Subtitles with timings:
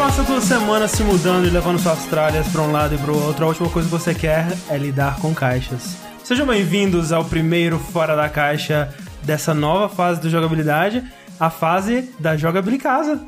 [0.00, 3.44] passa toda semana se mudando e levando suas tralhas pra um lado e pro outro,
[3.44, 5.94] a última coisa que você quer é lidar com caixas.
[6.24, 11.04] Sejam bem-vindos ao primeiro Fora da Caixa dessa nova fase do jogabilidade,
[11.38, 13.20] a fase da jogabilicasa.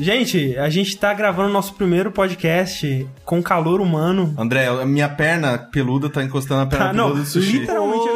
[0.00, 4.34] Gente, a gente tá gravando nosso primeiro podcast com calor humano.
[4.36, 7.58] André, a minha perna peluda tá encostando na perna Tá, não, peluda do sushi.
[7.58, 8.08] literalmente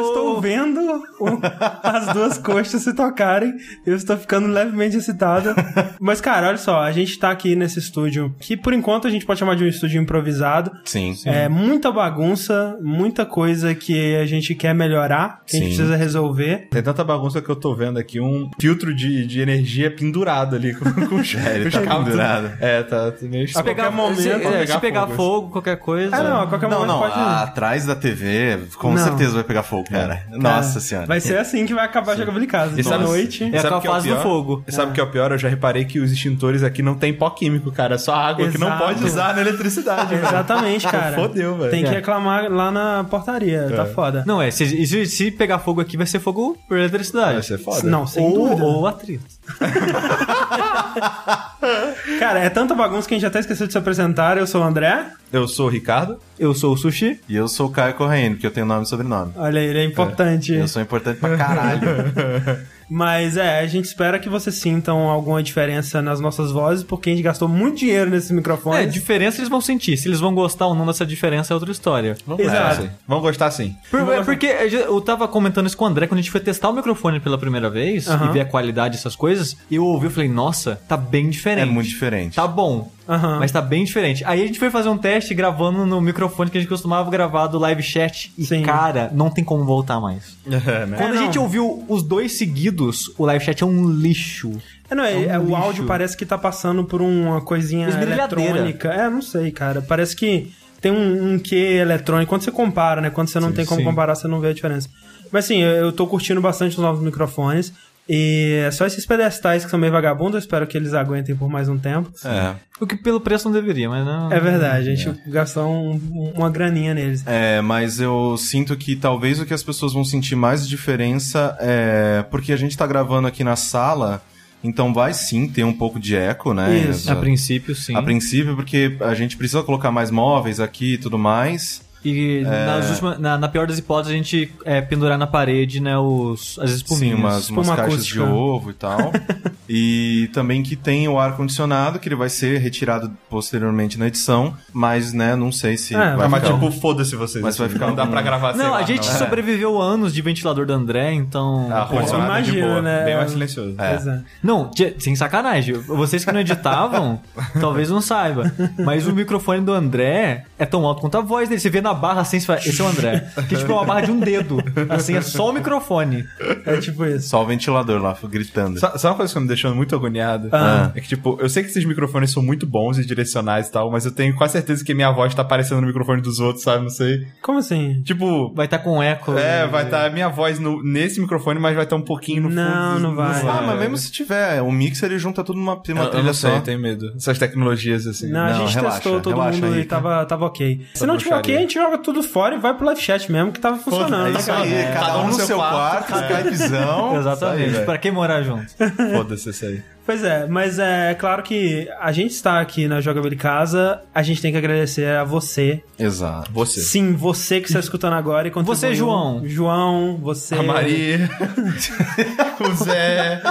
[0.45, 0.79] vendo
[1.19, 1.39] o-
[1.81, 3.53] as duas coxas se tocarem.
[3.85, 5.55] Eu estou ficando levemente excitado.
[5.99, 9.25] Mas, cara, olha só, a gente tá aqui nesse estúdio, que por enquanto a gente
[9.25, 10.71] pode chamar de um estúdio improvisado.
[10.85, 11.15] Sim.
[11.25, 15.75] É muita bagunça, muita coisa que a gente quer melhorar, que a gente Sim.
[15.77, 16.67] precisa resolver.
[16.69, 20.73] Tem tanta bagunça que eu tô vendo aqui um filtro de, de energia pendurado ali
[20.75, 22.51] com, com É, ele os tá pendurado.
[22.59, 25.77] É, tá meio A qualquer momento, se, pode é, pegar se pegar fogo, fogo, qualquer
[25.77, 26.15] coisa.
[26.15, 27.19] Ah, não, a qualquer Não, momento não, pode.
[27.19, 28.97] atrás da TV, com Não.
[29.03, 30.23] certeza vai pegar fogo, cara.
[30.37, 31.07] Nossa senhora.
[31.07, 32.79] Vai ser assim que vai acabar a jogabilidade casa.
[32.79, 33.43] E sabe- noite.
[33.43, 34.63] É a o que é o fase do fogo.
[34.67, 35.31] E sabe o que é o pior?
[35.31, 37.95] Eu já reparei que os extintores aqui não tem pó químico, cara.
[37.95, 38.83] É só água que não Exato.
[38.83, 40.13] pode usar na eletricidade.
[40.15, 41.15] Exatamente, cara.
[41.17, 41.71] Fodeu, velho.
[41.71, 41.93] Tem que É.
[41.93, 44.23] reclamar lá na portaria, tá foda.
[44.27, 47.33] Não, é, se, se, se pegar fogo aqui, vai ser fogo por eletricidade.
[47.33, 47.89] Vai ser foda.
[47.89, 48.63] Não, sem ou, dúvida.
[48.63, 49.25] ou atrito.
[52.19, 54.37] Cara, é tanta bagunça que a gente até esqueceu de se apresentar.
[54.37, 55.07] Eu sou o André.
[55.31, 56.19] Eu sou o Ricardo.
[56.37, 57.19] Eu sou o Sushi.
[57.27, 59.31] E eu sou o Caio Correino, que eu tenho nome e sobrenome.
[59.35, 60.53] Olha, ele é importante.
[60.53, 61.81] Eu sou importante pra caralho.
[62.89, 67.13] Mas é, a gente espera que vocês sintam alguma diferença nas nossas vozes, porque a
[67.13, 68.93] gente gastou muito dinheiro nesses É, microfones.
[68.93, 69.97] diferença eles vão sentir.
[69.97, 72.15] Se eles vão gostar ou não dessa diferença é outra história.
[72.37, 72.83] Exato.
[72.83, 72.89] sim.
[73.07, 73.75] Vamos gostar sim.
[73.89, 76.69] Por- é porque eu tava comentando isso com o André quando a gente foi testar
[76.69, 79.57] o microfone pela primeira vez e ver a qualidade dessas coisas.
[79.69, 81.63] Eu ouvi e falei, nossa, tá bem diferente.
[81.67, 82.35] É muito diferente.
[82.35, 82.91] Tá bom.
[83.07, 83.39] Aham.
[83.39, 84.23] Mas tá bem diferente.
[84.25, 87.47] Aí a gente foi fazer um teste gravando no microfone que a gente costumava gravar
[87.47, 88.31] do live chat.
[88.37, 88.63] E, Sim.
[88.63, 90.35] cara, não tem como voltar mais.
[90.65, 90.97] É, né?
[90.97, 91.25] Quando a não.
[91.25, 94.51] gente ouviu os dois seguidos, o live chat é um lixo.
[94.89, 95.55] É, não, é, É um é, o lixo.
[95.55, 98.89] áudio parece que tá passando por uma coisinha eletrônica.
[98.89, 99.81] É, não sei, cara.
[99.81, 100.51] Parece que
[100.81, 102.29] tem um, um quê eletrônico.
[102.29, 103.09] Quando você compara, né?
[103.09, 103.85] Quando você não tem como sim.
[103.85, 104.89] comparar, você não vê a diferença.
[105.31, 107.73] Mas assim, eu, eu tô curtindo bastante os novos microfones.
[108.07, 111.49] E é só esses pedestais que são meio vagabundos, eu espero que eles aguentem por
[111.49, 112.11] mais um tempo.
[112.23, 112.53] É.
[112.79, 114.31] O que pelo preço não deveria, mas não.
[114.31, 117.23] É verdade, a gente gastou um- uma graninha neles.
[117.25, 122.23] É, mas eu sinto que talvez o que as pessoas vão sentir mais diferença é
[122.29, 124.21] porque a gente tá gravando aqui na sala,
[124.63, 126.77] então vai sim ter um pouco de eco, né?
[126.89, 127.11] Isso.
[127.11, 127.95] A princípio, sim.
[127.95, 131.81] A princípio, porque a gente precisa colocar mais móveis aqui e tudo mais.
[132.05, 132.65] E É.
[132.65, 136.57] nas últimas- na, na pior das hipóteses, a gente é, pendurar na parede, né, os,
[136.59, 137.19] as Sim, espuminhas.
[137.19, 138.23] umas, Espuma umas caixas acústica.
[138.25, 139.11] de ovo e tal.
[139.67, 145.11] e também que tem o ar-condicionado, que ele vai ser retirado posteriormente na edição, mas,
[145.13, 146.53] né, não sei se É, vai mas ficar...
[146.55, 147.43] tipo, foda-se vocês.
[147.43, 149.17] Mas vai assim, ficar Não dá pra gravar Não, lá, a gente não.
[149.17, 151.67] sobreviveu anos de ventilador do André, então.
[151.71, 152.81] Ah, ar-condicionado é de Imagina, boa.
[152.81, 153.05] né?
[153.05, 153.75] Bem mais silencioso.
[153.77, 154.21] Pois é.
[154.43, 155.75] Não, sem sacanagem.
[155.75, 157.19] Vocês que não editavam,
[157.59, 158.49] talvez não saibam.
[158.83, 161.59] Mas o microfone do André é tão alto quanto a voz dele.
[161.59, 163.27] Você vê na barra assim, você fala, esse é o André.
[163.47, 164.57] Que tipo é uma barra de um dedo.
[164.89, 166.25] Assim, é só o microfone.
[166.65, 167.29] É tipo isso.
[167.29, 168.79] Só o ventilador lá, gritando.
[168.79, 170.49] Sa- Sabe uma coisa que tá me deixando muito agoniado?
[170.51, 170.91] Ah.
[170.95, 173.89] É que, tipo, eu sei que esses microfones são muito bons e direcionais e tal,
[173.91, 176.83] mas eu tenho quase certeza que minha voz tá aparecendo no microfone dos outros, sabe?
[176.83, 177.25] Não sei.
[177.41, 178.01] Como assim?
[178.03, 179.37] Tipo, Vai estar com eco.
[179.37, 182.49] é, vai estar a minha voz no- nesse microfone, mas vai estar um pouquinho no
[182.49, 182.61] fundo.
[182.61, 183.41] Não, dos- não dos- vai.
[183.41, 186.25] Ah, mas mesmo se tiver, o mixer ele junta tudo numa, uma Eu, eu trilha
[186.25, 186.55] não sei, só.
[186.57, 187.11] eu tenho medo.
[187.15, 188.31] Essas tecnologias, assim.
[188.31, 190.81] Não, a Não, gente relaxa, testou todo relaxa mundo aí, e tava, tava ok.
[190.93, 193.51] Se não tiver ok, a gente joga tudo fora e vai pro live chat mesmo,
[193.51, 194.27] que tava funcionando.
[194.27, 197.15] É né, isso aí, cada um no seu quarto, Skypezão.
[197.17, 197.85] Exatamente.
[197.85, 198.65] pra quem morar junto?
[199.13, 199.94] Foda-se isso aí.
[200.05, 204.41] Pois é, mas é claro que a gente está aqui na Jogabilidade Casa, a gente
[204.41, 205.81] tem que agradecer a você.
[205.97, 206.51] Exato.
[206.51, 206.81] Você.
[206.81, 208.75] Sim, você que está escutando agora e contribuiu.
[208.75, 209.41] Você, João.
[209.45, 210.55] João, você.
[210.55, 211.29] A Maria.
[212.59, 213.41] o Zé.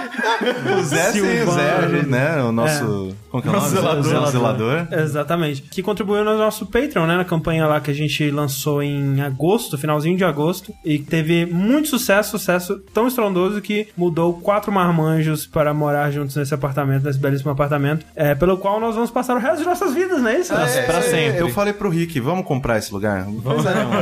[0.78, 1.50] O Zé, sim, o.
[1.50, 2.42] Zé, né?
[2.42, 3.14] O nosso.
[3.30, 3.68] Como que é o nome?
[3.68, 4.02] Zelador.
[4.04, 4.30] Zelador.
[4.30, 4.88] Zelador.
[4.92, 5.62] Exatamente.
[5.62, 7.16] Que contribuiu no nosso Patreon, né?
[7.16, 10.72] Na campanha lá que a gente lançou em agosto, finalzinho de agosto.
[10.84, 16.54] E teve muito sucesso, sucesso tão estrondoso que mudou quatro marmanjos para morar juntos nesse
[16.54, 18.04] apartamento, nesse belíssimo apartamento.
[18.14, 20.52] É, pelo qual nós vamos passar o resto de nossas vidas, não é isso?
[20.54, 21.40] É, pra sempre.
[21.40, 23.24] Eu falei pro Rick, vamos comprar esse lugar?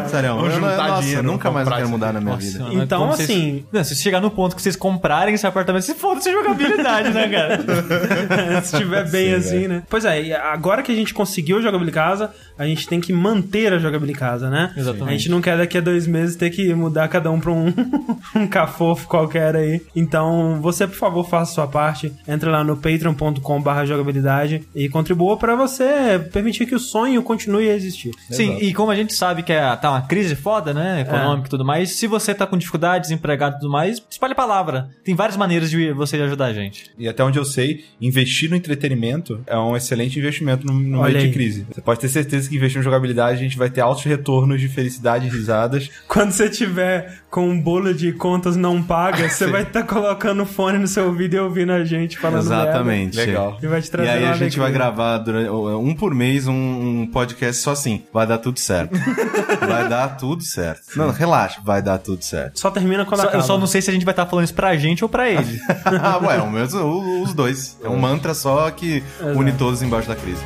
[0.09, 0.35] Sério.
[0.37, 2.65] Vamos eu não- juntar nossa, dinheiro, nunca mais quero mudar na minha Nossa, vida.
[2.65, 5.83] mano, Então, quando vocês- assim- Não, se chegar no ponto que vocês comprarem esse apartamento,
[5.85, 7.63] se foda-se a jogabilidade, né, cara?
[8.63, 9.69] Se estiver bem Sim, assim, velho.
[9.69, 9.83] né?
[9.89, 12.31] Pois é, agora que a gente conseguiu a jogabilidade casa,
[12.63, 14.73] a gente tem que manter a jogabilidade casa, né?
[14.77, 15.09] Exatamente.
[15.09, 17.73] A gente não quer daqui a dois meses ter que mudar cada um pra um,
[18.37, 19.83] um cafofo qualquer aí.
[19.97, 22.13] Então, você, por favor, faça a sua parte.
[22.27, 27.75] entra lá no patreon.com.br jogabilidade e contribua para você permitir que o sonho continue a
[27.75, 28.13] existir.
[28.31, 31.01] Sim, e como a gente sabe que é, tá uma crise foda, né?
[31.01, 34.37] Econômica e tudo mais, se você tá com dificuldade, desempregado e tudo mais, espalhe a
[34.37, 34.89] palavra.
[35.05, 36.91] Tem várias maneiras de você ajudar a gente.
[36.99, 41.17] E até onde eu sei, investir no entretenimento é um excelente investimento no, no meio
[41.17, 41.27] aí.
[41.27, 41.67] de crise.
[41.73, 44.69] Você pode ter certeza que investir em jogabilidade, a gente vai ter altos retornos de
[44.69, 45.91] felicidade e risadas.
[46.09, 50.47] Quando você tiver com um bolo de contas não pagas, você vai estar colocando o
[50.47, 52.63] fone no seu ouvido e ouvindo a gente falando merda.
[52.71, 53.17] Exatamente.
[53.17, 53.59] Legal.
[53.63, 54.71] E vai te E trazer aí a gente vai alegria.
[54.87, 58.03] gravar durante- um por mês um, um podcast só assim.
[58.13, 58.93] Vai dar tudo certo.
[59.67, 60.83] vai dar tudo certo.
[60.97, 62.61] Não, relaxa, vai dar tudo certo.
[62.61, 63.43] Só termina quando Só- acaba.
[63.43, 65.29] eu só não sei se a gente vai estar falando isso pra gente ou pra
[65.31, 65.61] ele.
[66.05, 67.79] Ah, Ué, o mesmo, o- os dois.
[67.83, 69.03] É um mantra só que
[69.37, 70.43] une todos embaixo da crise.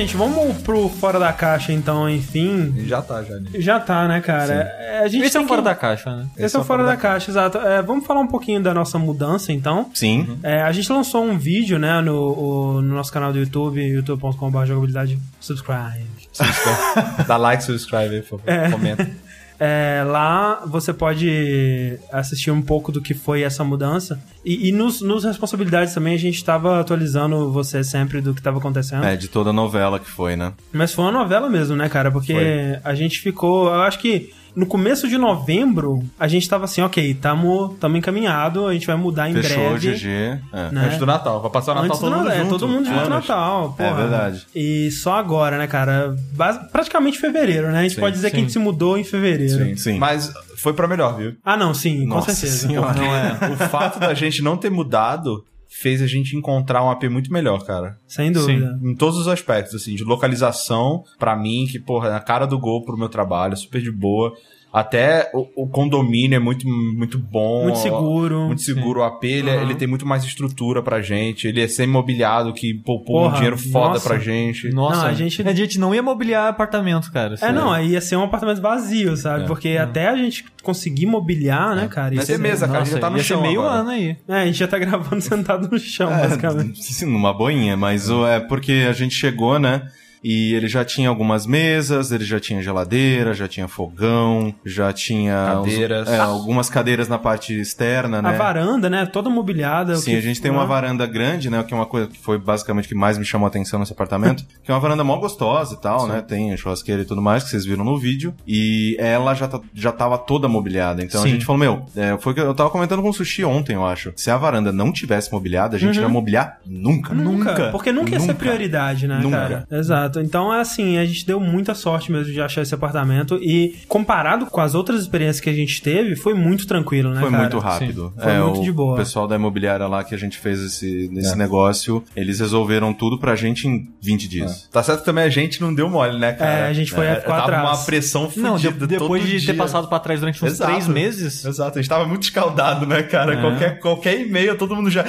[0.00, 2.74] Gente, vamos pro fora da caixa então, enfim.
[2.86, 3.34] Já tá, já.
[3.36, 3.50] Né?
[3.54, 4.52] Já tá, né, cara?
[4.54, 6.26] É, A gente Esse é o fora que- da caixa, né?
[6.36, 7.58] Esse é o fora da caixa, exato.
[7.58, 9.90] É, vamos falar um pouquinho da nossa mudança, então.
[9.94, 10.38] Sim.
[10.42, 14.64] É, a gente lançou um vídeo, né, no, o- no nosso canal do YouTube, youtube.com.br
[14.66, 15.18] jogabilidade.
[15.40, 16.06] Subscribe.
[17.26, 18.70] Dá like, subscribe aí, por favor.
[18.70, 19.08] Comenta.
[19.60, 24.22] É, lá você pode assistir um pouco do que foi essa mudança.
[24.44, 28.58] E, e nos, nos responsabilidades também a gente estava atualizando você sempre do que estava
[28.58, 29.04] acontecendo.
[29.04, 30.52] É, de toda a novela que foi, né?
[30.72, 32.10] Mas foi uma novela mesmo, né, cara?
[32.10, 32.78] Porque Foi.
[32.84, 33.66] a gente ficou.
[33.66, 38.66] Eu acho que no começo de novembro a gente tava assim, ok, tamo, tamo encaminhado,
[38.66, 39.92] a gente vai mudar em Fechou o breve.
[39.92, 40.06] GG.
[40.52, 40.70] É.
[40.72, 40.84] Né?
[40.86, 41.40] Antes do Natal.
[41.40, 42.48] Vai passar o Natal Antes do todo mundo é, junto.
[42.50, 43.08] todo mundo junto no.
[43.10, 43.88] Natal, porra.
[43.90, 44.46] É verdade.
[44.54, 46.16] E só agora, né, cara?
[46.34, 47.78] Bas- praticamente fevereiro, né?
[47.78, 48.42] A gente Sim, pode dizer que a sim.
[48.44, 49.64] gente se mudou em fevereiro.
[49.64, 49.76] Sim.
[49.76, 49.98] Sim.
[49.98, 51.34] Mas foi pra melhor, viu?
[51.44, 52.66] Ah, não, sim, Nossa com certeza.
[52.66, 52.94] senhora.
[52.94, 53.38] Não é.
[53.52, 57.64] O fato da gente não ter mudado fez a gente encontrar um AP muito melhor,
[57.64, 57.98] cara.
[58.06, 58.78] Sem dúvida.
[58.82, 62.58] Em todos os aspectos, assim, de localização, pra mim, que, porra, é a cara do
[62.58, 64.32] gol pro meu trabalho, super de boa.
[64.70, 67.64] Até o, o condomínio é muito, muito bom.
[67.64, 68.40] Muito seguro.
[68.46, 69.00] Muito seguro.
[69.00, 69.62] O AP, ele, é- Uhum.
[69.62, 71.48] ele tem muito mais estrutura pra gente.
[71.48, 74.08] Ele é semi-mobiliado, que poupou um Porra, dinheiro foda nossa.
[74.08, 74.68] pra gente.
[74.70, 77.34] Nossa, Não, a gente- a gente não ia mobiliar apartamento, cara.
[77.40, 79.44] É, não, aí ia ser um apartamento vazio, sabe?
[79.44, 79.46] É.
[79.46, 82.08] Porque até a gente conseguir mobiliar, né, cara?
[82.10, 82.80] Vai isso ser é- mesa, cara.
[82.80, 83.80] A gente já tá no ia chão ser meio agora.
[83.80, 84.16] ano aí.
[84.28, 86.82] É, a gente já tá gravando sentado no chão, basicamente.
[86.84, 89.88] Sim, numa boinha, mas o- é porque a gente chegou, né?
[90.22, 95.60] E ele já tinha algumas mesas, ele já tinha geladeira, já tinha fogão, já tinha
[95.60, 96.08] uns- Cadeiras.
[96.08, 98.30] é, algumas cadeiras na parte externa, né?
[98.30, 99.06] A varanda, né?
[99.06, 99.96] Toda mobiliada.
[99.96, 101.62] Sim, que- a gente tem uma varanda grande, né?
[101.62, 103.92] Que é uma coisa que foi basicamente o que mais me chamou a atenção nesse
[103.92, 104.44] apartamento.
[104.62, 106.20] que é uma varanda mó gostosa e tal, né?
[106.22, 108.34] Tem churrasqueira e tudo mais, que vocês viram no vídeo.
[108.46, 111.02] E ela já, tá, já tava toda mobiliada.
[111.02, 111.30] Então a Sim.
[111.30, 114.12] gente falou, meu, é, foi que eu tava comentando com o Sushi ontem, eu acho.
[114.16, 116.02] Se a varanda não tivesse mobiliada, a gente Uhum.
[116.04, 117.14] ia mobiliar nunca.
[117.14, 119.36] Nunca, porque nunca ia ser prioridade, né, Nunca.
[119.36, 119.66] cara?
[119.70, 120.07] Exato.
[120.16, 124.46] Então é assim, a gente deu muita sorte mesmo de achar esse apartamento e comparado
[124.46, 127.42] com as outras experiências que a gente teve, foi muito tranquilo, né, Foi cara?
[127.42, 128.12] muito rápido.
[128.20, 128.96] Foi É, muito o de boa.
[128.96, 131.36] pessoal da imobiliária lá que a gente fez esse, nesse É.
[131.36, 134.68] negócio, eles resolveram tudo pra gente em 20 dias.
[134.72, 136.50] Tá certo que também a gente não deu mole, né, cara?
[136.50, 137.68] É, a gente foi ficou tava atrás.
[137.68, 139.54] uma pressão fudida Não, de- depois todo de ter dia.
[139.54, 140.70] passado pra trás durante uns Exato.
[140.70, 141.44] três meses.
[141.44, 143.34] Exato, a gente tava muito escaldado, né, cara?
[143.34, 143.40] É.
[143.40, 145.04] Qualquer, qualquer e-mail, todo mundo já.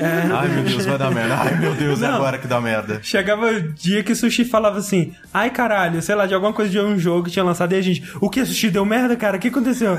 [0.00, 1.34] Ai, meu Deus, vai dar merda.
[1.36, 2.14] Ai, meu Deus, é Não.
[2.16, 3.00] agora que dá merda.
[3.02, 6.70] Chegava o dia que o Sushi falava assim, ai caralho, sei lá, de alguma coisa
[6.70, 9.36] de um jogo que tinha lançado, e a gente, o que, Sushi, deu merda, cara?
[9.36, 9.98] O que aconteceu?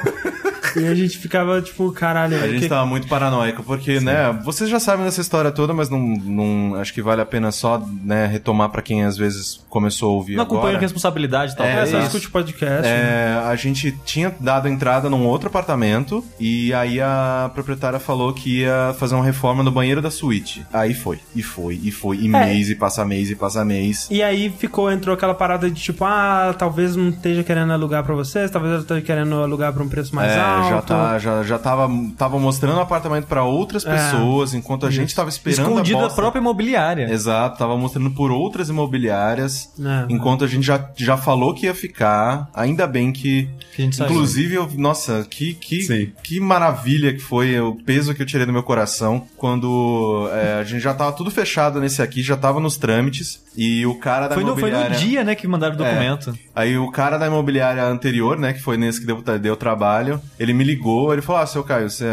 [0.76, 2.70] e a gente ficava, tipo, caralho, A gente que...
[2.70, 6.94] tava muito paranoico, porque, né, vocês já sabem dessa história toda, mas não, não acho
[6.94, 10.44] que vale a pena só, né, retomar pra quem às vezes começou a ouvir Não
[10.44, 10.82] acompanha agora.
[10.82, 11.90] responsabilidade, É, talvez.
[11.90, 12.08] só isso.
[12.08, 12.86] escute o podcast.
[12.88, 18.60] É, a gente tinha dado entrada num outro apartamento e aí a proprietária falou que
[18.62, 20.66] ia fazer uma reforma no banheiro da suíte.
[20.72, 22.46] Aí foi, e foi, e foi, e É.
[22.46, 24.08] mês, e passa mês, e passa mês.
[24.12, 28.16] E aí ficou, entrou aquela parada de tipo, ah, talvez não esteja querendo alugar pra
[28.16, 30.70] vocês, talvez ela esteja querendo alugar pra um preço mais é, alto.
[30.70, 33.92] já, tá, já, já tava, tava mostrando o apartamento pra outras É.
[33.92, 37.12] pessoas, enquanto a gente tava esperando Escondida a da própria imobiliária.
[37.12, 40.06] Exato, tava mostrando por outras imobiliárias, É.
[40.10, 42.50] enquanto a gente já, já falou que ia ficar.
[42.54, 43.50] Ainda bem que.
[43.76, 44.12] Que a gente sabe.
[44.12, 46.12] Inclusive, eu, nossa, que, que, Sim.
[46.24, 50.64] que maravilha que foi o peso que eu tirei do meu coração quando é, a
[50.64, 54.36] gente já tava tudo fechado nesse aqui, já tava nos trâmites, e o cara da
[54.36, 54.98] Foi no, foi imobiliária.
[54.98, 56.34] no dia, né, que mandaram o documento.
[56.56, 60.54] Aí o cara da imobiliária anterior, né, que foi nesse que deu, deu trabalho, ele
[60.54, 62.06] me ligou, ele falou: Ah, seu Caio, você,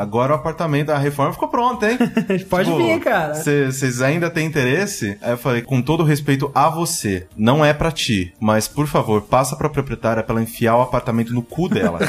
[0.00, 1.98] agora o apartamento, a reforma ficou pronta, hein?
[2.48, 3.34] Pode Tipo, vir, cara.
[3.34, 5.18] Vocês ainda têm interesse?
[5.20, 9.22] Aí eu falei, com todo respeito a você, não é pra ti, mas por favor,
[9.22, 11.98] passa pra proprietária pra ela enfiar o apartamento no cu dela.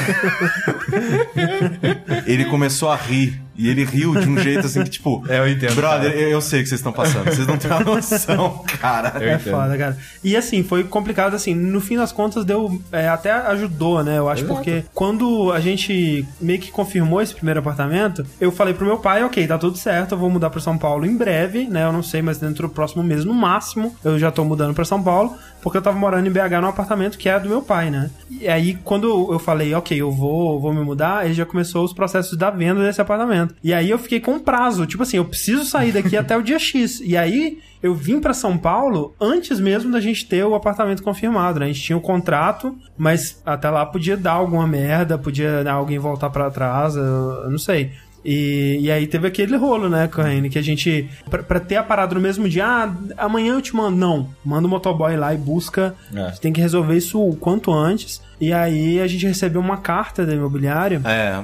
[2.26, 3.40] Ele começou a rir.
[3.56, 5.22] E ele riu de um jeito assim que, tipo.
[5.28, 7.24] É, eu entendo, Brother, eu, eu sei o que vocês estão passando.
[7.24, 9.12] Vocês não têm uma noção, cara.
[9.20, 9.52] Eu É entendo.
[9.54, 9.96] foda, cara.
[10.24, 12.80] E assim, foi complicado, assim, no fim das contas deu.
[12.90, 14.18] é, até ajudou, né?
[14.18, 14.54] Eu acho Exato.
[14.54, 19.22] porque quando a gente meio que confirmou esse primeiro apartamento, eu falei pro meu pai,
[19.24, 21.84] ok, tá tudo certo, eu vou mudar pra São Paulo em breve, né?
[21.84, 24.84] Eu não sei, mas dentro do próximo mês, no máximo, eu já tô mudando pra
[24.84, 27.90] São Paulo, porque eu tava morando em BH num apartamento que é do meu pai,
[27.90, 28.10] né?
[28.30, 31.92] E aí, quando eu falei, ok, eu vou, vou me mudar, ele já começou os
[31.92, 33.51] processos da venda desse apartamento.
[33.62, 36.42] E aí eu fiquei com um prazo, tipo assim, eu preciso sair daqui até o
[36.42, 37.00] dia X.
[37.04, 41.60] E aí eu vim pra São Paulo antes mesmo da gente ter o apartamento confirmado,
[41.60, 41.66] né?
[41.66, 45.98] A gente tinha o contrato, mas até lá podia dar alguma merda, podia né, alguém
[45.98, 47.92] voltar pra trás, eu, eu não sei.
[48.24, 51.82] E, e aí teve aquele rolo, né, Corrêne, que a gente, pra, pra ter a
[51.82, 53.96] parada no mesmo dia, ah, amanhã eu te mando.
[53.96, 55.94] Não, manda o motoboy lá e busca.
[56.14, 56.20] É.
[56.20, 58.22] A gente tem que resolver isso o quanto antes.
[58.40, 61.00] E aí a gente recebeu uma carta da imobiliária.
[61.04, 61.42] É,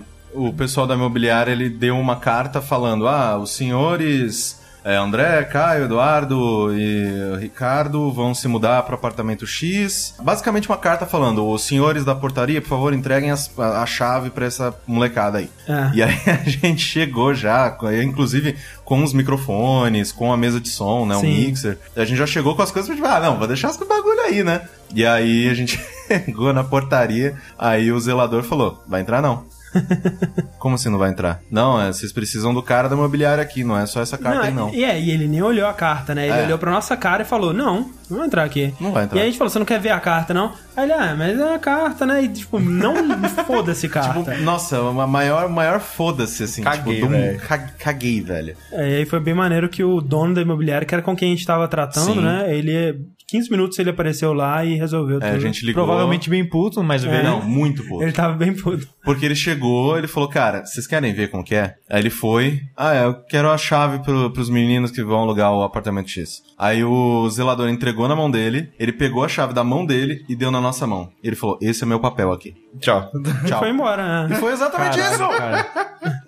[0.49, 5.85] o pessoal da imobiliária ele deu uma carta falando: ah, os senhores é, André, Caio,
[5.85, 10.15] Eduardo e Ricardo vão se mudar para o apartamento X.
[10.23, 14.31] Basicamente uma carta falando: os senhores da portaria, por favor, entreguem as- a, a chave
[14.31, 15.51] para essa molecada aí.
[15.67, 15.91] É.
[15.95, 16.15] E aí
[16.47, 21.21] a gente chegou já, inclusive com os microfones, com a mesa de som, né, um
[21.21, 21.47] Sim.
[21.49, 21.79] mixer.
[21.95, 24.43] A gente já chegou com as coisas, tipo, ah, não, vou deixar esse bagulho aí,
[24.43, 24.63] né?
[24.95, 25.79] E aí a gente
[26.09, 29.45] chegou na portaria, aí o zelador falou: vai entrar não.
[30.59, 31.41] Como assim não vai entrar?
[31.51, 34.53] Não, é, vocês precisam do cara da imobiliária aqui, não é só essa carta aí,
[34.55, 34.73] não.
[34.75, 36.29] E, é, e ele nem olhou a carta, né?
[36.29, 36.45] Ele É.
[36.45, 38.75] olhou pra nossa cara e falou: Não, não vai entrar aqui.
[38.81, 39.17] Não vai entrar.
[39.19, 40.53] E aí a gente falou: Você não quer ver a carta, não?
[40.77, 42.23] Aí ele, ah, mas é a carta, né?
[42.23, 42.95] E tipo, não
[43.47, 44.33] foda-se carta.
[44.33, 46.63] Tipo, nossa, uma maior, maior foda-se, assim.
[46.63, 47.41] Caguei, tipo, velho.
[47.41, 48.57] ca- Caguei, velho.
[48.73, 51.33] É, e aí foi bem maneiro que o dono da imobiliária, que era com quem
[51.33, 52.21] a gente tava tratando, Sim.
[52.21, 52.47] né?
[52.55, 55.37] Ele, 15 minutos ele apareceu lá e resolveu É, tudo.
[55.37, 55.85] a gente ligou.
[55.85, 57.23] Provavelmente bem puto, mas É.
[57.23, 58.03] Não, muito puto.
[58.03, 58.89] Ele tava bem puto.
[59.05, 61.75] Porque ele chegou, ele falou, cara, vocês querem ver como que é?
[61.91, 65.53] Aí ele foi, ah, é, eu quero a chave pro, pros meninos que vão alugar
[65.53, 66.43] o apartamento X.
[66.59, 70.35] Aí o zelador entregou na mão dele, ele pegou a chave da mão dele e
[70.35, 71.11] deu na nossa mão.
[71.23, 72.55] Ele falou, esse é meu papel aqui.
[72.81, 73.11] Tchau.
[73.45, 73.59] E Tchau.
[73.61, 74.37] foi embora, E né?
[74.37, 75.23] foi exatamente isso!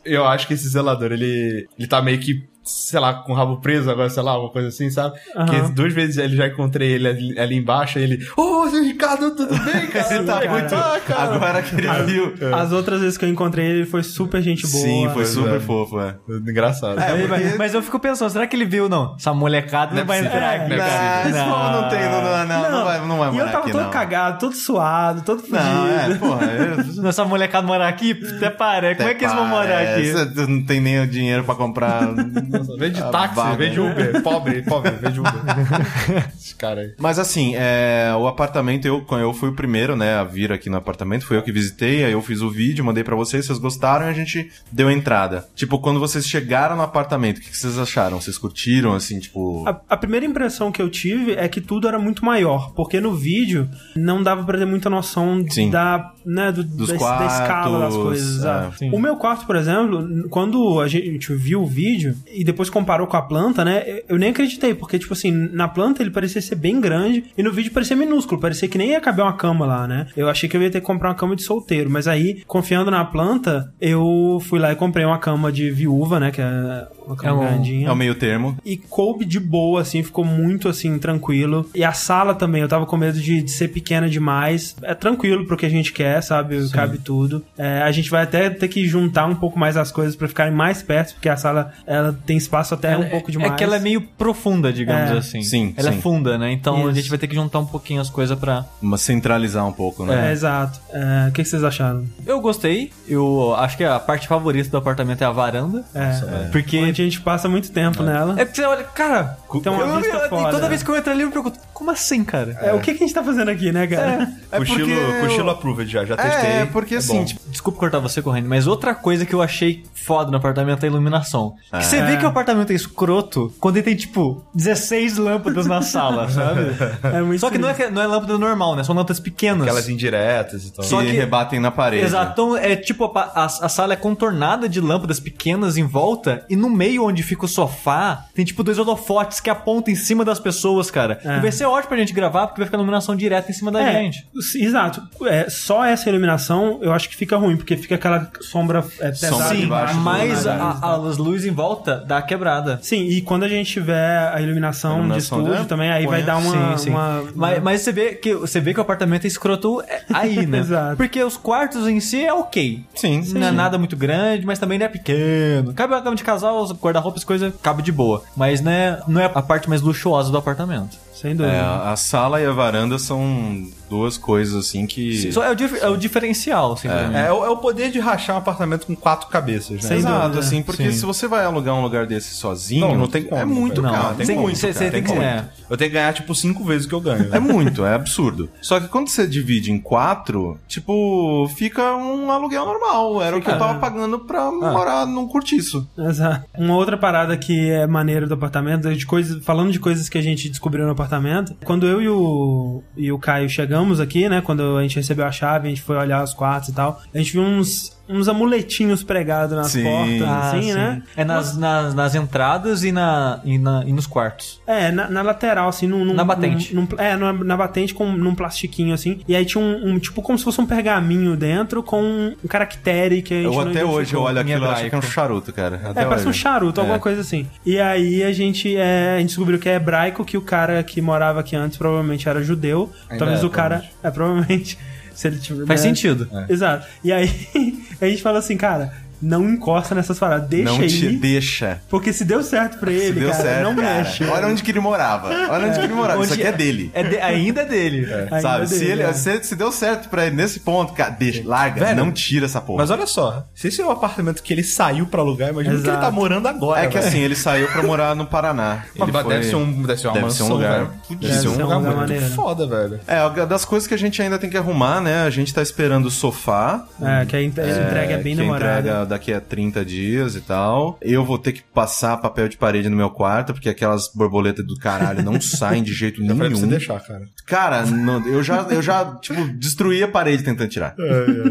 [0.04, 3.60] Eu acho que esse zelador, ele, ele tá meio que, sei lá, com o rabo
[3.60, 5.18] preso agora, sei lá, uma coisa assim, sabe?
[5.36, 5.46] Aham.
[5.46, 9.54] Que duas vezes ele já encontrei ele ali, ali embaixo, ele, ô, seu Ricardo, tudo
[9.64, 10.22] bem, cara?
[10.24, 10.50] Tá cara.
[10.50, 10.74] muito...
[10.74, 11.34] Ah, cara.
[11.34, 12.34] Agora que ele viu...
[12.54, 14.82] As outras vezes que eu encontrei ele, ele foi super gente boa.
[14.84, 15.60] Sim, foi super é.
[15.60, 16.16] fofo, é.
[16.28, 17.00] Engraçado.
[17.00, 19.14] É, porque- mas, eu fico pensando, será que ele viu, não?
[19.18, 20.36] Essa molecada não, Não é vai possível.
[20.38, 20.76] entrar É, aqui.
[20.76, 21.82] não é Não, Não.
[21.82, 23.90] não tem, não, não, não, não vai, não vai E eu tava aqui, todo não.
[23.90, 25.58] cagado, todo suado, todo fudido.
[25.58, 26.46] Não, é, porra,
[26.96, 27.02] eu...
[27.02, 28.96] Nessa molecada morar aqui, até parece.
[28.96, 30.12] Como é que eles vão morar É, aqui?
[30.12, 32.00] Você não tem nem o dinheiro pra comprar...
[32.68, 33.56] Nossa, vem de A táxi, vaga.
[33.56, 34.22] vem de Uber.
[34.22, 35.32] Pobre, pobre, vem de Uber.
[36.36, 36.94] Esse cara aí.
[36.98, 40.76] Mas assim, é, o apartamento, eu, eu fui o primeiro, né, a vir aqui no
[40.76, 44.06] apartamento, fui eu que visitei, aí eu fiz o vídeo, mandei pra vocês, vocês gostaram
[44.06, 45.46] e a gente deu a entrada.
[45.54, 48.20] Tipo, quando vocês chegaram no apartamento, o que, que vocês acharam?
[48.20, 49.64] Vocês curtiram, assim, tipo...
[49.66, 53.14] A, a primeira impressão que eu tive é que tudo era muito maior, porque no
[53.14, 55.70] vídeo não dava pra ter muita noção Sim.
[55.70, 58.44] da, né, do- Dos da, da escala das quartos, coisas.
[58.44, 58.90] é.
[58.92, 63.18] O meu quarto, por exemplo, quando a gente viu o vídeo e depois comparou com
[63.18, 66.80] a planta, né, eu nem acreditei, porque, tipo assim, na planta ele parecia ser bem
[66.80, 70.06] grande e no vídeo parecia minúsculo, parecia que nem ia caber uma cama lá, né?
[70.16, 72.90] Eu achei que eu ia ter que comprar uma cama de solteiro, mas aí, confiando
[72.90, 76.88] na planta, eu fui lá e comprei uma cama de viúva, né, que é
[77.22, 78.56] É um- É o meio termo.
[78.64, 81.68] e coube de boa, assim, ficou muito, assim, tranquilo.
[81.74, 84.76] E a sala também, eu tava com medo de, de ser pequena demais.
[84.82, 86.68] É tranquilo pro que a gente quer, sabe?
[86.70, 87.44] Cabe tudo.
[87.58, 90.52] É, a gente vai até ter que juntar um pouco mais as coisas pra ficarem
[90.54, 93.52] mais perto, porque a sala, ela tem espaço até um pouco demais.
[93.52, 95.18] É que ela é meio profunda, digamos É.
[95.18, 95.42] assim.
[95.42, 95.98] Sim, Ela sim.
[95.98, 96.52] é funda, né?
[96.52, 96.94] Então a Isso.
[96.94, 98.64] gente vai ter que juntar um pouquinho as coisas pra.
[98.80, 100.32] Uma centralizar um pouco, É, né?
[100.32, 100.80] exato.
[100.92, 102.04] É, o que, que vocês acharam?
[102.26, 102.90] Eu gostei.
[103.08, 105.84] Eu acho que a parte favorita do apartamento é a varanda.
[105.94, 106.78] É, Porque.
[107.00, 108.34] A gente passa muito tempo nela.
[108.40, 109.38] É porque você olha, cara.
[109.62, 110.50] Tem uma eu- vista eu- foda.
[110.50, 112.56] Toda vez que eu entro ali, eu me pergunto, como assim, cara?
[112.60, 114.28] É, o que, que a gente tá fazendo aqui, né, cara?
[114.52, 116.50] É cochilo, porque cochilo eu- approved já, já testei.
[116.50, 117.24] É, porque assim, bom.
[117.24, 120.86] tipo, Desculpa cortar você correndo, mas outra coisa que eu achei foda no apartamento é
[120.86, 121.54] a iluminação.
[121.72, 125.82] Que você vê que o apartamento é escroto quando ele tem, tipo, 16 lâmpadas na
[125.82, 126.60] sala, sabe?
[127.02, 128.84] É muito Só que não é, não é lâmpada normal, né?
[128.84, 129.62] São lâmpadas pequenas.
[129.62, 130.84] Aquelas indiretas e tal.
[130.84, 132.04] Só que, que- rebatem na parede.
[132.04, 136.44] Exato, então é tipo, a, a- a sala é contornada de lâmpadas pequenas em volta
[136.48, 140.24] e no meio onde fica o sofá, tem tipo dois holofotes que apontam em cima
[140.24, 141.20] das pessoas, cara.
[141.22, 141.36] É.
[141.36, 143.82] E vai ser ótimo pra gente gravar, porque vai ficar iluminação direta em cima da
[143.82, 144.26] É, gente.
[144.56, 145.02] Exato.
[145.26, 149.32] É, só essa iluminação eu acho que fica ruim, porque fica aquela sombra é, pesada.
[149.34, 152.78] Sombra Sim, debaixo do Mas a- a- as luzes em volta dá a quebrada.
[152.82, 156.22] Sim, e quando a gente tiver a iluminação, Iluminação de estúdio é, também, aí vai
[156.22, 156.76] dar uma.
[156.78, 156.90] sim, sim.
[156.90, 160.46] uma- Mas, mas você vê que você vê que o apartamento é escroto é, aí,
[160.46, 160.58] né?
[160.70, 160.96] Exato.
[160.96, 162.82] Porque os quartos em si é ok.
[162.94, 165.74] Sim, Não é nada muito grande, mas também não é pequeno.
[165.74, 168.22] Cabe uma cama de casal, guarda-roupas, coisa, cabe de boa.
[168.36, 170.96] Mas né, não é a parte mais luxuosa do apartamento.
[171.12, 171.54] Sem dúvida.
[171.54, 175.30] É, a a sala e a varanda são duas coisas assim que.
[175.32, 177.14] Só é o, dif- é o diferencial, assim, pra mim.
[177.16, 179.80] É, o- é o poder de rachar um apartamento com quatro cabeças, né?
[179.82, 180.38] Sem Exato, dúvida.
[180.40, 180.98] assim, porque Sim.
[180.98, 183.40] se você vai alugar um lugar desse sozinho, Não, não tem como.
[183.40, 183.82] é muito.
[183.82, 184.14] Não, caro.
[184.16, 185.44] tem Sim, muito, você tem que- é.
[185.68, 187.24] Eu tenho que ganhar, tipo, cinco vezes o que eu ganho.
[187.24, 187.42] É velho.
[187.42, 188.48] muito, é absurdo.
[188.62, 193.20] Só que quando você divide em quatro, tipo, fica um aluguel normal.
[193.22, 195.88] Era o que eu tava pagando pra morar num cortiço.
[195.98, 196.44] Exato.
[196.56, 200.22] Uma outra parada que é maneira do apartamento, de coisas, falando de coisas que a
[200.22, 204.40] gente descobriu no apartamento, quando eu e o, e o Caio chegamos aqui, né?
[204.40, 207.18] Quando a gente recebeu a chave, a gente foi olhar os quartos e tal, a
[207.18, 209.82] gente viu uns, uns amuletinhos pregados nas Sim.
[209.84, 210.72] portas, Ah, assim, sim.
[210.74, 211.02] né?
[211.16, 214.60] É nas, nas, nas entradas e, na, e, na, e nos quartos.
[214.66, 216.74] É, na, na lateral, assim, num, num- Na batente.
[216.74, 219.20] num- num- é, na, na batente com num plastiquinho, assim.
[219.28, 223.22] E aí tinha um, um, tipo, como se fosse um pergaminho dentro com um caractere
[223.22, 225.02] que a gente Eu não até hoje eu olho aquilo e acho que é um
[225.02, 225.80] charuto, cara.
[225.84, 226.38] Até É, parece um hoje.
[226.38, 227.00] charuto, alguma É.
[227.00, 227.46] coisa assim.
[227.64, 231.00] E aí a gente, é, a gente descobriu que é hebraico, que o cara que
[231.00, 232.90] morava aqui antes provavelmente era judeu.
[233.08, 233.84] Ainda Talvez é, o cara.
[234.02, 234.78] É, provavelmente.
[235.20, 235.66] Se ele tiver.
[235.66, 235.88] Faz né?
[235.88, 236.26] sentido.
[236.48, 236.86] Exato.
[237.04, 237.28] E aí
[238.00, 240.88] a gente fala assim, cara, não encosta nessas paradas, deixa Não aí.
[240.88, 241.80] te deixa.
[241.88, 243.94] Porque se deu certo pra Se ele, deu cara, certo, não cara.
[243.98, 244.24] mexe.
[244.24, 245.28] Olha onde que ele morava.
[245.28, 246.22] Olha onde que ele morava.
[246.24, 246.90] Isso aqui é dele.
[246.94, 248.12] É de- ainda é dele.
[248.12, 248.66] Ainda Sabe?
[248.68, 249.12] Se, dele, ele, é.
[249.12, 252.60] se, se deu certo pra ele nesse ponto, cara, deixa, larga, Velho, não tira essa
[252.60, 252.78] porra.
[252.82, 255.80] Mas olha só, se esse é o apartamento que ele saiu pra alugar, imagina que
[255.82, 256.00] ele Exato.
[256.04, 256.80] tá morando agora.
[256.80, 257.08] é que velho.
[257.08, 258.84] assim, ele saiu pra morar no Paraná.
[258.94, 260.90] Ele foi- deve, ser um, deve ser uma deve mansão, ser um lugar velho.
[261.20, 262.26] Deve ser um lugar muito maneiro.
[262.30, 263.00] foda, velho.
[263.06, 265.22] É, das coisas que a gente ainda tem que arrumar, né?
[265.24, 266.84] A gente tá esperando o sofá.
[267.02, 269.09] É, que a ent- a entrega é bem que demorada.
[269.10, 270.98] Daqui a 30 dias e tal.
[271.02, 274.76] Eu vou ter que passar papel de parede no meu quarto, porque aquelas borboletas do
[274.76, 276.68] caralho não saem de jeito Eu falei pra você nenhum.
[276.78, 277.22] deixar, cara.
[277.46, 280.94] Cara, não- eu já, eu já, tipo, destruí a parede tentando tirar.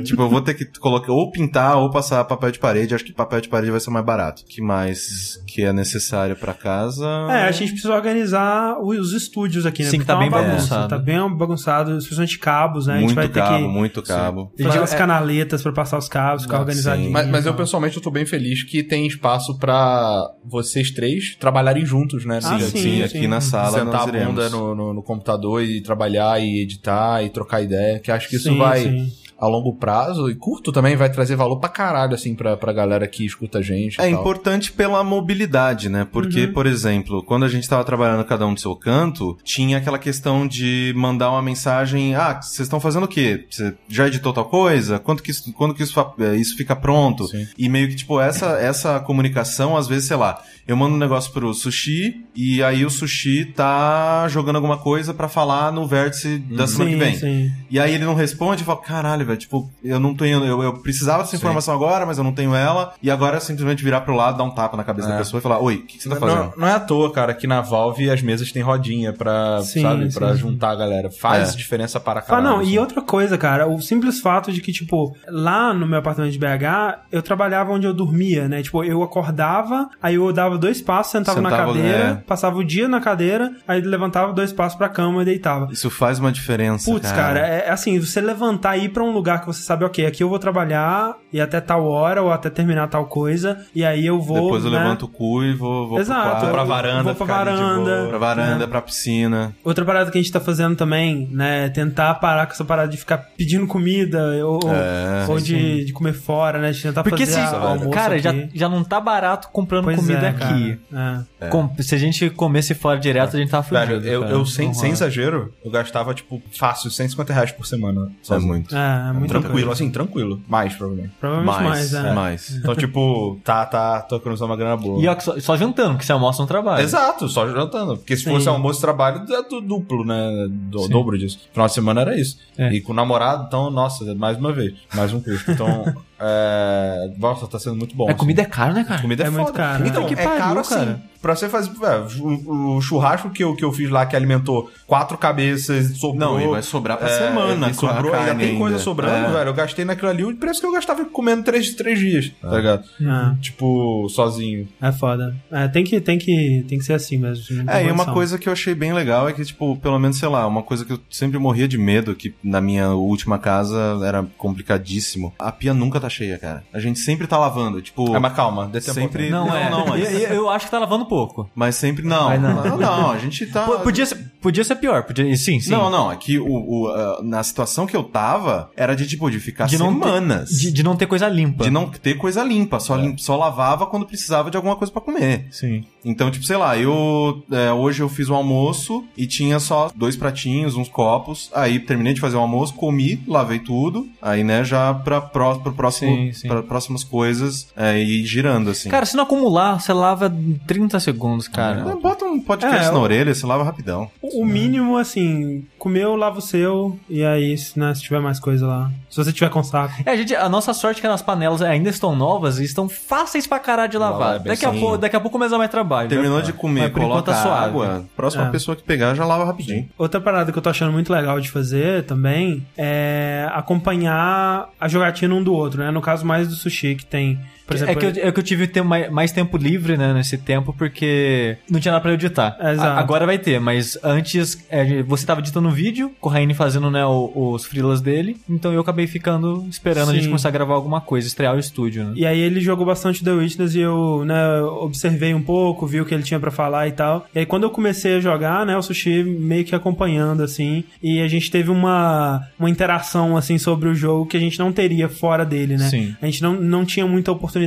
[0.04, 2.96] Tipo, eu vou ter que colocar, ou pintar, ou passar papel de parede.
[2.96, 4.44] Acho que papel de parede vai ser mais barato.
[4.48, 7.06] que mais que é necessário pra casa?
[7.30, 9.90] É, a gente precisa organizar os estúdios aqui, né?
[9.90, 10.88] Sim, Porque tá uma bem bagunça, bagunçado.
[10.90, 12.94] Tá bem bagunçado, especialmente cabos, né?
[12.94, 14.52] a gente muito vai ter cabo, que muito cabo.
[14.58, 17.12] fazer Mas umas é- canaletas pra passar os cabos, ficar organizadinho.
[17.12, 21.86] Mas, mas eu pessoalmente eu tô bem feliz que tem espaço pra vocês três trabalharem
[21.86, 22.40] juntos, né?
[22.44, 23.04] Ah, Assim, sim, Sim, sim.
[23.04, 27.24] aqui na sala sentar nós a bunda no, no, no computador e trabalhar e editar
[27.24, 29.12] e trocar ideia, que acho que isso Sim, vai sim.
[29.40, 33.08] A longo prazo e curto também vai trazer valor pra caralho, assim, pra, pra galera
[33.08, 33.98] que escuta a gente.
[33.98, 34.20] e É tal.
[34.20, 36.06] importante pela mobilidade, né?
[36.12, 36.54] Porque, Uhum.
[36.54, 40.48] por exemplo, quando a gente tava trabalhando cada um do seu canto, tinha aquela questão
[40.48, 43.46] de mandar uma mensagem: ah, vocês estão fazendo o quê?
[43.50, 45.00] Você já editou tal coisa?
[45.00, 47.28] Quando que isso, quando que isso, eh, isso fica pronto?
[47.28, 47.48] Sim.
[47.58, 51.32] E meio que, tipo, essa, essa comunicação, às vezes, sei lá, eu mando um negócio
[51.32, 56.68] pro sushi e aí o sushi tá jogando alguma coisa pra falar no vértice da
[56.68, 57.16] semana Sim, que vem.
[57.18, 57.52] sim.
[57.70, 60.74] E aí ele não responde e fala, caralho, velho, tipo, eu não tenho, eu, eu
[60.82, 64.14] precisava dessa informação agora, mas eu não tenho ela, e agora é simplesmente virar pro
[64.16, 65.12] lado, dar um tapa na cabeça É.
[65.12, 66.40] da pessoa e falar, oi, o que, que você tá fazendo?
[66.40, 69.82] Não, não é à toa, cara, que na Valve as mesas têm rodinha pra, Sim,
[69.82, 70.40] sabe, sim, pra sim.
[70.40, 71.10] juntar a galera.
[71.10, 71.58] Faz É.
[71.58, 72.48] diferença para Ah, caralho.
[72.48, 72.72] não, assim.
[72.72, 76.40] e outra coisa, cara, o simples fato de que, tipo, lá no meu apartamento de
[76.40, 78.62] BH, eu trabalhava onde eu dormia, né?
[78.62, 82.14] Tipo, eu acordava, aí eu dava dois passos, sentava, na Sentava, cadeira, é.
[82.28, 85.68] passava o dia na cadeira, aí levantava dois passos pra cama e deitava.
[85.72, 89.14] Isso faz uma diferença, Putz, cara, é é assim, você levantar e ir pra um
[89.20, 92.50] lugar que você sabe, ok, aqui eu vou trabalhar e até tal hora ou até
[92.50, 94.44] terminar tal coisa, e aí eu vou.
[94.44, 94.80] Depois eu né?
[94.80, 96.22] levanto o cu e vou, vou Exato.
[96.22, 97.96] pro quarto, pra varanda, Vou pra ficar ali de varanda.
[97.98, 98.08] boa.
[98.10, 98.68] pra varanda, É.
[98.68, 99.56] pra piscina.
[99.64, 102.88] Outra parada que a gente tá fazendo também, né, é tentar parar com essa parada
[102.90, 107.26] de ficar pedindo comida ou, É, ou de, de comer fora, né, de tentar Porque
[107.26, 108.50] fazer se, almoço cara, já, aqui.
[108.54, 110.80] já não tá barato comprando Pois comida é, aqui.
[110.92, 111.26] cara.
[111.42, 111.48] É.
[111.48, 114.02] Com- se a gente comesse fora direto, a gente tava fudido.
[114.02, 114.34] Velho, eu, cara.
[114.34, 118.08] eu sem, sem exagero, eu gastava, tipo, fácil, 150 reais por semana.
[118.08, 118.48] É sozinho.
[118.52, 118.76] muito.
[118.76, 119.72] É, é muito Tranquilo, coisa.
[119.72, 120.42] assim, tranquilo.
[120.48, 121.14] Mais, provavelmente.
[121.20, 122.14] Provavelmente mais, mais, é.
[122.14, 122.50] mais.
[122.56, 125.02] Então, tipo, tá, tá, tô economizando uma grana boa.
[125.04, 126.82] E ó, só, só jantando, que você almoça no trabalho.
[126.82, 127.98] Exato, só jantando.
[127.98, 128.32] Porque se Sim.
[128.32, 130.48] fosse almoço e trabalho, é do duplo, né?
[130.50, 131.40] Do, dobro disso.
[131.52, 132.38] Final de semana era isso.
[132.58, 132.72] É.
[132.72, 134.74] E com o namorado, então, nossa, mais uma vez.
[134.94, 135.52] Mais um custo.
[135.52, 137.12] Então, é...
[137.18, 138.06] Nossa, tá sendo muito bom.
[138.08, 138.20] É, assim.
[138.20, 139.02] comida é caro, né, cara?
[139.02, 139.58] Comida é, É muito foda.
[139.58, 139.90] caro, né?
[139.90, 140.76] Então, Que é pariu, caro assim.
[140.76, 141.10] cara.
[141.22, 141.70] Pra você fazer.
[141.84, 146.16] é, o, o churrasco que eu, que eu fiz lá, que alimentou quatro cabeças, sobrou.
[146.18, 148.80] Não, e vai sobrar pra é, semana e a sobrou, ainda tem coisa ainda.
[148.84, 149.32] sobrando, É.
[149.34, 149.50] velho.
[149.50, 152.84] Eu gastei naquilo ali o preço que eu gastava comendo três, três dias, tá ligado?
[153.06, 154.66] Ah, Tipo, sozinho.
[154.82, 155.36] é foda.
[155.52, 157.70] É, tem, que, tem, que, tem que ser assim mesmo.
[157.70, 160.30] É, e uma coisa que eu achei bem legal é que, tipo, pelo menos, sei
[160.30, 164.26] lá, uma coisa que eu sempre morria de medo, que na minha última casa era
[164.38, 165.34] complicadíssimo.
[165.38, 166.64] A pia nunca tá cheia, cara.
[166.74, 168.14] A gente sempre tá lavando, tipo...
[168.16, 169.70] Ah, mas calma, dê tempo Sempre- Não, Não, é.
[169.70, 171.50] não, mas- eu, eu acho que tá lavando pouco.
[171.56, 172.28] Mas sempre não.
[172.30, 172.64] Ai, não.
[172.64, 172.78] não.
[172.78, 173.66] não, a gente tá...
[173.68, 175.04] P- Podia ser, podia ser pior.
[175.04, 175.72] Podia, sim, sim.
[175.72, 179.30] Não, não, é que o, o, ah, na situação que eu tava, era de, tipo,
[179.30, 180.50] de ficar De não ter- semanas.
[180.50, 181.64] De, de não ter coisa limpa.
[181.64, 183.02] De não ter coisa limpa, só, É.
[183.02, 185.48] lim- só lavava quando precisava de alguma coisa pra comer.
[185.52, 185.84] Sim.
[186.04, 190.16] Então, tipo, sei lá, eu é, hoje eu fiz o almoço e tinha só dois
[190.16, 191.50] pratinhos, uns copos.
[191.54, 194.08] Aí terminei de fazer o almoço, comi, lavei tudo.
[194.22, 196.48] Aí, né, já pra, pró, pro próximo, Sim, sim.
[196.48, 198.90] pra próximas coisas é, e girando, assim.
[198.90, 201.92] Cara, se não acumular, você lava em 30 segundos, cara.
[201.92, 204.10] É, bota um podcast É, na eu- orelha, você lava rapidão.
[204.22, 208.40] O o mínimo, assim, comeu, lava o seu, e aí, se, né, se tiver mais
[208.40, 208.90] coisa lá.
[209.10, 209.94] Se você tiver com saco.
[210.06, 212.88] É, a, gente, a nossa sorte é que as panelas ainda estão novas e estão
[212.88, 214.20] fáceis pra caralho de lavar.
[214.20, 216.08] Lavar é bem daqui, a pouco, daqui a pouco começa mais trabalho.
[216.10, 216.46] Terminou né?
[216.46, 217.66] de comer, Mas enquanto coloca tá suave.
[217.66, 218.50] água, próxima É.
[218.50, 219.90] pessoa que pegar já lava rapidinho.
[219.98, 225.34] Outra parada que eu tô achando muito legal de fazer também é acompanhar a jogatina
[225.34, 225.89] um do outro, né?
[225.92, 227.40] No caso mais do sushi, que tem,
[227.76, 227.92] exemplo...
[227.92, 230.74] É que, eu, é que eu tive tempo, mais, mais tempo livre, né, nesse tempo,
[230.78, 232.58] porque não tinha nada pra editar.
[232.60, 232.76] É.
[232.76, 236.54] A- agora vai ter, mas antes é, você tava editando um vídeo, com o Raine
[236.54, 240.30] fazendo, né, os freelas dele, então eu acabei ficando esperando a gente Sim.
[240.30, 242.14] começar a gravar alguma coisa, estrear o estúdio, né?
[242.16, 246.06] E aí ele jogou bastante The Witness e eu, né, observei um pouco, vi o
[246.06, 247.28] que ele tinha pra falar e tal.
[247.34, 251.22] E aí quando eu comecei a jogar, né, o Sushi meio que acompanhando, assim, e
[251.22, 255.08] a gente teve uma, uma interação, assim, sobre o jogo que a gente não teria
[255.10, 255.90] fora dele, né?
[255.90, 256.16] Sim.
[256.22, 257.59] A gente não, não tinha muita oportunidade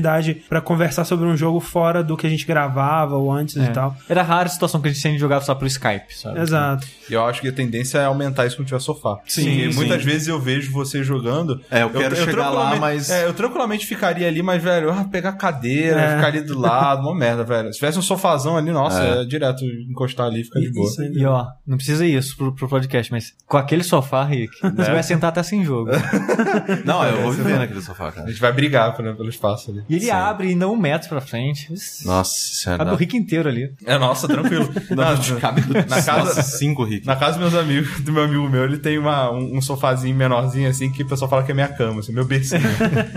[0.49, 3.65] pra conversar sobre um jogo fora do que a gente gravava ou antes É.
[3.65, 3.97] e tal.
[4.09, 6.41] Era rara a situação que a gente sempre jogava só pelo Skype, sabe?
[6.41, 6.87] Exato.
[7.09, 9.19] E eu acho que a tendência é aumentar isso quando tiver sofá.
[9.27, 9.77] Sim, Porque sim.
[9.79, 11.61] muitas vezes eu vejo você jogando.
[11.71, 15.33] É, eu quero chegar lá, mas- É, eu tranquilamente ficaria ali, mas, velho, ah, pegar
[15.33, 16.15] cadeira, É.
[16.17, 17.73] ficar ali do lado, uma merda, velho.
[17.73, 19.23] Se tivesse um sofazão ali, nossa, É.
[19.23, 20.87] é, direto encostar ali e ficar de boa.
[20.89, 21.13] Isso aí.
[21.13, 25.03] E ó, não precisa isso pro, pro podcast, mas com aquele sofá, Rick, você vai
[25.03, 25.91] sentar até sem jogo.
[26.85, 28.27] Não, eu vou viver naquele sofá, cara.
[28.27, 29.82] A gente vai brigar pelo, pelo espaço ali.
[29.89, 30.11] E ele Sim.
[30.11, 31.69] abre ainda um metro pra frente.
[32.05, 32.85] Nossa senhora.
[32.85, 33.73] Cabe o Rick inteiro ali.
[33.85, 34.69] É, nossa, tranquilo.
[34.91, 37.07] Não, cabe na casa- Nossa, cinco, Rick.
[37.07, 40.15] Na casa dos meus amigos, do meu amigo meu, ele tem uma, um, um sofazinho
[40.17, 42.63] menorzinho assim que o pessoal fala que é minha cama, assim, meu bercinho.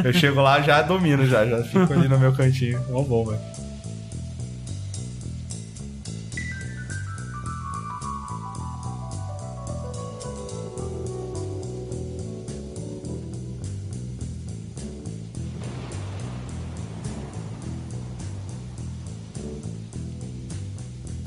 [0.03, 2.81] eu chego lá já domino, já, já fico ali no meu cantinho.
[2.89, 3.39] Mó bom, velho.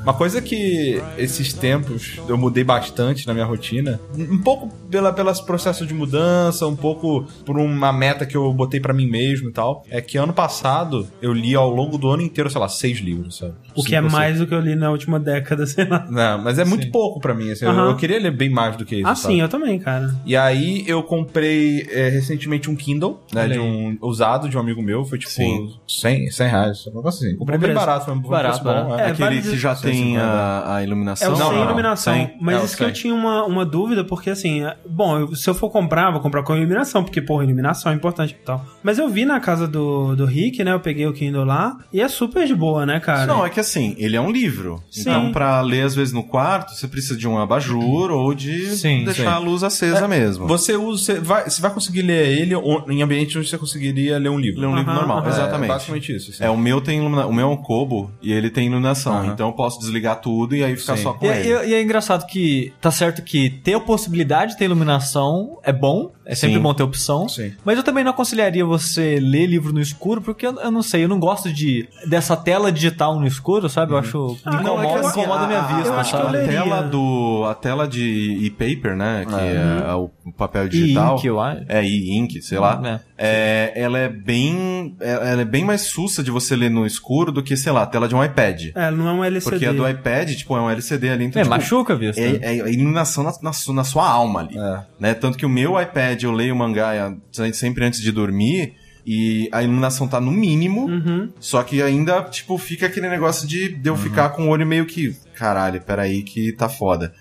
[0.08, 5.38] Uma coisa que esses tempos eu mudei bastante na minha rotina, um pouco pela, pelos
[5.38, 9.52] processos de mudança, um pouco por uma meta que eu botei pra mim mesmo e
[9.52, 13.00] tal, é que ano passado eu li ao longo do ano inteiro, sei lá, seis
[13.00, 13.52] livros, sabe?
[13.80, 16.06] O que é mais do que eu li na última década, sei lá.
[16.10, 18.84] Não, mas é muito pouco pra mim, assim, eu- eu queria ler bem mais do
[18.84, 19.34] que isso, Ah, sabe?
[19.34, 20.14] sim, eu também, cara.
[20.24, 24.82] E aí eu comprei é, recentemente um Kindle, né, de um usado de um amigo
[24.82, 25.74] meu, foi tipo Sim.
[25.86, 27.36] 100, 100 reais, um negócio assim.
[27.36, 29.00] Comprei bem barato, foi um Barato, preço bom, barato.
[29.02, 29.08] é.
[29.08, 30.22] É, Aquele que já tem 150.
[30.24, 31.28] a, a É iluminação?
[31.34, 31.64] o Não, sem não, não.
[31.66, 32.14] iluminação.
[32.14, 32.36] Sem?
[32.40, 35.48] Mas É isso que eu tinha uma, uma dúvida, porque assim, é- bom, eu- se
[35.48, 38.64] eu for comprar, vou comprar com iluminação, porque, porra, iluminação é importante e tal.
[38.82, 40.72] Mas eu vi na casa do, do Rick, né?
[40.72, 43.26] Eu peguei o Kindle lá, e é super de boa, né, cara?
[43.26, 43.67] Não, é que assim,
[43.98, 44.82] ele é um livro.
[44.90, 45.00] Sim.
[45.02, 49.04] Então, pra ler às vezes no quarto, você precisa de um abajur ou de Sim,
[49.04, 49.28] deixar sim.
[49.28, 50.46] a luz acesa mesmo.
[50.46, 52.54] Você usa, você vai, você vai conseguir ler ele
[52.88, 54.60] em ambiente onde você conseguiria ler um livro.
[54.60, 55.26] Ler um livro Aham, normal, aham.
[55.26, 55.68] É, exatamente.
[55.68, 56.30] basicamente isso.
[56.30, 56.44] assim.
[56.44, 57.26] É, o meu tem ilumina...
[57.26, 59.14] o meu é um Kobo e ele tem iluminação.
[59.18, 59.32] Aham.
[59.32, 61.02] Então eu posso desligar tudo e aí ficar Sim.
[61.02, 61.48] só com E, ele.
[61.48, 65.72] e- e é engraçado que tá certo que ter a possibilidade de ter iluminação é
[65.72, 66.62] bom, é sempre Sim.
[66.62, 67.28] bom ter opção.
[67.28, 67.52] Sim.
[67.64, 71.02] Mas eu também não aconselharia você ler livro no escuro, porque eu, eu não sei,
[71.04, 73.92] eu não gosto de dessa tela digital no escuro, sabe?
[73.92, 74.36] Eu acho.
[74.44, 76.28] Ah, não, incomoda, é que assim, incomoda a minha a- vista, eu acho que eu
[76.28, 76.48] a leria.
[76.62, 79.88] tela do a tela de e-paper, né, que É.
[79.90, 81.16] é, o papel E digital.
[81.16, 81.62] ink, eu acho.
[81.68, 82.80] É, e ink, sei lá.
[82.84, 83.08] É.
[83.20, 87.32] É, ela é bem é- ela é bem mais sussa de você ler no escuro
[87.32, 88.66] do que, sei lá, a tela de um iPad.
[88.74, 89.50] É, não é um LCD.
[89.50, 92.20] Porque a do iPad, tipo, é um LCD ali, então É, tipo, machuca a vista.
[92.20, 94.56] é, é a iluminação na, na na sua alma ali.
[94.58, 94.80] É.
[95.00, 95.14] Né?
[95.14, 96.94] Tanto que o meu iPad, eu leio mangá
[97.38, 98.74] eh, sempre antes de dormir
[99.06, 101.30] e a iluminação tá no mínimo, Uhum.
[101.40, 104.84] só que ainda, tipo, fica aquele negócio de, de eu ficar com o olho meio
[104.84, 107.12] que, caralho, peraí que tá foda.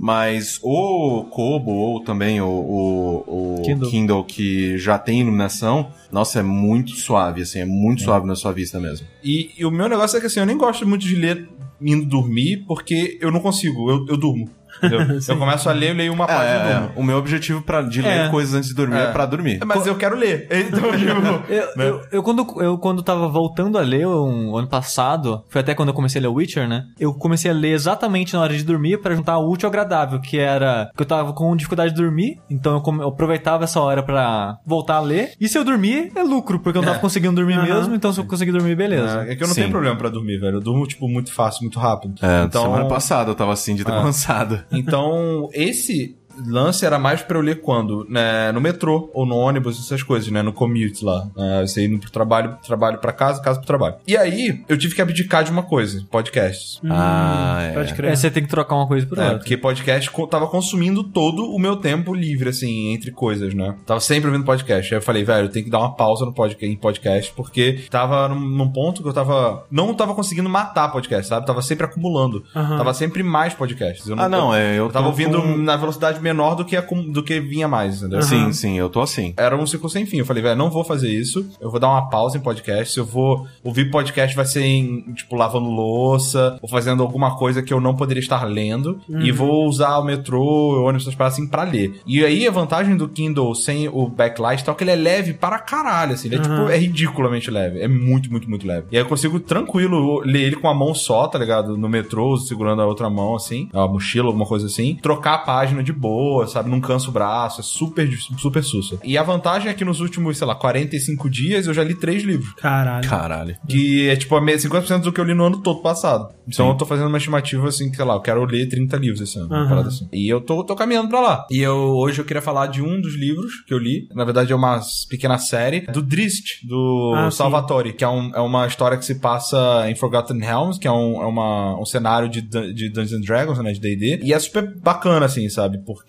[0.00, 3.90] Mas o Kobo ou também o, o, o Kindle.
[3.90, 4.24] Kindle.
[4.24, 8.78] que já tem iluminação, nossa, é muito suave, assim, é muito suave na sua vista
[8.78, 9.06] mesmo.
[9.24, 11.48] E, e o meu negócio é que assim, eu nem gosto muito de ler
[11.80, 14.48] indo dormir, porque eu não consigo, eu, eu durmo.
[15.28, 16.90] Eu começo a ler, eu leio uma É, página e é, durmo.
[16.96, 18.28] o meu objetivo pra, de ler É.
[18.28, 19.12] coisas antes de dormir é, É.
[19.12, 19.60] pra dormir.
[19.64, 20.46] Mas eu quero ler.
[20.68, 21.52] Então, tipo...
[21.52, 21.88] Eu, né?
[21.88, 25.88] eu, eu quando, eu quando tava voltando a ler um, ano passado, foi até quando
[25.88, 26.84] eu comecei a ler Witcher, né?
[26.98, 30.20] Eu comecei a ler exatamente na hora de dormir pra juntar o útil ao agradável,
[30.20, 33.80] que era que eu tava com dificuldade de dormir, então eu, come- eu aproveitava essa
[33.80, 35.32] hora pra voltar a ler.
[35.40, 37.00] E se eu dormir, é lucro, porque eu não tava É.
[37.00, 39.24] conseguindo dormir mesmo, então se eu conseguir dormir, beleza.
[39.26, 39.62] É, é que eu não Sim.
[39.62, 40.56] tenho problema pra dormir, velho.
[40.56, 42.14] Eu durmo, tipo, muito fácil, muito rápido.
[42.22, 44.02] É, então, semana passada eu tava assim de tão Ah.
[44.02, 44.60] cansado.
[44.70, 48.06] Então, esse lance era mais pra eu ler quando?
[48.08, 50.42] Né, no metrô ou no ônibus, essas coisas, né?
[50.42, 51.26] No commute lá.
[51.36, 53.96] É, você indo pro trabalho, trabalho pra casa, casa pro trabalho.
[54.06, 56.80] E aí, eu tive que abdicar de uma coisa, podcasts.
[56.88, 57.72] Ah, é.
[57.74, 58.16] Pode É, crer.
[58.16, 59.38] você tem que trocar uma coisa por É, outra.
[59.38, 63.74] porque podcast co- tava consumindo todo o meu tempo livre, assim, entre coisas, né?
[63.86, 64.92] Tava sempre ouvindo podcast.
[64.94, 67.84] Aí eu falei, velho, eu tenho que dar uma pausa no podcast, em podcast, porque
[67.90, 69.64] tava num, num ponto que eu tava.
[69.70, 71.46] Não tava conseguindo matar podcast, sabe?
[71.46, 72.44] Tava sempre acumulando.
[72.54, 72.78] Aham.
[72.78, 74.06] Tava sempre mais podcasts.
[74.08, 77.10] Eu Ah, não, é, eu Eu tava ouvindo com- na velocidade menor do que, acum-
[77.10, 78.22] do que vinha mais, entendeu?
[78.22, 79.32] Sim, sim, eu tô assim.
[79.36, 80.18] Era um ciclo sem fim.
[80.18, 81.46] Eu falei, velho, não vou fazer isso.
[81.60, 82.92] Eu vou dar uma pausa em podcast.
[82.92, 87.62] Se eu vou ouvir podcast, vai ser em, tipo, lavando louça, ou fazendo alguma coisa
[87.62, 89.00] que eu não poderia estar lendo.
[89.08, 92.00] E vou usar o metrô, o ônibus, essas paradas assim, pra ler.
[92.06, 95.32] E aí, a vantagem do Kindle sem o backlight tal, é que ele é leve
[95.34, 96.28] para caralho, assim.
[96.28, 97.80] Ele é, tipo, é ridiculamente leve.
[97.80, 98.86] É muito, muito, muito leve.
[98.90, 101.76] E aí eu consigo tranquilo ler ele com a mão só, tá ligado?
[101.76, 103.68] No metrô, segurando a outra mão, assim.
[103.72, 104.96] A mochila, alguma coisa assim.
[105.02, 106.70] Trocar a página de boa, sabe?
[106.70, 107.60] Não cansa o braço.
[107.60, 108.98] É super, super sussa.
[109.04, 112.22] E a vantagem é que nos últimos, sei lá, 45 dias eu já li três
[112.22, 112.52] livros.
[112.54, 113.08] Caralho.
[113.08, 113.56] Caralho.
[113.68, 116.28] Que é tipo a me- 50% do que eu li no ano todo passado.
[116.46, 116.72] Então Sim.
[116.72, 119.38] eu tô fazendo uma estimativa assim, que sei lá, eu quero ler 30 livros esse
[119.38, 119.48] ano.
[119.48, 120.08] parada assim.
[120.12, 121.46] E eu tô, tô caminhando pra lá.
[121.50, 124.08] E eu hoje eu queria falar de um dos livros que eu li.
[124.14, 127.36] Na verdade é uma pequena série do Drist, do Ah, sim.
[127.38, 130.92] Salvatore, que é, um- é uma história que se passa em Forgotten Realms, que é
[130.92, 134.20] um, é uma, um cenário de, de Dungeons and Dragons, né, de D&D.
[134.24, 135.78] E é super bacana, assim, sabe?
[135.84, 136.07] Porque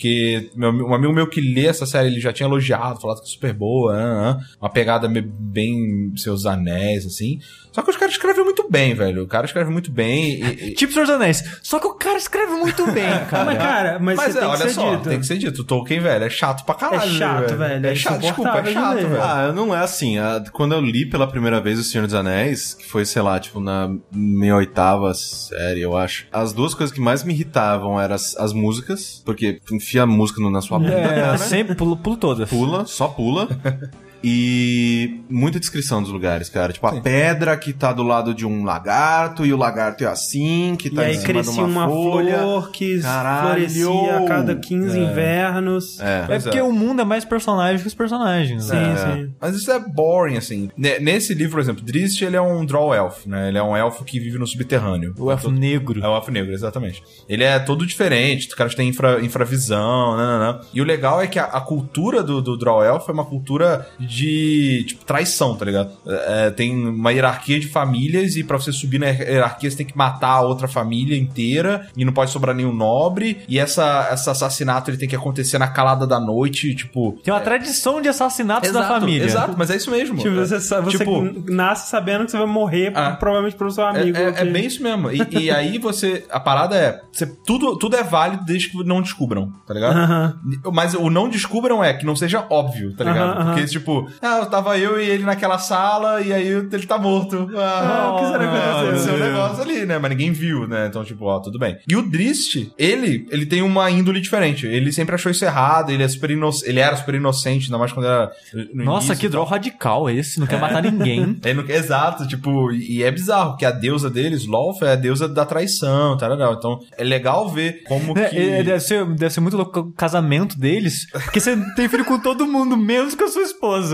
[0.56, 3.32] meu, um amigo meu que lê essa série, ele já tinha elogiado, falado que é
[3.32, 4.46] super boa, ah, ah.
[4.62, 7.40] uma pegada bem seus anéis, assim.
[7.72, 9.24] Só que os caras escrevem muito bem, velho.
[9.24, 10.44] O cara escreve muito bem e...
[10.70, 11.44] e- Tipo Senhor dos Anéis.
[11.62, 13.46] Só que o cara escreve muito bem, cara.
[13.46, 15.10] Mas, cara, mas, Mas você é, tem que olha ser só, dito.
[15.10, 15.62] tem que ser dito.
[15.62, 17.12] O Tolkien, velho, é chato pra caralho.
[17.12, 19.06] É chato, velho, é É chato, desculpa, é de chato, ler.
[19.08, 19.22] velho.
[19.24, 20.18] Ah, não é assim.
[20.18, 23.40] Ah, Quando eu li pela primeira vez O Senhor dos Anéis, que foi, sei lá,
[23.40, 26.26] tipo, na minha oitava série, eu acho.
[26.32, 30.42] As duas coisas que mais me irritavam eram as, as músicas, porque enfia a música
[30.42, 31.38] no- na sua bunda, É, cara.
[31.38, 32.50] sempre pulo, pulo todas.
[32.50, 33.48] Pula, só pula.
[34.24, 36.74] E muita descrição dos lugares, cara.
[36.74, 40.76] Tipo, a pedra que tá do lado de um lagarto, e o lagarto é assim,
[40.78, 42.38] que E tá em aí cima crescia de uma, uma, folha.
[42.40, 43.48] flor que Caralho.
[43.48, 46.00] florescia a cada 15 invernos.
[46.00, 46.26] É.
[46.30, 46.64] É porque é.
[46.64, 48.66] o mundo é mais personagem que os personagens.
[48.66, 48.94] Sim, né?
[48.94, 49.16] É.
[49.16, 49.34] sim.
[49.40, 50.70] Mas isso é boring, assim.
[50.78, 53.48] Ne- Nesse livro, por exemplo, Drist, ele é um draw elf, né?
[53.50, 55.14] Ele é um elfo que vive no subterrâneo.
[55.18, 56.04] O elfo negro.
[56.04, 57.02] É o elfo negro, exatamente.
[57.28, 60.60] Ele é todo diferente, os caras têm infra, infravisão, nananã.
[60.74, 63.88] E o legal é que a, a cultura do, do draw elf é uma cultura
[64.10, 65.92] de, tipo, traição, tá ligado?
[66.08, 69.86] É, é, tem uma hierarquia de famílias e pra você subir na hierarquia você tem
[69.86, 73.42] que matar a outra família inteira e não pode sobrar nenhum nobre.
[73.48, 77.20] E essa, esse assassinato ele tem que acontecer na calada da noite, tipo...
[77.24, 79.24] Tem uma tradição de assassinatos da família.
[79.26, 80.18] Exato, mas é isso mesmo.
[80.18, 83.12] Tipo, É, você, sa- você tipo, nasce sabendo que você vai morrer, Ah.
[83.12, 84.18] provavelmente pelo seu É, amigo.
[84.18, 85.12] é- é bem isso mesmo.
[85.12, 86.26] E, e aí você.
[86.32, 87.02] A parada é.
[87.12, 89.96] Você, tudo, tudo é válido desde que não descubram, tá ligado?
[89.98, 90.40] Aham.
[90.74, 93.32] Mas o não descubram é que não seja óbvio, tá ligado?
[93.32, 93.54] Aham, aham.
[93.54, 97.50] Porque, tipo, ah, tava eu e ele naquela sala e aí ele tá morto.
[97.56, 98.80] Ah, o que será que aconteceu?
[98.90, 99.98] aconteceu um negócio ali, né?
[99.98, 100.88] Mas ninguém viu, né?
[100.88, 101.78] Então, tipo, ó, tudo bem.
[101.88, 104.66] E o Drist, ele, ele tem uma índole diferente.
[104.68, 106.50] Ele sempre achou isso errado, ele é super ino...
[106.64, 108.32] ele era super inocente, ainda mais quando era.
[108.74, 110.40] no Nossa, início que draw radical esse.
[110.40, 111.38] Não quer matar ninguém.
[111.44, 115.28] É, no- exato, tipo, e é bizarro, porque a deusa deles, Lolf, é a deusa
[115.28, 116.54] da traição, tá legal.
[116.54, 118.38] Então, é legal ver como É, que...
[118.38, 122.20] é, deve, ser, deve ser muito louco o casamento deles, porque você tem filho com
[122.20, 123.89] todo mundo, menos com a sua esposa.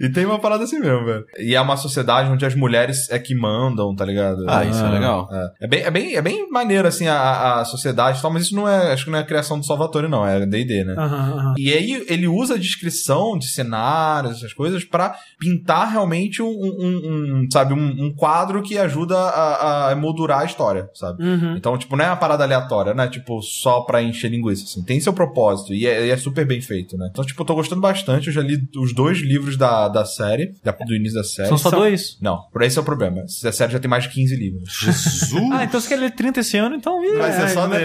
[0.00, 1.24] E tem uma parada assim mesmo, velho.
[1.38, 4.44] E é uma sociedade onde as mulheres é que mandam, tá ligado?
[4.48, 5.28] Ah, isso é legal.
[5.30, 8.44] É, é bem, é, bem, é bem maneiro, assim, a, a sociedade e tal, mas
[8.44, 10.94] isso não é, acho que não é criação do Salvatore, não, é D&D, né?
[10.96, 11.54] Aham.
[11.58, 17.42] E aí ele usa a descrição de cenários, essas coisas, pra pintar realmente um, um-
[17.44, 21.22] um, sabe, um, um quadro que ajuda a, a emoldurar a história, sabe?
[21.22, 21.56] Uhum.
[21.56, 23.08] Então, tipo, não é uma parada aleatória, né?
[23.08, 24.82] Tipo, só pra encher linguiça, assim.
[24.84, 27.08] Tem seu propósito e é, e é super bem feito, né?
[27.10, 28.28] Então, tipo, eu tô gostando bastante.
[28.28, 31.48] Eu já li os dois livros da, da série, da- do início da série.
[31.48, 32.16] São só dois.
[32.20, 33.22] Não, por esse é o problema.
[33.22, 34.72] A série já tem mais de 15 livros.
[34.80, 35.50] Jesus!
[35.52, 37.04] Ah, então você quer ler 30 esse ano, então...
[37.04, 37.84] ih, Vai ser É, só dele.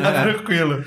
[0.00, 0.84] tá tranquilo.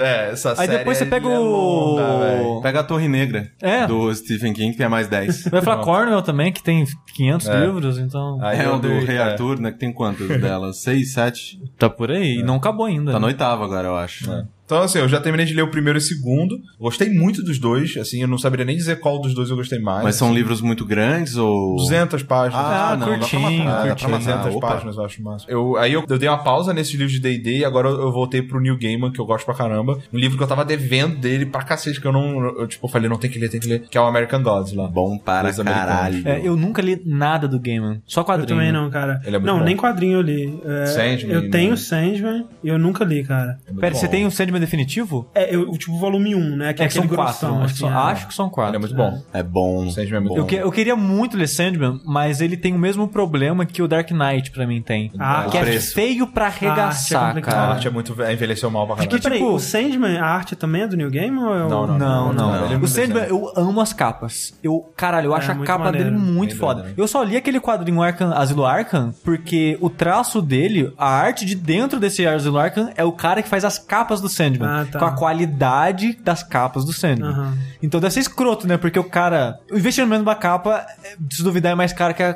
[0.00, 1.42] É, essa Aí série depois você é- pega é o.
[1.42, 2.62] longa.
[2.62, 3.84] Pega a Torre Negra É.
[3.84, 5.46] do Stephen King, que é mais 10.
[5.50, 6.84] Vai falar Cornwell também, que tem
[7.16, 7.66] 500 É.
[7.66, 8.38] livros, então.
[8.40, 9.22] Aí é o do Rei é.
[9.22, 9.72] Arthur, né?
[9.72, 10.80] Que tem quantas delas?
[10.82, 11.60] Seis, sete?
[11.80, 12.38] Tá por aí.
[12.38, 13.06] E não acabou ainda.
[13.10, 13.22] Tá né?
[13.22, 14.30] no oitavo agora, eu acho.
[14.30, 14.44] É.
[14.72, 16.58] Então, assim, eu já terminei de ler o primeiro e o segundo.
[16.80, 17.96] Gostei muito dos dois.
[17.96, 20.02] Assim, eu não saberia nem dizer qual dos dois eu gostei mais.
[20.02, 20.36] Mas são assim.
[20.36, 21.76] livros muito grandes ou...
[21.76, 22.64] 200 páginas.
[22.64, 24.10] Ah, Ah, não, dá pra curtinho, dá pra curtinho.
[24.10, 24.24] matar.
[24.42, 24.66] 300 Opa.
[24.68, 25.44] páginas, eu acho massa.
[25.48, 28.12] Eu, aí eu, eu dei uma pausa nesses livros de D&D e agora eu, eu
[28.12, 29.98] voltei pro New Gaiman, que eu gosto pra caramba.
[30.12, 32.42] Um livro que eu tava devendo dele pra cacete, que eu não...
[32.58, 33.80] Eu, tipo, falei, não tem que ler, tem que ler.
[33.90, 34.88] Que é o American Gods lá.
[34.88, 36.26] Bom para caralho.
[36.26, 38.00] É, eu nunca li nada do Gaiman.
[38.06, 38.48] Só Eu quadrinho.
[38.48, 39.20] também não, cara.
[39.26, 39.64] Ele é muito não, bom.
[39.64, 40.58] nem quadrinho eu li.
[40.64, 41.76] É, Sandman, eu tenho né?
[41.76, 43.58] Sandman e eu nunca li, cara.
[43.66, 44.00] É Pera, bom.
[44.00, 45.28] você tem o Sandman definitivo?
[45.34, 46.70] É, eu, tipo volume 1, né?
[46.70, 47.38] É que são aquele quatro.
[47.48, 48.12] grossão, acho, que assim, são, é.
[48.12, 48.70] acho que são quatro.
[48.70, 49.22] Ele é muito bom.
[49.32, 49.90] É bom.
[49.90, 50.38] Sandman é muito bom.
[50.40, 53.88] Eu, que- eu queria muito ler Sandman, mas ele tem o mesmo problema que o
[53.88, 55.10] Dark Knight pra mim tem.
[55.18, 55.94] Ah, que o é preço.
[55.94, 57.54] feio pra arregaçar, complicado.
[57.54, 57.72] A cara.
[57.74, 58.22] arte é muito...
[58.22, 59.18] é, Envelheceu mal pra caralho.
[59.20, 61.68] tipo- o Sandman, a arte também é do New Game ou é o...
[61.68, 62.32] Não, Não, não.
[62.32, 64.54] não, é o Sandman, eu amo as capas.
[64.62, 66.10] Eu, caralho, eu É, acho a capa maneiro.
[66.10, 66.82] dele muito foda.
[66.84, 66.92] né?
[66.96, 71.54] Eu só li aquele quadrinho Arkham, Asilo Arkham porque o traço dele, a arte de
[71.54, 74.51] dentro desse Asilo Arkham é o cara que faz as capas do Sandman.
[74.60, 74.98] Ah, tá.
[74.98, 77.30] Com a qualidade das capas do Sandman.
[77.30, 77.58] Aham.
[77.82, 78.76] Então deve ser escroto, né?
[78.76, 79.58] Porque o cara.
[79.70, 82.32] O investimento da capa, é, se duvidar, é mais caro que a-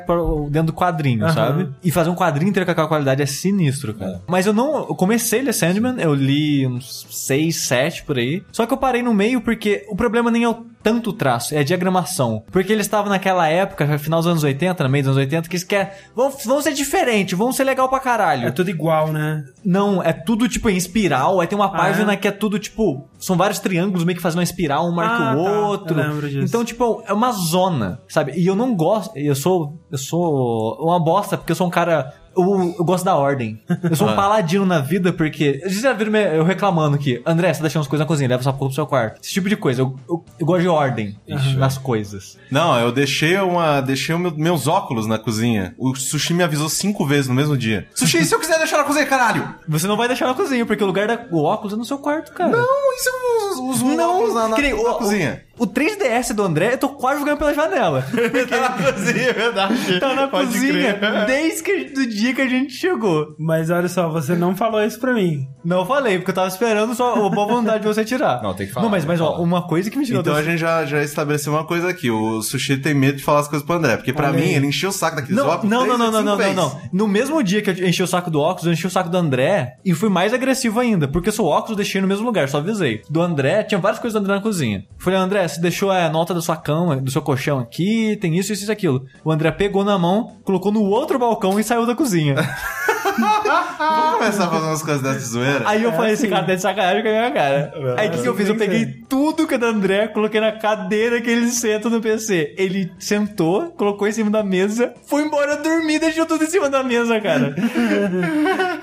[0.49, 1.33] dentro do quadrinho, Aham.
[1.33, 1.69] sabe?
[1.83, 4.21] E fazer um quadrinho inteiro com aquela qualidade é sinistro, cara.
[4.27, 4.77] Mas eu não.
[4.79, 8.43] Eu comecei a ler Sandman, eu li uns 6, 7 por aí.
[8.51, 11.59] Só que eu parei no meio porque o problema nem é o tanto traço, é
[11.59, 12.43] a diagramação.
[12.49, 15.55] Porque eles estavam naquela época, final dos anos 80, no meio dos anos 80, que
[15.57, 15.89] eles querem.
[16.15, 18.47] Vão, vão ser diferente, vão ser legal pra caralho.
[18.47, 19.43] É tudo igual, né?
[19.65, 21.41] Não, é tudo tipo em espiral.
[21.41, 22.15] Aí tem uma Ah, página é?
[22.15, 23.05] que é tudo tipo.
[23.19, 25.51] São vários triângulos meio que fazendo uma espiral, um marca Ah, o tá.
[25.67, 25.99] outro.
[25.99, 26.45] Eu lembro disso.
[26.45, 28.31] Então, tipo, é uma zona, sabe?
[28.37, 29.11] E eu não gosto.
[29.17, 29.77] Eu sou.
[29.91, 32.13] Eu sou uma bosta, porque eu sou um cara.
[32.37, 33.59] Eu, eu gosto da ordem.
[33.83, 34.15] Eu sou um Ah.
[34.15, 35.59] paladino na vida, porque.
[35.63, 37.21] Vocês já viram eu reclamando aqui.
[37.25, 39.19] André, você tá deixando as coisas na cozinha, leva essa porra pro seu quarto.
[39.21, 39.81] Esse tipo de coisa.
[39.81, 41.17] Eu, eu, eu gosto de ordem
[41.57, 42.37] nas coisas.
[42.51, 43.81] Não, eu deixei uma.
[43.81, 45.73] Deixei meu- meus óculos na cozinha.
[45.77, 47.87] O sushi me avisou cinco vezes no mesmo dia.
[47.95, 49.55] Sushi, se eu quiser deixar na cozinha, caralho!
[49.67, 52.31] Você não vai deixar na cozinha, porque o lugar do óculos é no seu quarto,
[52.33, 52.49] cara.
[52.51, 55.43] Não, se eu uso os óculos na, na, na o- cozinha?
[55.57, 58.05] O 3DS do André, eu tô quase jogando pela janela.
[58.47, 59.99] Tá na cozinha, é verdade.
[59.99, 61.25] Tá na Pode cozinha crer.
[61.25, 63.35] desde que, do dia que a gente chegou.
[63.39, 65.47] Mas olha só, você não falou isso pra mim.
[65.65, 68.41] Não falei, porque eu tava esperando só a boa vontade de você tirar.
[68.41, 69.39] Não, tem que falar, Não, mas, mas ó, falar.
[69.43, 72.09] uma coisa que me tirou Então do- a gente já, já estabeleceu uma coisa aqui.
[72.09, 73.97] O Sushi tem medo de falar as coisas pro André.
[73.97, 75.69] Porque pra Olha mim, ele encheu o saco daqueles Não, óculos.
[75.69, 76.81] não, não, não, não, não, não, não.
[76.93, 79.17] No mesmo dia que eu enchi o saco do óculos, eu enchi o saco do
[79.17, 82.47] André e fui mais agressivo ainda, porque o seu óculos eu deixei no mesmo lugar,
[82.47, 83.01] só avisei.
[83.09, 84.85] Do André, tinha várias coisas do André na cozinha.
[84.97, 88.51] Falei, André, você deixou a nota da sua cama, do seu colchão aqui, tem isso,
[88.53, 89.05] isso, isso, aquilo.
[89.23, 92.35] O André pegou na mão, colocou no outro balcão e saiu da cozinha.
[93.17, 95.61] Vamos começar a fazer umas coisas dessa zoeira?
[95.65, 96.33] Aí eu É falei, esse assim.
[96.33, 97.73] cara tá de sacanagem com a minha cara.
[97.97, 98.47] Aí o que, que eu fiz?
[98.47, 98.97] Eu peguei ser.
[99.09, 102.53] tudo que é do André, coloquei na cadeira que ele senta no PC.
[102.57, 106.69] Ele sentou, colocou em cima da mesa, foi embora dormir e deixou tudo em cima
[106.69, 107.55] da mesa, cara.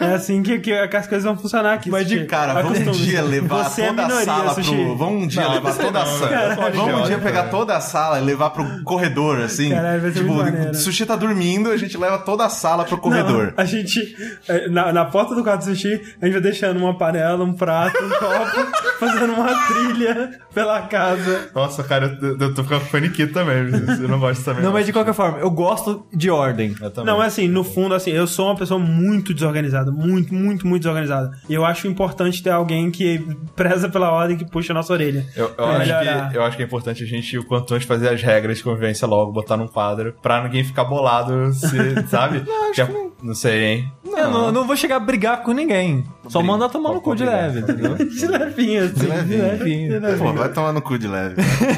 [0.01, 1.91] É assim que, que, que as coisas vão funcionar aqui.
[1.91, 4.71] Mas de cara, vamos um dia levar Você é toda a minoria, sala Sushi.
[4.75, 4.97] pro.
[4.97, 6.29] Vamos um dia Não, levar toda a não, sala.
[6.31, 6.55] cara.
[6.73, 9.71] Vamos um dia pegar toda a sala e levar pro corredor, assim.
[9.71, 13.03] Caralho, vai ser tipo, sushi tá dormindo, a gente leva toda a sala pro Não,
[13.03, 13.55] corredor.
[13.57, 14.24] a gente, é,
[14.71, 17.97] na, na porta do quarto do sushi, a gente vai deixando uma panela, um prato,
[18.03, 21.51] um copo, fazendo uma trilha pela casa.
[21.55, 23.57] Nossa, cara, eu, eu tô ficando paniquito também.
[24.01, 24.63] Eu não gosto também.
[24.63, 26.75] Não, mas de qualquer forma, eu gosto de ordem.
[26.81, 27.13] Eu também.
[27.13, 30.83] Não, é assim, no fundo, assim, eu sou uma pessoa muito desorganizada, muito, muito, muito
[30.83, 31.31] desorganizada.
[31.49, 33.19] E eu acho importante ter alguém que
[33.57, 35.25] preza pela ordem, que puxa a nossa orelha.
[35.37, 38.09] Eu, eu acho que, eu acho que é importante a gente, o quanto antes, fazer
[38.09, 41.67] as regras de convivência logo, botar num quadro, pra ninguém ficar bolado, se,
[42.09, 42.45] sabe?
[42.75, 43.93] Que é- não sei, hein?
[44.17, 46.05] Eu não, eu não vou chegar a brigar com ninguém.
[46.29, 46.53] Só Briga.
[46.53, 47.97] mandar tomar no cu de leve, entendeu?
[47.99, 48.95] De levinho, assim.
[49.27, 50.01] De levinho.
[50.19, 51.35] Pô, vai tomar no cu de leve.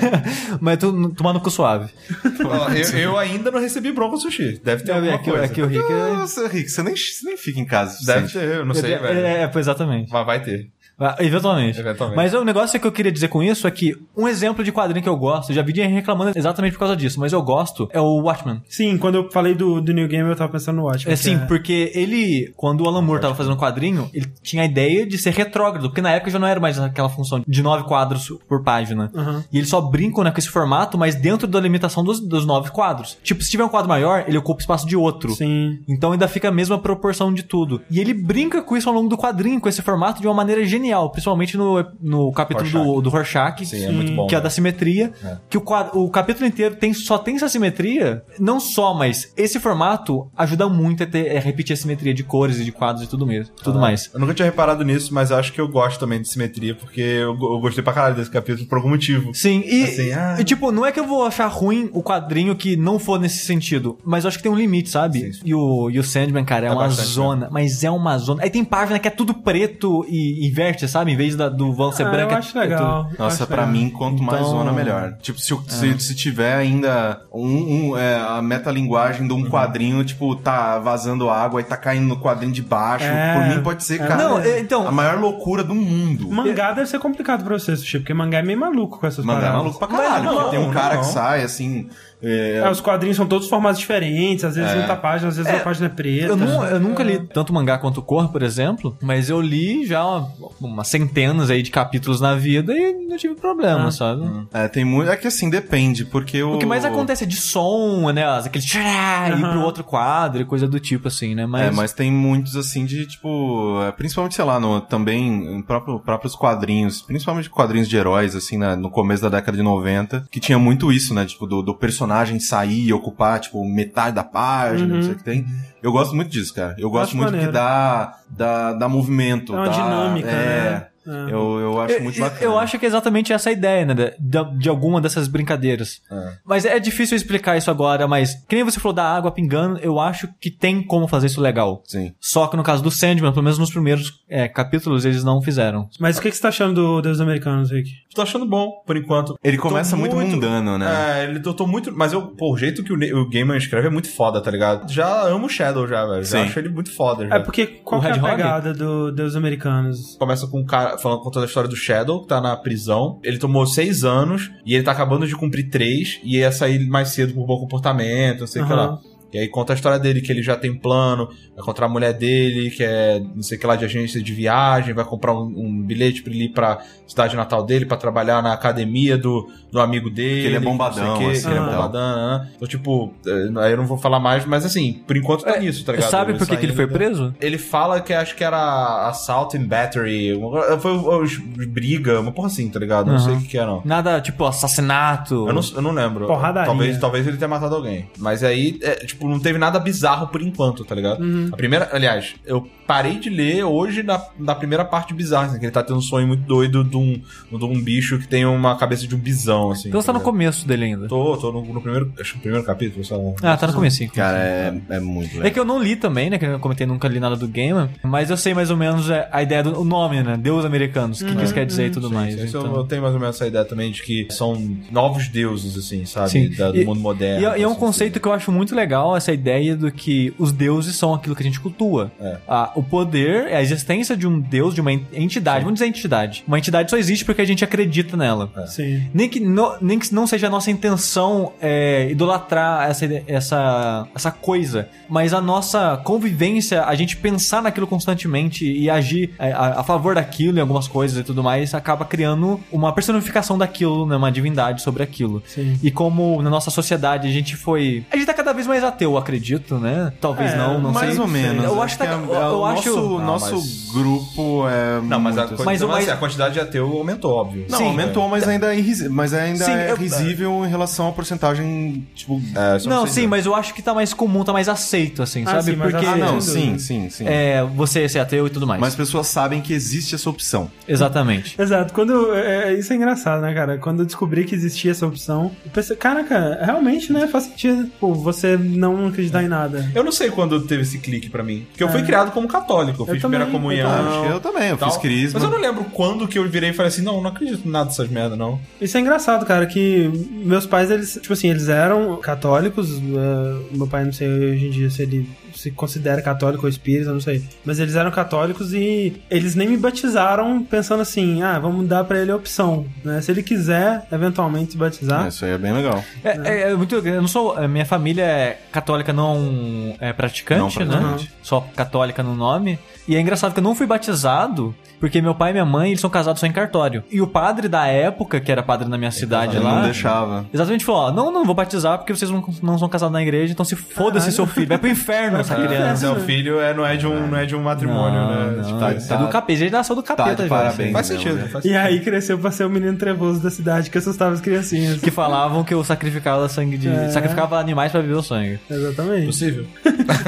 [0.60, 1.90] Mas tu, tomar no cu suave.
[2.44, 4.60] Ó, eu, eu ainda não recebi bronca sushi.
[4.62, 5.44] Deve ter É, alguma aqui, coisa.
[5.44, 6.12] aqui o Rick é...
[6.12, 7.98] Nossa, Rick, você nem, você nem fica em casa.
[8.06, 9.18] Deve ter, eu não sei, é, velho.
[9.18, 10.12] é, é, exatamente.
[10.12, 10.68] Mas vai ter.
[10.98, 11.78] Ah, Eventualmente.
[11.78, 12.16] Eventualmente.
[12.16, 15.02] Mas o negócio que eu queria dizer com isso é que um exemplo de quadrinho
[15.02, 18.00] que eu gosto, já vi gente reclamando exatamente por causa disso, mas eu gosto, é
[18.00, 18.62] o Watchmen.
[18.68, 21.12] Sim, quando eu falei do, do New Game, eu tava pensando no Watchmen.
[21.12, 24.66] É sim, porque ele, quando o Alan Moore tava fazendo o quadrinho, ele tinha a
[24.66, 27.84] ideia de ser retrógrado, porque na época já não era mais aquela função de nove
[27.84, 29.10] quadros por página.
[29.14, 29.44] Aham.
[29.52, 32.70] E eles só brincam né, com esse formato, mas dentro da limitação dos, dos nove
[32.70, 33.18] quadros.
[33.22, 35.32] Tipo, se tiver um quadro maior, ele ocupa espaço de outro.
[35.34, 35.78] Sim.
[35.86, 37.82] Então ainda fica a mesma proporção de tudo.
[37.90, 40.64] E ele brinca com isso ao longo do quadrinho, com esse formato, de uma maneira
[40.64, 40.85] genial.
[40.86, 42.84] Genial, principalmente no, no capítulo Rorschach.
[42.94, 44.26] do, do Rorschach, Sim, é muito bom.
[44.26, 44.42] que é né?
[44.44, 45.36] da simetria, É.
[45.50, 49.58] que o, quadro, o capítulo inteiro tem, só tem essa simetria, não só, mas esse
[49.58, 53.08] formato ajuda muito a, ter, a repetir a simetria de cores e de quadros e
[53.08, 54.10] tudo, mesmo, tudo mais.
[54.14, 57.30] Eu nunca tinha reparado nisso, mas acho que eu gosto também de simetria, porque eu,
[57.30, 59.34] eu gostei pra caralho desse capítulo por algum motivo.
[59.34, 60.36] Sim, e, Assim, ah.
[60.38, 63.44] e, tipo, não é que eu vou achar ruim o quadrinho que não for nesse
[63.44, 65.20] sentido, mas eu acho que tem um limite, sabe?
[65.20, 65.40] Sim, sim.
[65.44, 68.42] E, o, e o Sandman, cara, é, É uma bastante, zona, mas é uma zona.
[68.42, 71.12] Aí tem página que é tudo preto e inverte, sabe?
[71.12, 72.30] Em vez da- do vão ser Ah, branco.
[72.32, 73.04] eu é- acho é legal.
[73.04, 73.66] tudo- Eu Nossa, legal.
[73.66, 75.12] mim, quanto mais Então- zona, melhor.
[75.20, 79.40] Tipo, se, se, se tiver ainda um, um, é, a metalinguagem de Uhum.
[79.40, 83.34] um quadrinho, tipo, tá vazando água e tá caindo no quadrinho de baixo, É.
[83.34, 86.30] por mim pode ser, cara, Não, é, então- a maior loucura do mundo.
[86.30, 89.48] Mangá deve ser complicado pra você assistir, porque mangá é meio maluco com essas Mangá
[89.48, 90.24] é maluco pra caralho.
[90.24, 91.00] Não, porque tem um não, cara não.
[91.02, 91.88] que sai, assim...
[92.26, 94.80] é, É, os quadrinhos são todos formatos diferentes, às vezes É.
[94.80, 96.26] junta a página, às vezes a página é preta.
[96.26, 100.04] Eu, nu- eu nunca li tanto mangá quanto Cor, por exemplo, mas eu li já
[100.04, 100.28] uma-
[100.60, 103.90] umas centenas aí de capítulos na vida e não tive problema, Ah.
[103.90, 104.22] sabe?
[104.52, 105.10] é, tem muito...
[105.10, 106.54] É que assim, depende, porque o...
[106.54, 108.24] O que mais acontece é de som, né?
[108.26, 109.50] Aquele tchá, ir Aham.
[109.52, 111.46] pro outro quadro e coisa do tipo, assim, né?
[111.46, 115.62] Mas, É, mas tem muitos assim de tipo, é, principalmente, sei lá, no, também em
[115.62, 120.24] próprio, próprios quadrinhos, principalmente quadrinhos de heróis, assim, né, no começo da década de 90,
[120.30, 124.24] que tinha muito isso, né, tipo, do, do personagem sair e ocupar, tipo, metade da
[124.24, 124.96] página, Uhum.
[124.96, 125.46] não sei o que tem.
[125.82, 126.74] Eu gosto muito disso, cara.
[126.78, 127.46] Eu gosto Acho muito maneiro.
[127.48, 129.52] que dá, dá, dá movimento.
[129.54, 130.86] É uma dá, dinâmica, é, né?
[131.06, 131.32] É.
[131.32, 132.42] Eu, eu acho muito bacana.
[132.42, 133.94] Eu acho que é exatamente essa a ideia, né?
[133.94, 136.00] De, de alguma dessas brincadeiras.
[136.10, 136.32] É.
[136.44, 140.00] Mas é difícil explicar isso agora, mas que nem você falou da água pingando, eu
[140.00, 141.82] acho que tem como fazer isso legal.
[141.86, 142.12] Sim.
[142.20, 145.88] Só que no caso do Sandman, pelo menos nos primeiros é, capítulos, eles não fizeram.
[146.00, 147.90] Mas o que, que você tá achando do Deus Americanos, Rick?
[148.14, 149.38] Tô achando bom, por enquanto.
[149.44, 150.86] Ele começa muito, mundano, né?
[151.20, 151.92] É, ele eu tô muito.
[151.94, 154.90] Mas eu, pô, o jeito que o, o Gaiman escreve é muito foda, tá ligado?
[154.90, 156.24] Já amo o Shadow, já, velho.
[156.24, 156.44] Já Sim.
[156.44, 157.28] acho ele muito foda.
[157.28, 157.36] Já.
[157.36, 158.24] É porque qual O que é a Hog?
[158.24, 160.16] pegada do Deus Americanos?
[160.18, 163.18] Começa com um cara falando contando a história do Shadow, que tá na prisão.
[163.22, 167.08] Ele tomou seis anos e ele tá acabando de cumprir três e ia sair mais
[167.10, 168.86] cedo por bom comportamento, não sei o que Aham.
[168.86, 169.00] lá.
[169.32, 172.12] E aí conta a história dele, que ele já tem plano, vai encontrar a mulher
[172.12, 175.52] dele, que é não sei o que lá de agência de viagem, vai comprar um,
[175.56, 179.80] um bilhete pra ele ir pra cidade natal dele, pra trabalhar na academia do, do
[179.80, 180.40] amigo dele.
[180.42, 181.66] Que ele é não sei o bombadão, quê, assim, que ele é né?
[181.70, 182.48] bombadão, né?
[182.56, 185.84] Então, tipo, eh, aí eu não vou falar mais, mas assim, por enquanto tá nisso,
[185.84, 186.10] tá ligado?
[186.10, 187.34] Sabe por que, que ele foi preso?
[187.40, 191.36] ele fala que acho que era assault and battery, uma- foi os-
[191.68, 193.06] briga, uma porra assim, tá ligado?
[193.08, 193.18] Não Uhum.
[193.18, 193.82] sei o que que é, não.
[193.84, 195.46] Nada, tipo, assassinato.
[195.48, 196.26] Eu não, eu não lembro.
[196.26, 196.66] Porradaria.
[196.66, 198.08] Talvez, talvez ele tenha matado alguém.
[198.18, 201.22] Mas aí, é, tipo, não teve nada bizarro por enquanto, tá ligado?
[201.22, 201.48] Uhum.
[201.52, 205.64] A primeira, aliás, eu parei de ler hoje na, na primeira parte bizarra, assim, que
[205.64, 207.20] ele tá tendo um sonho muito doido de um,
[207.58, 209.88] de um bicho que tem uma cabeça de um bisão, assim.
[209.88, 210.30] Então você tá no ligado?
[210.32, 211.08] começo dele ainda.
[211.08, 213.32] Tô, tô no, no primeiro, acho que no primeiro capítulo, sei lá.
[213.42, 214.10] Ah, tá no comecinho.
[214.12, 215.46] Cara, é, é muito legal.
[215.46, 216.38] É que eu não li também, né?
[216.38, 219.28] Que eu comentei, nunca li nada do game, mas eu sei mais ou menos é,
[219.32, 220.36] a ideia do nome, né?
[220.36, 222.34] Deus americanos, o que, que isso quer dizer e tudo mais.
[222.34, 222.74] Isso então.
[222.76, 224.56] Eu tenho mais ou menos essa ideia também de que são
[224.90, 226.30] novos deuses, assim, sabe?
[226.30, 226.50] Sim.
[226.56, 227.42] Da- do E- mundo moderno.
[227.42, 229.92] E, é- e é um assim, conceito que eu acho muito legal, essa ideia do
[229.92, 232.10] que os deuses são aquilo que a gente cultua.
[232.18, 232.38] É.
[232.48, 235.60] Ah, o poder é a existência de um deus, de uma en- entidade.
[235.64, 236.42] Vamos dizer entidade.
[236.48, 238.50] Uma entidade só existe porque a gente acredita nela.
[238.66, 239.06] Sim.
[239.12, 244.30] Nem que, no- nem que não seja a nossa intenção é, idolatrar essa, essa, essa
[244.30, 249.84] coisa, mas a nossa convivência, a gente pensar naquilo constantemente e agir é, a, a
[249.84, 254.32] favor daquilo em algumas coisas e tudo mais, acaba criando uma personificação daquilo, né, uma
[254.32, 255.42] divindade sobre aquilo.
[255.46, 255.78] Sim.
[255.82, 258.04] E como na nossa sociedade a gente foi.
[258.10, 260.12] A gente tá cada vez mais ateu, eu acredito, né?
[260.20, 261.20] Talvez É, não, não mais sei.
[261.20, 261.64] ou menos.
[261.64, 262.10] Eu acho que tá.
[262.10, 262.88] é- eu, é, eu o acho.
[262.88, 266.12] nosso, Não, nosso mas- grupo é Não, mas, a, muito- coisa, Mas mas, mais- assim,
[266.12, 267.66] a quantidade de ateu aumentou, óbvio.
[267.68, 271.08] Não, Sim, aumentou, mas ainda é, irris- mas ainda Sim, é eu- risível em relação
[271.08, 272.40] à porcentagem, tipo...
[272.54, 275.52] É, Não, sim, mas eu acho que tá mais comum, tá mais aceito, assim, Ah,
[275.52, 275.72] sabe?
[275.72, 276.04] sim, Porque.
[276.04, 277.24] a- Ah, não, sim, sim, sim.
[277.26, 278.80] É, você ser ateu e tudo mais.
[278.80, 280.70] Mas as pessoas sabem que existe essa opção.
[280.86, 281.60] Exatamente.
[281.60, 281.92] Exato.
[281.92, 283.76] Quando, é, é- isso é engraçado, né, cara?
[283.78, 287.26] Quando eu descobri que existia essa opção, eu pensei, caraca, realmente, né?
[287.26, 287.90] Faz sentido.
[288.00, 289.90] Pô, você não acreditar em nada.
[289.94, 291.66] Eu não sei quando teve esse clique pra mim.
[291.70, 292.04] Porque eu fui É.
[292.04, 293.02] criado como católico.
[293.02, 293.90] Eu, Eu fiz também, primeira comunhão.
[293.90, 294.90] eu acho que eu também, eu tal.
[294.90, 295.40] fiz crisma.
[295.40, 297.70] Mas eu não lembro quando que eu virei e falei assim: não, não acredito em
[297.70, 298.60] nada dessas merda, não.
[298.80, 300.10] Isso é engraçado, cara, que
[300.44, 302.90] meus pais, eles, tipo assim, eles eram católicos.
[302.98, 307.10] eh, meu pai, não sei hoje em dia se ele se considera católico ou espírita,
[307.10, 307.42] não sei.
[307.64, 312.20] Mas eles eram católicos e eles nem me batizaram pensando assim, ah, vamos dar pra
[312.20, 313.22] ele a opção, né?
[313.22, 315.24] Se ele quiser, eventualmente, se batizar.
[315.24, 316.04] É, isso aí é bem legal.
[316.22, 316.94] É, é- é muito.
[316.96, 317.56] Eu não sou.
[317.68, 321.24] Minha família é católica não é praticante, Não praticante.
[321.24, 321.30] né?
[321.42, 322.78] Só católica no nome.
[323.08, 326.00] E é engraçado que eu não fui batizado porque meu pai e minha mãe, eles
[326.00, 327.04] são casados só em cartório.
[327.10, 329.74] E o padre da época, que era padre na minha cidade Ele lá...
[329.76, 330.46] não deixava.
[330.52, 333.52] Exatamente falou, ó, não, não vou batizar porque vocês não, não são casados na igreja,
[333.52, 335.96] então se foda-se seu filho, vai pro inferno essa criança.
[335.96, 338.62] Seu filho é, não, é de um, não é de um matrimônio, né?
[338.64, 340.56] Tipo, Não, tá- é do capeta, ele nasceu do Tá capeta de já.
[340.56, 340.92] parabéns.
[340.92, 341.42] Faz mesmo, sentido.
[341.42, 341.48] né?
[341.48, 344.98] Faz E aí cresceu pra ser o menino trevoso da cidade que assustava as criancinhas.
[345.00, 346.88] Que falavam que eu sacrificava sangue de.
[346.88, 347.10] É.
[347.10, 348.58] sacrificava animais pra beber o sangue.
[348.70, 349.26] Exatamente.
[349.26, 349.64] possível.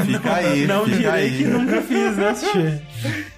[0.05, 1.36] Fica aí, Não fica direi aí.
[1.39, 2.78] que nunca fiz, né, Xê?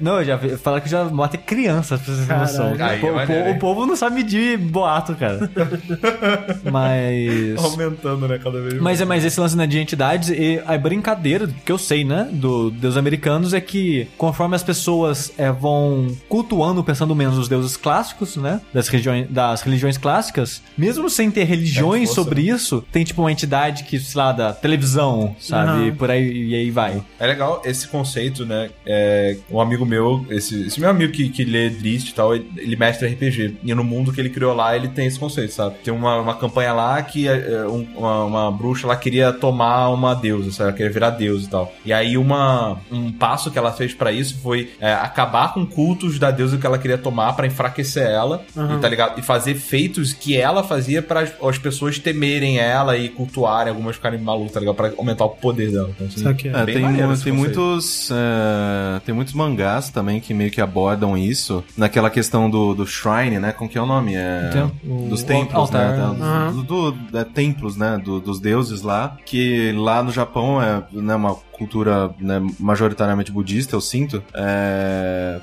[0.01, 2.75] Não, eu já vi- falaram que já mata crianças, pra vocês terem noção.
[2.79, 5.51] Aí, O po- é o, povo não sabe medir boato, cara.
[6.71, 7.57] Mas.
[7.65, 8.83] Aumentando, né, cada vez mais.
[8.83, 12.29] Mas é mais esse lance né, de entidades e a brincadeira que eu sei, né,
[12.33, 17.77] do, dos americanos é que conforme as pessoas é, vão cultuando, pensando menos os deuses
[17.77, 23.05] clássicos, né, das religiões, das religiões clássicas, mesmo sem ter religiões força, sobre isso, tem
[23.05, 24.90] tipo uma entidade que, sei lá, da televisão,
[25.39, 25.95] sabe, Aham.
[25.97, 27.03] por aí e aí vai.
[27.19, 28.71] É legal esse conceito, né?
[28.87, 32.51] É, um amigo meu, esse, esse meu amigo que, que lê Drist e tal, ele,
[32.57, 33.57] ele mestre RPG.
[33.63, 35.77] E no mundo que ele criou lá, ele tem esse conceito, sabe?
[35.85, 40.15] Tem uma, uma campanha lá que é, um- uma, uma bruxa lá queria tomar uma
[40.15, 40.69] deusa, sabe?
[40.71, 41.73] Ela queria virar deusa e tal.
[41.85, 46.19] E aí uma, um passo que ela fez pra isso foi é, acabar com cultos
[46.19, 48.77] da deusa que ela queria tomar pra enfraquecer ela, Uhum.
[48.77, 49.19] e, tá ligado?
[49.19, 54.19] E fazer feitos que ela fazia para as pessoas temerem ela e cultuarem, algumas ficarem
[54.21, 54.75] malucas, tá ligado?
[54.81, 55.91] Pra aumentar o poder dela.
[55.95, 60.61] Então, assim, É, Bem tem, tem muitos é, tem muitos mangás também que meio que
[60.61, 63.53] abordam isso naquela questão do, do shrine, né?
[63.53, 64.15] Com que é o nome?
[64.15, 65.97] É, Tem o- dos o templos, altar.
[65.97, 66.03] né?
[66.21, 66.53] Aham.
[66.65, 68.01] Do, do- é, templos, né?
[68.03, 73.75] Do- dos deuses lá, que lá no Japão é né, uma cultura né, majoritariamente budista,
[73.77, 74.23] eu sinto.
[74.35, 75.41] É,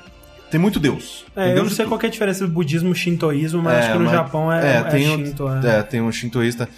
[0.50, 1.24] tem muito deus.
[1.34, 3.62] Tem É, eu deus não de sei qual é a diferença do budismo e shintoísmo,
[3.62, 5.48] mas É, acho que no mas- Japão é, é, tem um- shinto.
[5.48, 5.78] É.
[5.78, 6.68] É, tem um shintoísta.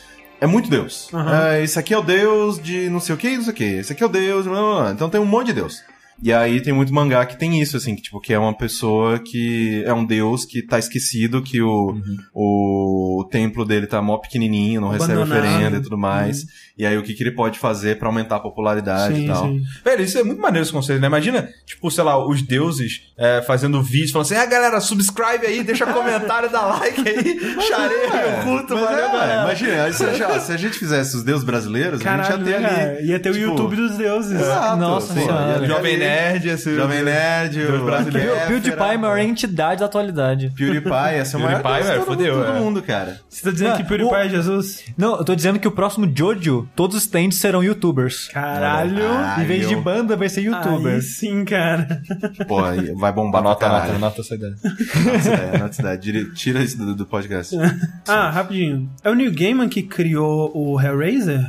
[0.40, 1.08] É muito Deus.
[1.12, 1.48] Aham.
[1.48, 3.64] É, esse aqui é o Deus de não sei o que, não sei o que.
[3.64, 4.46] Esse aqui é o Deus.
[4.46, 4.92] blá, blá, blá.
[4.92, 5.82] Então tem um monte de Deus.
[6.22, 9.18] E aí tem muito mangá que tem isso, assim, que, tipo, que é uma pessoa
[9.18, 11.96] que é um deus que tá esquecido, que o,
[12.34, 16.44] o, templo dele tá mó pequenininho, não recebe oferenda e tudo mais.
[16.76, 19.46] E aí o que, que ele pode fazer pra aumentar a popularidade Sim, e tal.
[19.46, 19.62] sim.
[19.84, 21.06] Velho, isso é muito maneiro esse conceito, né?
[21.06, 25.62] Imagina, tipo, sei lá, os deuses é, fazendo vídeos falando assim: ah, galera, subscribe aí,
[25.62, 29.42] deixa comentário, dá like aí, chareia, eu curto, Mas valeu, é, galera.
[29.42, 32.60] imagina, aí se, já- se a gente fizesse os deuses brasileiros, a Caralho, gente ia
[32.60, 32.90] né, ter cara?
[32.98, 33.06] ali.
[33.08, 34.40] Ia ter o tipo, YouTube dos deuses.
[34.40, 35.66] Exato, Nossa pô, Senhora.
[35.66, 36.74] Jovem Nerd, esse.
[36.76, 38.32] Jovem Nerd, o brasileiro.
[38.46, 40.52] PewDiePie é a maior entidade da atualidade.
[40.56, 42.60] PewDiePie, essa é a maior PewDiePie, velho, fodeu, todo é.
[42.60, 43.20] mundo, cara.
[43.28, 44.84] Você tá dizendo que PewDiePie o- é Jesus?
[44.96, 48.28] Não, eu tô dizendo que o próximo Jojo, todos os stands serão youtubers.
[48.28, 48.98] Caralho.
[49.02, 49.42] Caralho.
[49.42, 51.16] Em vez de banda, vai ser Aí youtubers.
[51.16, 52.02] sim, cara.
[52.46, 53.94] Pô, aí vai bombar anota, caralho.
[53.96, 54.54] anota essa ideia.
[55.54, 57.56] Anota essa ideia, Tira isso do, do podcast.
[58.06, 58.90] Ah, rapidinho.
[59.02, 61.40] É o Neil Gaiman que criou o Hellraiser?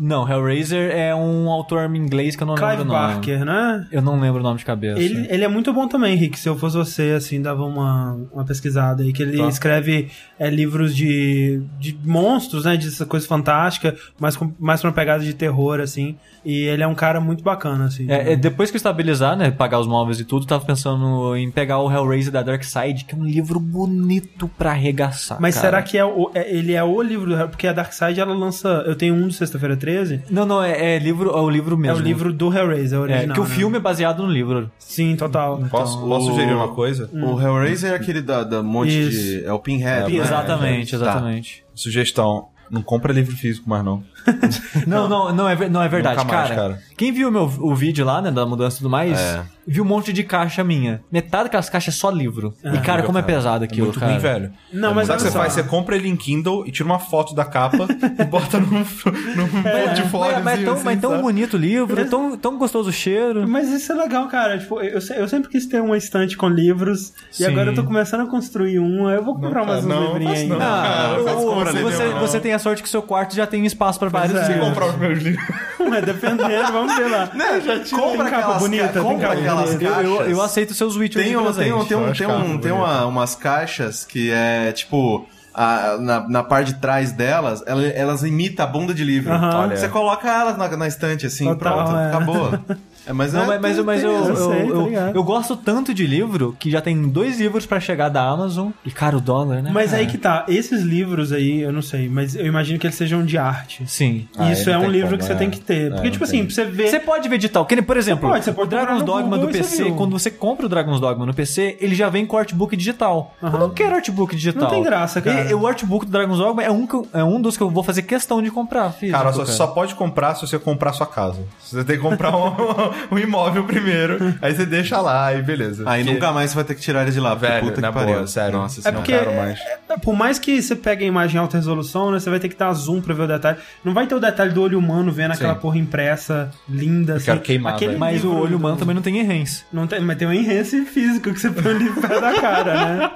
[0.00, 3.12] Não, Hellraiser é um autor inglês que eu não Clive lembro o nome.
[3.14, 3.86] Barker, né?
[3.92, 4.98] Eu não lembro o nome de cabeça.
[4.98, 6.38] Ele, ele é muito bom também, Rick.
[6.38, 9.12] Se eu fosse você, assim, dava uma, uma pesquisada aí.
[9.12, 9.48] Que ele Tá.
[9.48, 12.78] escreve é, livros de, de monstros, né?
[12.78, 16.16] De coisa fantástica, mas com, mais pra uma pegada de terror, assim.
[16.44, 18.10] E ele é um cara muito bacana, assim.
[18.10, 21.50] É, é, depois que eu estabilizar, né, pagar os móveis e tudo, tava pensando em
[21.50, 25.38] pegar o Hellraiser da Dark Side, que é um livro bonito pra arregaçar.
[25.40, 25.66] Mas cara.
[25.66, 28.34] será que é o, é- ele é o livro do Porque a Dark Side ela
[28.34, 28.68] lança.
[28.86, 30.22] Eu tenho um do Sexta-feira 13.
[30.30, 31.98] Não, não, é, é livro, é o livro É mesmo.
[31.98, 33.34] o livro do Hellraiser, É, original.
[33.34, 33.50] que o né?
[33.50, 34.70] filme é baseado no livro.
[34.78, 35.58] Sim, total.
[35.70, 37.08] Posso, o- posso sugerir uma coisa?
[37.12, 39.10] O Hellraiser é aquele da, da monte Isso.
[39.40, 39.44] de.
[39.44, 40.10] É o Pinhead.
[40.12, 40.18] né?
[40.18, 40.96] exatamente, Tá.
[40.96, 41.64] exatamente.
[41.74, 42.48] Sugestão.
[42.70, 44.02] Não compra livro físico mais, não.
[44.86, 46.78] Não, não, não é, não é verdade, mais, cara, cara.
[46.96, 49.42] Quem viu meu, o vídeo lá, né, da mudança e tudo mais, É.
[49.66, 51.00] viu um monte de caixa minha.
[51.10, 52.54] Metade daquelas caixas é só livro.
[52.62, 54.12] e cara, como é pesado É aquilo, muito cara.
[54.12, 54.52] ruim, velho.
[54.72, 55.52] Não, mas Sabe o que você faz?
[55.54, 57.86] Você compra ele em Kindle e tira uma foto da capa
[58.18, 60.34] e bota num, num portfólio.
[60.36, 63.48] Mas, mas é tão, mas é tão bonito o livro, tão, tão gostoso o cheiro.
[63.48, 64.58] Mas isso é legal, cara.
[64.58, 67.12] Tipo, eu, eu sempre quis ter uma estante com livros.
[67.30, 67.44] Sim.
[67.44, 69.08] E agora eu tô começando a construir um.
[69.08, 70.48] Eu vou comprar mais uns não, livrinhos faço aí.
[70.48, 70.56] não.
[70.60, 72.20] Ah, Cara, o- faz o- compra livro, você, não.
[72.20, 74.46] você tem a sorte que seu quarto já tem espaço pra vários é.
[74.48, 74.68] livros.
[74.68, 75.44] comprar os meus livros.
[75.90, 77.26] Mas dependendo, vamos ver lá.
[77.26, 79.84] Compra Tem capa aquelas, bonita, ca- tem compra capa aquelas bonita.
[79.84, 80.32] Eu, eu, caixas.
[80.32, 83.06] eu aceito seus Witcher Tem, um, tem, um, tem, um, Eu tem, um, tem uma,
[83.06, 85.26] umas caixas que é tipo.
[85.52, 89.32] a- na, na parte de trás delas, ela- elas imitam a bunda de livro.
[89.32, 89.70] Aham.
[89.70, 92.06] Você coloca elas na, na estante assim, Total, pronto, é.
[92.08, 92.58] acabou.
[93.06, 95.56] É, mas Não, é, mas, mas, eu- mas eu, eu eu, sei, eu, eu gosto
[95.56, 98.70] tanto de livro que já tem dois livros pra chegar da Amazon.
[98.84, 99.70] E, cara, o dólar, né?
[99.72, 100.02] Mas cara?
[100.02, 103.24] aí que tá, esses livros aí, eu não sei, mas eu imagino que eles sejam
[103.24, 103.84] de arte.
[103.86, 104.28] Sim.
[104.36, 105.36] Ah, Isso é, é um tem livro como, que você é.
[105.36, 105.86] tem que ter.
[105.86, 106.40] É, Porque, não tipo tem.
[106.40, 106.88] assim, pra você ver.
[106.88, 107.64] Você pode ver digital.
[107.66, 109.94] Que por exemplo, pode, você pode o Dragon's Dogma do você PC, viu.
[109.96, 113.34] quando você compra o Dragon's Dogma no PC, ele já vem com artbook digital.
[113.40, 113.58] Eu Aham.
[113.58, 114.62] não quero artbook digital.
[114.64, 115.50] Não tem graça, cara.
[115.50, 117.70] E, o artbook do Dragon's Dogma é um, que eu- é um dos que eu
[117.70, 118.90] vou fazer questão de comprar.
[118.92, 121.38] Físico, Cara, só, você só pode comprar se você comprar sua casa.
[121.60, 122.50] Você tem que comprar um,
[123.10, 125.82] o imóvel primeiro, aí você deixa lá e beleza.
[125.86, 127.88] Aí Porque- nunca mais você vai ter que tirar ele de lá, Velho, puta na
[127.88, 128.14] que pariu.
[128.14, 128.58] boa, sério.
[128.58, 129.58] Nossa É porque- quero mais.
[129.88, 132.18] É, Por mais que você pegue a imagem em alta resolução, né?
[132.20, 133.58] Você vai ter que dar zoom pra ver o detalhe.
[133.84, 135.60] Não vai ter o detalhe do olho humano vendo aquela Sim.
[135.60, 137.26] porra impressa, linda, assim.
[137.26, 138.00] quero queimar, Aquele velho.
[138.00, 139.64] Mas o olho humano também não tem enhance.
[139.72, 143.10] Não tem, mas tem um enhance físico que você põe livro perto da cara, né?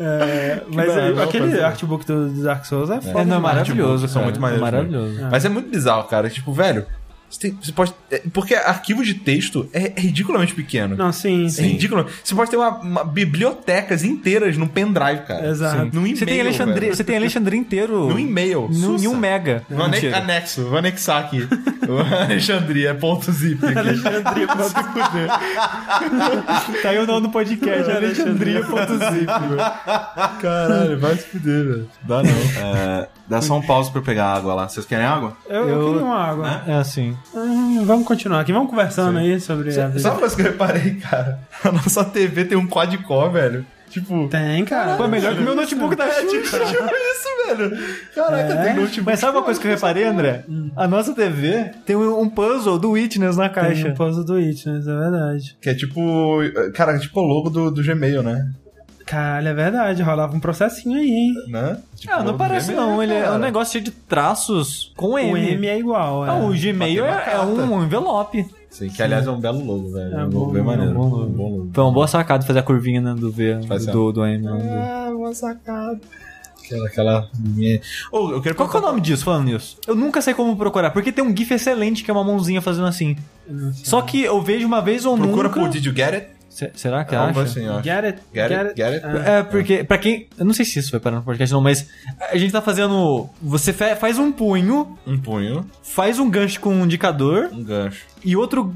[0.00, 1.64] É, mas barato, é, aquele fazer.
[1.64, 3.20] artbook do Dark Souls é foda.
[3.20, 4.66] É, não, é maravilhoso, São muito maneiros.
[4.66, 5.28] É maravilhoso.
[5.30, 6.28] Mas é muito bizarro, cara.
[6.28, 6.86] Tipo, velho,
[7.32, 7.94] você, tem- você pode.
[8.10, 10.94] é, porque arquivo de texto é, é ridiculamente pequeno.
[10.96, 11.62] Não, sim, É sim.
[11.68, 12.06] ridículo.
[12.22, 15.48] Você pode ter uma, uma bibliotecas inteiras num pendrive, cara.
[15.48, 15.84] Exato.
[15.84, 15.90] Sim.
[15.92, 16.16] Num e-mail.
[16.18, 16.96] Você tem Alexandria, velho.
[16.96, 18.08] você tem Alexandria inteiro.
[18.08, 18.68] Num e-mail.
[18.70, 19.62] Num, em um mega.
[19.70, 21.48] Vou ane- anexo, vou anexar aqui.
[22.22, 23.64] Alexandria, é ponto zip.
[23.64, 23.78] Aqui.
[23.78, 25.28] Alexandria, pra se fuder.
[26.82, 29.26] Tá aí o nome do podcast, Alexandria.zip.
[30.40, 31.88] Caralho, vai se fuder, velho.
[32.02, 32.30] Dá não.
[32.30, 34.68] É, dá só um pause pra eu pegar água lá.
[34.68, 35.36] Vocês querem água?
[35.48, 36.62] Eu, eu queria uma água.
[36.66, 37.16] É assim.
[37.34, 38.52] Hum, vamos continuar aqui.
[38.52, 40.10] Vamos conversando aí sobre a Sabe vida.
[40.10, 41.38] uma coisa que eu reparei, cara?
[41.64, 43.66] A nossa TV tem um quad-core, velho.
[43.88, 44.26] Tipo...
[44.28, 44.96] Tem, cara.
[44.96, 47.78] Pô, é melhor que o meu notebook da É, tipo, tipo isso, velho.
[48.14, 48.62] Caraca, É?
[48.64, 49.02] tem notebook.
[49.02, 50.44] Mas sabe uma coisa que eu reparei, André?
[50.76, 53.88] A nossa TV tem um um puzzle do Witness na Tem caixa.
[53.88, 55.56] o puzzle do Witness, é verdade.
[55.60, 56.38] Que é tipo...
[56.74, 58.48] Cara, é tipo o logo do, do Gmail, né?
[59.12, 60.02] Caralho, é verdade.
[60.02, 61.34] Rolava um processinho aí, hein?
[61.48, 61.78] Né?
[61.96, 63.02] Tipo, Ah, não parece Gmail, não.
[63.02, 65.32] Ele é um negócio cheio de traços com M.
[65.34, 66.24] O M é igual.
[66.24, 66.30] É.
[66.30, 68.46] Ah, o Gmail é, é um envelope.
[68.70, 70.16] Sim, que aliás é um belo logo, velho.
[70.16, 70.94] É É um bom, logo bem é maneiro.
[70.94, 71.24] bom logo.
[71.24, 71.70] Um bom logo.
[71.74, 73.56] Foi uma boa sacada fazer a curvinha né, do V,
[73.92, 74.42] do, do M.
[74.42, 76.00] né, Ah, uma sacada.
[76.64, 77.28] Aquela, aquela...
[78.10, 79.76] Ô, eu quero Qual que é o nome disso, falando nisso?
[79.86, 82.86] Eu nunca sei como procurar, porque tem um GIF excelente que é uma mãozinha fazendo
[82.86, 83.14] assim.
[83.74, 85.60] Só que eu vejo uma vez ou Procura nunca...
[85.60, 86.26] por Did You Get It?
[86.52, 87.42] Se- Será que Algo acha?
[87.50, 87.84] assim, eu acho.
[87.84, 88.18] Get it?
[88.34, 88.72] Get it?
[88.76, 89.06] Get it?
[89.06, 89.30] Ah.
[89.38, 90.26] É, porque, pra quem.
[90.38, 91.88] Eu não sei se isso vai parar no podcast, não, mas
[92.30, 93.28] a gente tá fazendo.
[93.40, 98.04] Você faz um punho, Um punho, faz um gancho com um indicador um gancho.
[98.24, 98.74] e outro.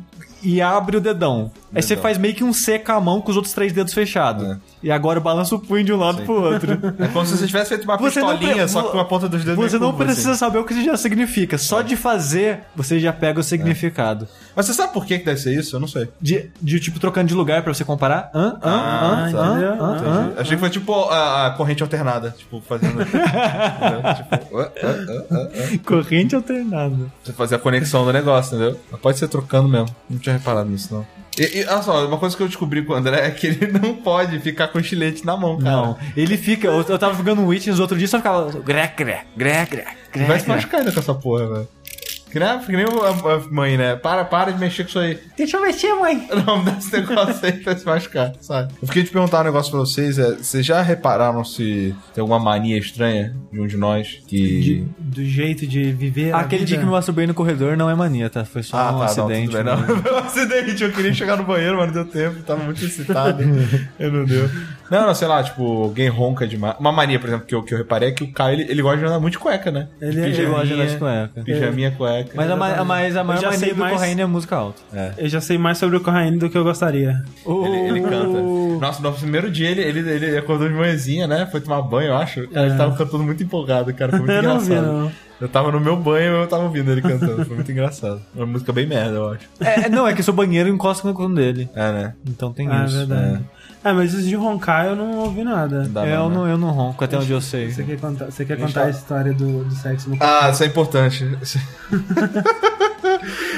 [0.49, 1.51] E abre o dedão.
[1.74, 2.03] Aí você Dedão.
[2.05, 4.44] faz meio que um C com a mão com os outros três dedos fechados.
[4.49, 4.57] É.
[4.82, 6.78] E agora balança o punho de um lado pro outro.
[7.01, 9.42] É como se você tivesse feito uma Você pistolinha, pre- só com a ponta dos
[9.44, 10.38] dedos Você não curva, precisa assim.
[10.38, 11.59] saber o que isso já significa.
[11.59, 14.28] Só de fazer, você já pega o significado.
[14.55, 15.74] Mas você sabe por que que deve ser isso?
[15.76, 16.09] Eu não sei.
[16.20, 18.30] De, de tipo trocando de lugar pra você comparar.
[18.32, 18.57] Hã?
[18.57, 18.59] Hã?
[18.62, 18.70] Ah,
[19.03, 19.16] Hã?
[19.16, 19.28] Hã?
[19.51, 19.84] entendeu?
[19.84, 19.97] Hã?
[19.97, 20.09] Entendi.
[20.09, 20.32] Hã?
[20.38, 22.34] Achei que foi tipo a, a corrente alternada.
[22.38, 23.05] Tipo, fazendo.
[24.16, 25.84] tipo.
[25.84, 26.97] Corrente alternada.
[27.24, 28.78] Você fazer a conexão do negócio, entendeu?
[28.90, 29.88] Mas pode ser trocando mesmo.
[30.09, 31.07] Não tinha reparado nisso, não.
[31.39, 33.66] E, e olha só, uma coisa que eu descobri com o André é que ele
[33.78, 35.76] não pode ficar com estilete na mão, cara.
[35.76, 36.66] Não, ele fica.
[36.66, 38.51] Eu, eu tava jogando Witness outro dia só ficava.
[38.61, 39.84] Grec, grec, grec,
[40.14, 41.68] Ele vai se machucar ainda com essa porra, velho.
[42.30, 43.96] Que nem, que nem a, a mãe, né?
[43.96, 45.18] Para, para de mexer com isso aí.
[45.36, 46.28] Deixa eu mexer, mãe.
[46.46, 48.72] Não, dá esse negócio aí pra se machucar, sabe?
[48.82, 50.18] Eu fiquei de perguntar um negócio pra vocês.
[50.18, 54.60] É, vocês já repararam se tem alguma mania estranha de um de nós que...
[54.60, 56.34] De- do jeito de viver.
[56.34, 58.44] Aquele dia que me masturbei no corredor não é mania, tá?
[58.44, 59.56] Foi só um acidente.
[59.56, 59.96] Ah, não, tudo bem, né?
[59.96, 60.02] não.
[60.02, 63.42] Foi um acidente, eu queria chegar no banheiro, mas não deu tempo, tava muito excitado.
[63.98, 64.50] eu não deu.
[64.91, 66.76] Não, não, sei lá, tipo, alguém ronca demais.
[66.78, 68.82] Uma mania, por exemplo, que eu, que eu reparei é que o Caio, ele, ele
[68.82, 69.89] gosta de andar muito de cueca, né?
[70.01, 71.43] Ele, é- Ele gosta de andar de cueca.
[71.45, 72.30] Pijaminha, cueca.
[72.34, 74.57] Mas a, ma- a, mais, a maior já mania sei do mais- Corraine é música
[74.57, 74.80] alta.
[75.18, 77.22] Eu já sei mais sobre o Corraine do que eu gostaria.
[77.47, 78.43] Ele, ele canta.
[78.80, 81.47] Nossa, no primeiro dia ele, ele, ele acordou de manhãzinha, né?
[81.51, 82.47] Foi tomar banho, eu acho.
[82.49, 84.11] Cara, ele tava cantando muito empolgado, cara.
[84.12, 84.68] Foi muito Eu não engraçado.
[84.68, 85.12] vi, não.
[85.39, 87.45] Eu tava no meu banho e eu tava ouvindo ele cantando.
[87.45, 88.22] Foi muito engraçado.
[88.34, 89.41] Uma música bem merda, eu acho.
[89.61, 91.68] É, não, é que seu banheiro encosta no cu dele.
[91.74, 92.14] É, né?
[92.26, 92.97] Então tem Ah, é isso.
[92.97, 93.41] verdade.
[93.89, 95.87] Ah, mas isso de roncar eu não ouvi nada.
[95.89, 96.34] Dá É, eu, não, né?
[96.34, 97.70] não, eu não ronco, até onde eu sei.
[97.70, 100.64] Você quer contar, você quer contar eu- a história do, do sexo no Ah, isso
[100.64, 101.24] é importante.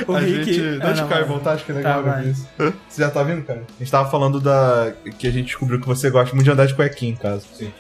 [0.07, 0.61] O a Rick- gente.
[0.83, 2.31] Ah, Deixa não, o Caio voltar, acho que é legal Tá, ver vai.
[2.31, 2.47] isso.
[2.89, 3.61] Você já tá vindo, cara?
[3.61, 4.93] A gente tava falando da.
[5.19, 7.43] que a gente descobriu que você gosta muito de andar de cuequinha em casa.
[7.55, 7.71] Sim.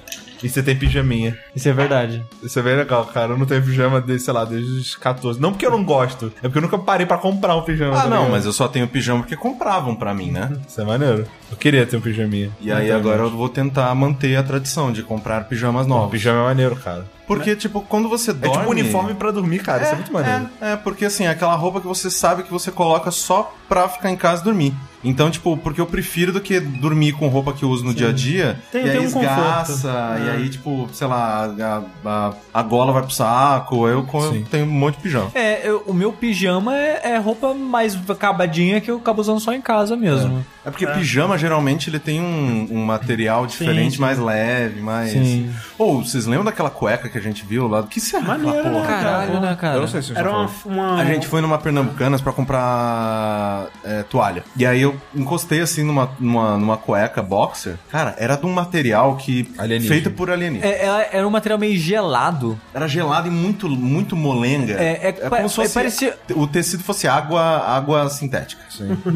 [0.42, 1.36] E você tem pijaminha.
[1.54, 2.24] Isso é verdade.
[2.42, 3.32] Isso é bem legal, cara.
[3.32, 5.40] Eu não tenho pijama desde, sei lá, desde os 14.
[5.40, 7.96] Não porque eu não gosto, é porque eu nunca parei pra comprar um pijama.
[7.98, 8.30] Ah, tá não, ligado?
[8.30, 10.52] mas eu só tenho pijama porque compravam pra mim, né?
[10.68, 11.26] Isso é maneiro.
[11.50, 12.50] Eu queria ter um pijaminha.
[12.60, 16.10] E aí agora eu vou tentar manter a tradição de comprar pijamas Não, novos.
[16.10, 17.06] pijama é maneiro, cara.
[17.26, 18.56] Porque, tipo, quando você É dorme...
[18.58, 19.82] tipo uniforme pra dormir, cara.
[19.82, 20.48] Isso é muito maneiro.
[20.62, 23.86] É, é, porque assim, é aquela roupa que você sabe que você coloca só pra
[23.86, 24.74] ficar em casa e dormir.
[25.04, 28.08] Então, tipo, porque eu prefiro do que dormir com roupa que eu uso no dia
[28.08, 28.58] a dia.
[28.72, 30.22] Tem- e aí tem um esgaça, conforto.
[30.22, 30.30] e É.
[30.32, 31.54] aí, tipo, sei lá,
[32.04, 33.86] a, a, a gola vai pro saco.
[33.86, 34.44] Eu, eu Sim.
[34.50, 35.30] tenho um monte de pijama.
[35.34, 39.52] É, eu- o meu pijama é, é roupa mais acabadinha que eu acabo usando só
[39.52, 40.44] em casa mesmo.
[40.64, 44.00] É porque pijama, geralmente, ele tem um, um material diferente, sim.
[44.00, 45.12] mais leve, mais...
[45.12, 45.50] Sim.
[45.78, 47.80] Ou, vocês lembram daquela cueca que a gente viu lá?
[47.80, 48.80] O que será aquela Maneiro, porra?
[48.80, 49.76] né, Caralho, né, cara?
[49.76, 51.00] Eu não sei se você Era uma, uma...
[51.00, 54.44] A gente foi numa Pernambucanas pra comprar é, toalha.
[54.56, 57.76] E aí eu encostei assim numa, numa, numa cueca boxer.
[57.90, 59.50] Cara, era de um material que.
[59.56, 59.94] Alienígena.
[59.94, 60.70] feito por alienígena.
[60.70, 62.58] É, era um material meio gelado.
[62.74, 64.74] Era gelado e muito, muito molenga.
[64.74, 66.18] É, é, pa- é, parecia.
[66.34, 68.62] o tecido fosse água, água sintética.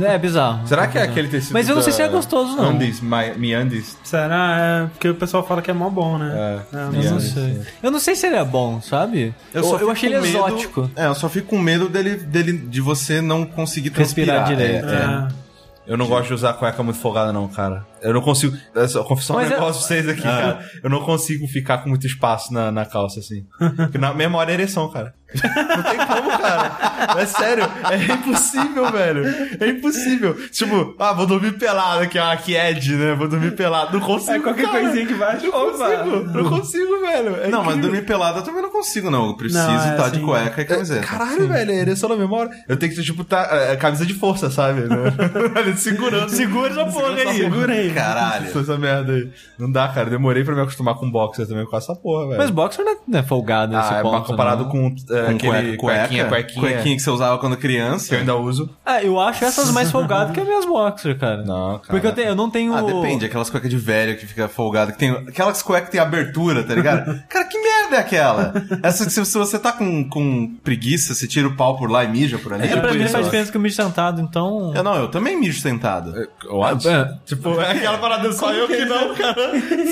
[0.04, 0.66] É bizarro.
[0.66, 2.70] Será que é aquele tecido Mas eu não sei da se é gostoso, não.
[2.70, 3.98] Andes, Mi- Miandes?
[4.04, 4.56] Será?
[4.58, 6.32] É, porque o pessoal fala que é mó bom, né?
[6.72, 7.30] É, É, eu mas não sei.
[7.32, 7.60] sei.
[7.82, 9.34] Eu não sei se ele é bom, sabe?
[9.52, 10.90] Eu, eu, fico achei ele medo- exótico.
[10.94, 14.46] É, eu só fico com medo dele, dele de você não conseguir Respirar transpirar.
[14.46, 14.88] direito.
[14.88, 15.28] É, é.
[15.38, 15.42] É.
[15.84, 17.84] Eu não gosto de usar cueca muito folgada, não, cara.
[18.00, 18.56] Eu não consigo.
[18.72, 20.64] É só confessar um Mas é- negócio pra vocês aqui, cara.
[20.80, 23.44] Eu não consigo ficar com muito espaço na, na calça, assim.
[23.76, 25.12] Porque na mesma hora é ereção, cara.
[25.34, 26.91] Não tem como, cara.
[27.18, 27.64] É sério.
[27.90, 29.24] É impossível, velho.
[29.60, 30.34] É impossível.
[30.50, 33.14] Tipo, ah, vou dormir pelado aqui, ah, que Ed, né?
[33.14, 33.98] Vou dormir pelado.
[33.98, 34.32] Não consigo.
[34.32, 34.80] É qualquer cara.
[34.80, 35.40] coisinha que vai.
[35.40, 36.20] Não consigo.
[36.32, 37.36] Não consigo, velho.
[37.36, 37.90] É Não, mas incrível.
[37.90, 39.28] dormir pelado eu também não consigo, não.
[39.28, 41.06] Eu preciso Não, é estar de assim, cueca e camiseta.
[41.06, 42.50] Caralho, velho, é ereção na memória.
[42.68, 44.82] Eu tenho que tipo, tá, é, camisa de força, sabe?
[44.82, 44.96] Né?
[45.76, 46.30] Segurando.
[46.30, 47.36] Segura essa porra aí.
[47.36, 47.92] Segura aí.
[47.92, 48.46] Caralho.
[48.46, 49.30] Essa merda aí.
[49.58, 50.10] Não dá, cara.
[50.10, 52.38] Demorei pra me acostumar com boxer também com essa porra, velho.
[52.38, 54.18] Mas boxer não é, não é folgado nesse ah, é, ponto.
[54.18, 54.70] mas comparado não.
[54.70, 58.14] com, é, Com aquele cueca, cueca, cuequinha, cuequinha, que você usava quando que criança.
[58.14, 58.68] eu ainda uso.
[58.84, 61.42] Ah, eu acho essas mais folgadas que as minhas boxer, cara.
[61.44, 61.82] Não, cara.
[61.88, 62.74] Porque eu, tenho, eu não tenho.
[62.74, 63.24] Ah, depende.
[63.24, 65.10] Aquelas cuecas de velho que fica folgado, que tem.
[65.10, 67.22] Aquelas cuecas que tem abertura, tá ligado?
[67.28, 68.52] Cara, que merda é aquela?
[68.82, 72.04] Essa que se, se você tá com, com preguiça, você tira o pau por lá
[72.04, 72.68] e mija por ali.
[72.68, 74.72] É, pra mim isso, faz diferença que eu me sentado, então.
[74.74, 76.12] Eu não, eu também mijo sentado.
[76.50, 76.86] What?
[76.88, 77.08] É.
[77.24, 79.34] Tipo, é aquela parada só eu que não, cara.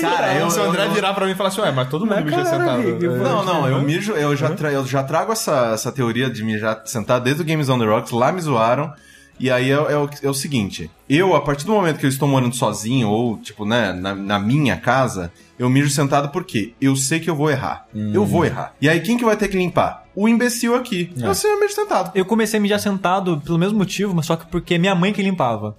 [0.01, 2.05] Cara, eu- Se o André eu- virar pra mim e falar assim, ué, mas todo
[2.05, 2.81] mundo mija cara, sentado.
[2.81, 3.07] É.
[3.17, 6.81] Não, não, eu mijo, eu já, tra- eu já trago essa, essa teoria de mijar
[6.91, 8.93] sentado desde o Games on the Rocks, lá me zoaram.
[9.39, 12.09] E aí é, é o, é o seguinte, eu, a partir do momento que eu
[12.09, 16.95] estou morando sozinho, ou, tipo, né, na, na minha casa, eu mijo sentado porque eu
[16.95, 17.87] sei que eu vou errar.
[18.13, 18.75] Eu vou errar.
[18.79, 20.00] E aí quem que vai ter que limpar?
[20.15, 21.11] O imbecil aqui.
[21.17, 22.11] Eu sei, mijo sentado.
[22.13, 25.21] Eu comecei a mijar sentado pelo mesmo motivo, mas só que porque minha mãe que
[25.21, 25.75] limpava.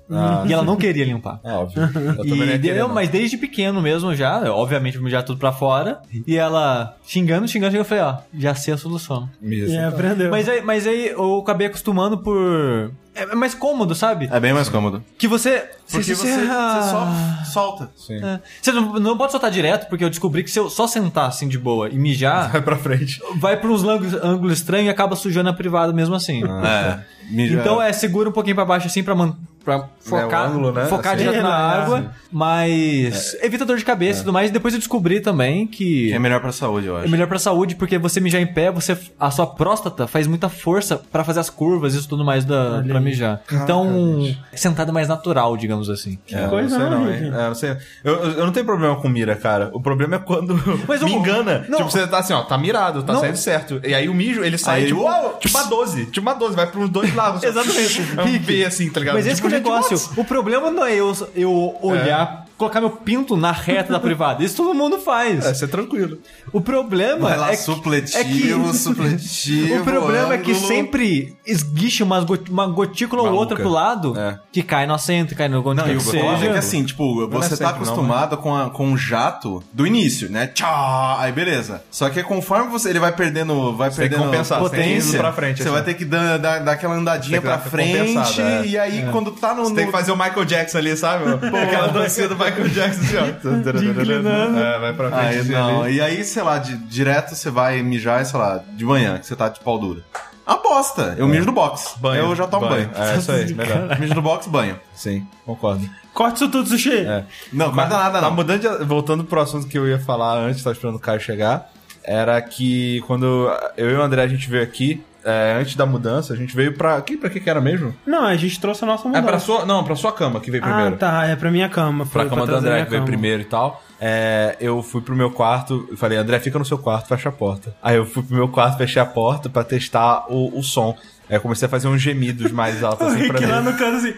[0.46, 1.40] e ela não queria limpar.
[1.44, 1.82] É óbvio.
[2.18, 2.24] Eu
[2.62, 6.00] E eu, mas desde pequeno mesmo já, eu, obviamente vou mijar tudo pra fora.
[6.26, 9.28] E ela xingando, xingando, eu falei, ó, já sei a solução.
[9.40, 9.94] Mija E sentado.
[9.94, 10.30] aprendeu.
[10.30, 12.90] Mas aí, mas aí eu acabei acostumando por.
[13.14, 14.28] É mais cômodo, sabe?
[14.32, 15.04] É bem mais cômodo.
[15.18, 15.68] Que você.
[15.90, 17.42] Porque você, você Ah.
[17.44, 17.90] só solta.
[17.96, 18.24] Sim.
[18.24, 18.40] É.
[18.60, 21.46] Você não, não pode soltar direto, porque eu descobri que se eu só sentar assim
[21.46, 23.20] de boa e mijar, Vai pra frente.
[23.36, 26.42] vai pra uns ângulos, ângulos estranhos e acaba sujando a privada mesmo assim.
[26.64, 27.00] É.
[27.30, 30.72] Mijo, Então é, segura um pouquinho pra baixo assim pra, man, pra focar, o ângulo,
[30.72, 30.86] né?
[30.86, 31.24] focar Assim.
[31.24, 34.50] direto É, na água, mas evita dor de cabeça e tudo mais.
[34.50, 37.06] E depois eu descobri também que É melhor pra saúde, eu acho.
[37.06, 40.48] é melhor pra saúde porque você mijar em pé, você a sua próstata faz muita
[40.48, 43.40] força pra fazer as curvas e isso tudo mais da pra mijar.
[43.52, 46.18] Então, sentado é mais natural, digamos assim.
[46.30, 47.18] É, coisa, não sei não, né, hein?
[47.24, 47.34] gente?
[47.34, 47.76] É, não sei.
[48.02, 49.70] Eu, eu não tenho problema com mira, cara.
[49.72, 50.54] O problema é quando
[50.88, 51.64] Mas me engana.
[51.68, 51.78] não.
[51.78, 53.20] Tipo, você tá assim, ó, tá mirado, tá Não.
[53.20, 53.80] saindo certo.
[53.84, 55.38] E aí o mijo, ele sai Aí, tipo, uau!
[55.40, 56.06] tipo uma 12.
[56.06, 57.42] Tipo uma 12, vai pros dois lados.
[57.44, 58.02] Exatamente.
[58.16, 59.14] É um V assim, tá ligado?
[59.14, 59.98] Mas esse tipo, é negócio.
[60.16, 64.44] O problema não é eu, eu olhar, colocar meu pinto na reta da privada.
[64.44, 65.44] Isso todo mundo faz.
[65.44, 66.18] É, ser tranquilo.
[66.52, 69.80] O problema Vai lá, é que, supletivo, é que supletivo.
[69.80, 70.66] o problema é que ângulo.
[70.68, 73.40] sempre esguicha umas got- uma gotícula ou Maluca.
[73.42, 74.38] outra pro lado É.
[74.52, 77.26] que cai no assento, cai no Não, e que o é que assim, tipo, é
[77.26, 80.46] você tá sempre, não, acostumado com, a, com o jato do início, né?
[80.46, 81.16] Tchau!
[81.18, 81.82] Aí beleza.
[81.90, 85.62] Só que conforme você, ele vai perdendo, vai Você perdendo compensar, potência, pra frente, você
[85.64, 85.72] assim.
[85.72, 88.66] vai ter que dar, dar, dar aquela andadinha pra frente, é.
[88.66, 89.64] e aí quando tá no...
[89.64, 91.24] Você tem que fazer o Michael Jackson ali, sabe?
[91.32, 93.24] Aquela dancinha do Michael Jackson assim, ó.
[94.58, 95.24] É, vai pra frente.
[95.26, 95.94] Aí, assim, não, ali.
[95.96, 99.34] e aí, sei lá, de- direto você vai mijar, sei lá, de manhã, que você
[99.36, 100.00] tá de pau dura.
[100.44, 101.14] Aposta!
[101.16, 101.94] Eu mijo no box.
[101.98, 102.24] Banho.
[102.24, 102.90] Eu já tomo banho.
[102.96, 103.88] É, isso aí, melhor.
[104.00, 104.78] Mijo no box, banho.
[104.92, 105.88] Sim, concordo.
[106.12, 106.96] Corta isso tudo, Sushi.
[106.96, 107.24] É.
[107.52, 108.34] Não, corta nada Tá não.
[108.34, 111.70] mudando de- voltando pro assunto que eu ia falar antes, tava esperando o Caio chegar.
[112.04, 116.32] Era que quando eu e o André a gente veio aqui, é, antes da mudança,
[116.32, 117.00] a gente veio pra.
[117.00, 117.94] Que, pra que que era mesmo?
[118.06, 119.26] Não, a gente trouxe a nossa É mudança.
[119.26, 119.64] pra sua.
[119.64, 120.94] Não, pra sua cama que veio primeiro.
[120.94, 121.26] Ah, tá.
[121.26, 122.04] É pra minha cama.
[122.06, 123.06] Pra Foi cama do André que veio cama.
[123.06, 123.82] primeiro e tal.
[124.00, 127.32] É, eu fui pro meu quarto e falei, André, fica no seu quarto, fecha a
[127.32, 127.74] porta.
[127.82, 130.96] Aí eu fui pro meu quarto, fechei a porta pra testar o, o som.
[131.30, 133.96] Aí eu comecei a fazer uns gemidos mais altos assim pra Rick lá no canto
[133.98, 134.12] assim.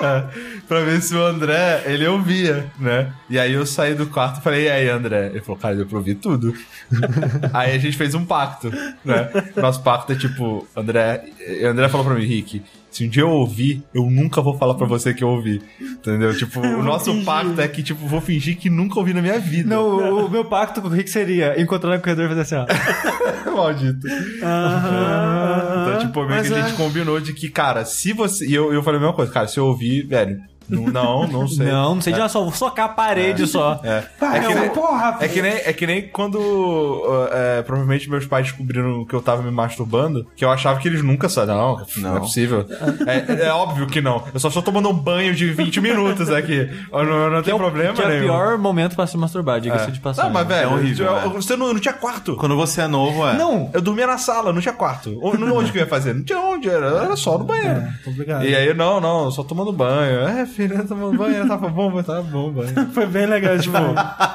[0.68, 3.12] pra ver se o André, ele ouvia, né?
[3.28, 5.26] E aí eu saí do quarto e falei, e aí, André?
[5.28, 6.54] Ele falou, cara, deu pra ouvir tudo.
[7.52, 8.70] aí a gente fez um pacto,
[9.04, 9.30] né?
[9.56, 11.24] Nosso pacto é tipo, André...
[11.64, 12.62] André falou pra mim, Rick,
[12.94, 15.60] se um dia eu ouvir, eu nunca vou falar pra você que eu ouvi.
[15.80, 16.32] Entendeu?
[16.38, 17.24] Tipo, o nosso fingir.
[17.24, 19.68] pacto é que, tipo, vou fingir que nunca ouvi na minha vida.
[19.68, 22.54] Não, o, o meu pacto com o Rick seria encontrar no corredor e fazer assim,
[22.54, 22.66] ó.
[23.50, 24.06] Maldito.
[24.40, 25.88] Aham.
[25.88, 26.62] Então, tipo, meio que a é.
[26.62, 28.46] gente combinou de que, cara, se você.
[28.46, 31.46] E eu, eu falei a mesma coisa, cara, se eu ouvir, velho, Não, não, não
[31.48, 31.66] sei.
[31.66, 33.80] Não, não sei de nada, só vou socar a parede só.
[33.84, 34.04] É.
[34.34, 38.08] É que eu- nem- porra, É que, nem, é que nem quando uh, é, provavelmente
[38.10, 41.44] meus pais descobriram que eu tava me masturbando, que eu achava que eles nunca sabiam.
[41.56, 42.20] Não, não, é Não.
[42.20, 42.66] possível.
[43.06, 44.22] É, é óbvio que não.
[44.32, 46.68] Eu só estou tomando um banho de 20 minutos aqui.
[46.92, 49.90] Eu não, não tem problema Que é o pior momento pra se masturbar, diga-se É.
[49.90, 50.30] de passagem.
[50.30, 51.28] Não, mas velho, É horrível, eu- é.
[51.28, 52.36] você não, não tinha quarto.
[52.36, 53.34] Quando você é novo, é.
[53.34, 55.18] Não, eu dormia na sala, não tinha quarto.
[55.22, 56.14] Onde, onde que eu ia fazer?
[56.14, 57.82] Não tinha onde, era, era só no banheiro.
[58.04, 58.44] complicado.
[58.44, 60.20] E aí, não, não, só tomando banho.
[60.28, 62.72] É, filho, tomando banho, tava bom, mas tava bom banho.
[62.92, 63.76] Foi bem legal, tipo.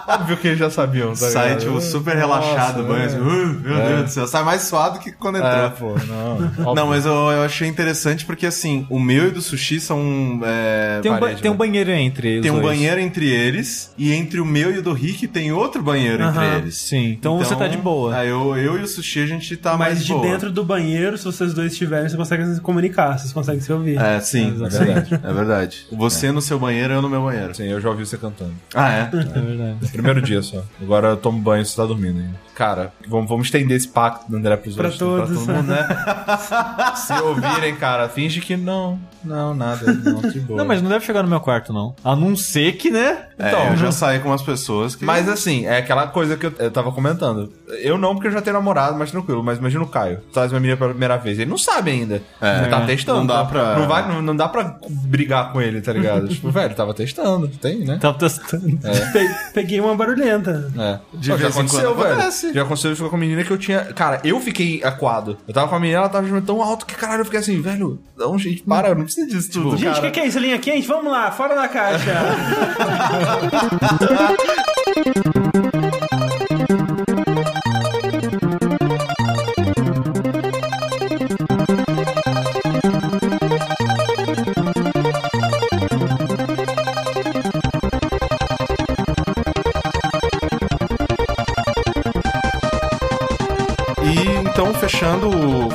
[0.08, 1.60] Óbvio que eles já sabiam, tá Sai, ligado?
[1.62, 3.06] tipo, super relaxado, Nossa, banho, é.
[3.06, 4.28] assim, uh, meu Deus do céu.
[4.28, 5.52] Sai mais suado que quando entrou.
[5.52, 6.76] É, pô, não.
[6.80, 10.40] Não, mas eu, eu achei interessante porque, assim, o meu e do sushi são.
[10.44, 11.58] é, Tem um, parede, tem um né?
[11.58, 12.68] banheiro entre os Tem um dois.
[12.68, 16.38] banheiro entre eles, e entre o meu e o do Rick tem outro banheiro entre
[16.40, 16.76] Aham, eles.
[16.76, 18.16] Sim, então, você tá de boa.
[18.16, 20.26] aí eu, eu e o sushi a gente tá mais Mas de boa.
[20.28, 23.98] dentro do banheiro, se vocês dois estiverem, você consegue se comunicar, vocês conseguem se ouvir.
[24.00, 25.14] É, sim, É verdade.
[25.24, 25.88] é verdade.
[26.10, 27.54] Você no seu banheiro, eu no meu banheiro.
[27.56, 28.54] Sim, eu já ouvi você cantando.
[28.74, 29.02] Ah, é?
[29.02, 29.78] É verdade.
[29.92, 30.64] Primeiro dia só.
[30.82, 32.40] Agora eu tomo banho e você tá dormindo ainda.
[32.56, 35.00] Cara, vamos, vamos estender esse pacto do André pros Pra outros.
[35.00, 35.46] todos.
[35.46, 35.88] Pra todo mundo, né?
[36.96, 39.00] Se ouvirem, cara, finge que não.
[39.24, 39.94] Não, nada.
[39.94, 40.58] Não, de boa.
[40.58, 41.96] Não, mas não deve chegar no meu quarto, não.
[42.04, 43.29] A não ser que, né?
[43.40, 45.06] Então, é, eu já saí com umas pessoas que.
[45.06, 47.52] Mas assim, é aquela coisa que eu, eu tava comentando.
[47.82, 49.42] Eu não, porque eu já tenho namorado, mais tranquilo.
[49.44, 50.20] Mas imagina o Caio.
[50.34, 51.40] Traz uma menina pela primeira vez.
[51.40, 52.22] Ele não sabe ainda.
[52.42, 52.58] É.
[52.60, 53.20] ele tá testando.
[53.20, 56.28] Não dá pra- Não, vai, não, não dá pra brigar com ele, tá ligado?
[56.30, 57.48] tipo, velho, tava testando.
[57.48, 57.98] Tem, né?
[58.02, 58.78] Tava testando.
[59.14, 60.72] Pe- Peguei uma barulhenta.
[60.78, 61.00] É.
[61.18, 62.14] De Pô, já em aconteceu, quando velho.
[62.16, 62.54] acontece.
[62.54, 63.80] Já aconteceu de ficar com uma menina que eu tinha.
[63.94, 65.38] Cara, eu fiquei aquado.
[65.48, 67.62] Eu tava com a menina, ela tava jogando tão alto que, caralho, eu fiquei assim,
[67.62, 69.78] velho, não, gente, para, não precisa disso tudo.
[69.78, 70.40] Gente, o que, que é isso?
[70.40, 70.86] Linha quente?
[70.88, 72.10] Vamos lá, fora da caixa.
[73.30, 75.39] Ha ha ha ha!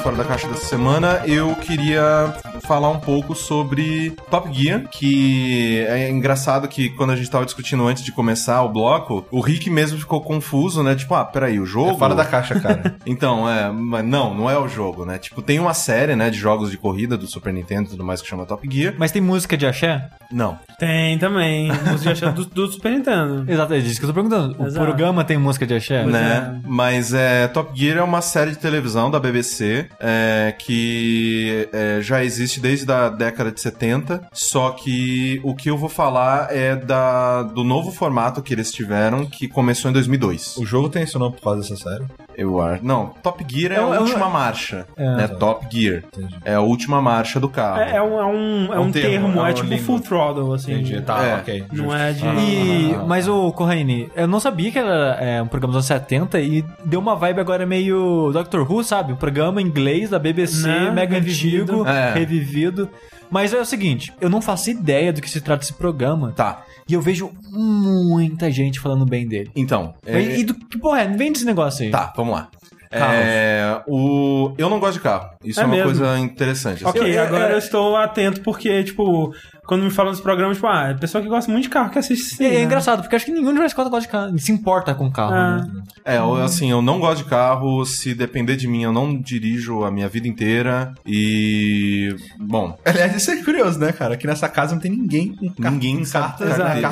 [0.04, 2.34] Fora da Caixa dessa semana, eu queria
[2.66, 7.86] falar um pouco sobre Top Gear, que é engraçado que quando a gente tava discutindo
[7.88, 10.94] antes de começar o bloco, o Rick mesmo ficou confuso, né?
[10.94, 11.92] Tipo, ah, peraí, o jogo...
[11.92, 12.96] É fora da caixa, cara.
[13.06, 15.18] Então, é, mas não, não é o jogo, né?
[15.18, 18.20] Tipo, tem uma série, né, de jogos de corrida do Super Nintendo e tudo mais
[18.20, 18.94] que chama Top Gear.
[18.98, 20.10] Mas tem música de axé?
[20.30, 20.58] Não.
[20.78, 21.68] Tem também.
[21.90, 23.44] Música achada do, do Super Nintendo.
[23.50, 24.56] Exato, é disso que eu tô perguntando.
[24.58, 24.84] O Exato.
[24.84, 26.04] programa tem música de axé?
[26.04, 26.60] né?
[26.66, 32.22] Mas é, Top Gear é uma série de televisão da BBC é, que é, já
[32.24, 34.28] existe desde a década de 70.
[34.32, 39.26] Só que o que eu vou falar é da, do novo formato que eles tiveram,
[39.26, 40.56] que começou em 2002.
[40.56, 42.04] o jogo tem esse nome por causa dessa série.
[42.36, 42.84] Eu acho.
[42.84, 44.86] Não, Top Gear é, É a é última marcha.
[44.98, 45.28] né?
[45.28, 46.02] Top Gear.
[46.16, 46.34] Entendi.
[46.44, 47.80] É a última marcha do carro.
[47.80, 49.84] É, é um, é um, é É um um termo, termo, é é, tipo língua.
[49.84, 50.72] full throttle, assim.
[50.72, 51.00] Entendi.
[51.02, 51.34] Tá, É.
[51.36, 51.64] ok.
[51.72, 52.24] Não é de.
[52.26, 56.40] E, mas o Corraine, eu não sabia que era é, um programa dos anos 70
[56.40, 59.12] e deu uma vibe agora meio Doctor Who, sabe?
[59.12, 60.90] Um programa em inglês da BBC, Né?
[60.90, 61.72] mega Revivido.
[61.82, 62.12] antigo, É.
[62.14, 62.90] revivido.
[63.30, 66.32] Mas é o seguinte, eu não faço ideia do que se trata esse programa.
[66.32, 66.62] Tá.
[66.88, 69.50] E eu vejo muita gente falando bem dele.
[69.56, 69.94] Então.
[70.06, 71.08] é- E, e do que porra é?
[71.08, 71.90] Vem desse negócio aí.
[71.90, 72.48] Tá, vamos lá.
[72.90, 73.16] Carros.
[73.18, 74.52] É, o...
[74.56, 75.28] Eu não gosto de carro.
[75.44, 75.90] Isso é, É uma mesmo?
[75.90, 76.86] coisa interessante.
[76.86, 76.98] assim.
[76.98, 79.34] Ok, Eu- agora eu estou atento porque, tipo,
[79.66, 81.98] quando me falam desse programa, tipo, ah, é pessoa que gosta muito de carro que
[81.98, 82.44] assiste sim.
[82.44, 82.62] E é né?
[82.62, 85.32] engraçado, porque acho que nenhum de nós quatro gosta de carro, se importa com carro,
[85.34, 85.56] Ah.
[85.58, 85.82] né?
[86.04, 87.84] É, eu, assim, eu não gosto de carro.
[87.86, 90.92] Se depender de mim, eu não dirijo a minha vida inteira.
[91.06, 92.14] E.
[92.38, 94.14] Bom, Aliás, isso é curioso, né, cara?
[94.14, 96.82] Aqui nessa casa não tem ninguém com car- ninguém com carta, né?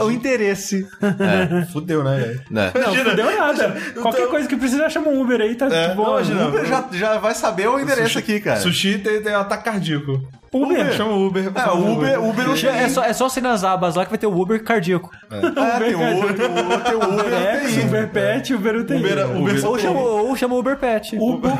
[0.00, 0.86] Ou, interesse.
[1.72, 2.40] Fudeu, né, velho?
[2.50, 2.72] né?
[2.74, 3.76] Não, fudeu nada.
[4.00, 6.22] Qualquer Então- coisa que precisa, chama um Uber aí, tá É, de boa.
[6.22, 6.46] não.
[6.46, 8.60] O Uber já, já vai saber o endereço aqui, cara.
[8.60, 10.20] Sushi tem, tem um ataque cardíaco.
[10.62, 10.92] Uber.
[10.92, 11.52] Chama o Uber.
[11.54, 14.18] É, o Uber, Uber não É só, é só ser nas abas lá que vai
[14.18, 15.10] ter o Uber cardíaco.
[15.30, 15.40] É,
[15.78, 17.24] tem o Uber, tem o Uber, tem o Uber.
[17.24, 18.96] Uber, Uber Pet, Uber UTI.
[18.96, 21.16] Uber, Uber, Ou chama, ou chama o Uber Pet.
[21.16, 21.52] Uber,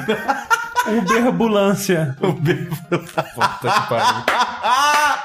[0.98, 2.16] Uber Ambulância.
[2.20, 4.24] Puta que pariu.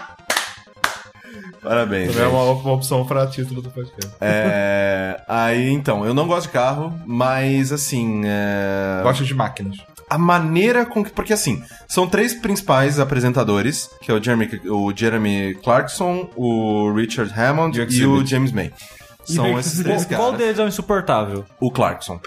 [1.62, 2.12] Parabéns.
[2.12, 4.12] Também é uma, uma opção pra título do podcast.
[4.22, 8.22] É, aí, então, eu não gosto de carro, mas assim.
[8.26, 9.78] é, Gosto de máquinas.
[10.10, 11.12] a maneira com que.
[11.12, 17.32] Porque assim, são três principais apresentadores, que é o Jeremy, o Jeremy Clarkson, o Richard
[17.38, 18.72] Hammond E o e o James May.
[19.26, 20.40] São esses três Qual, qual caras.
[20.46, 21.46] deles é o insuportável?
[21.60, 22.20] O Clarkson.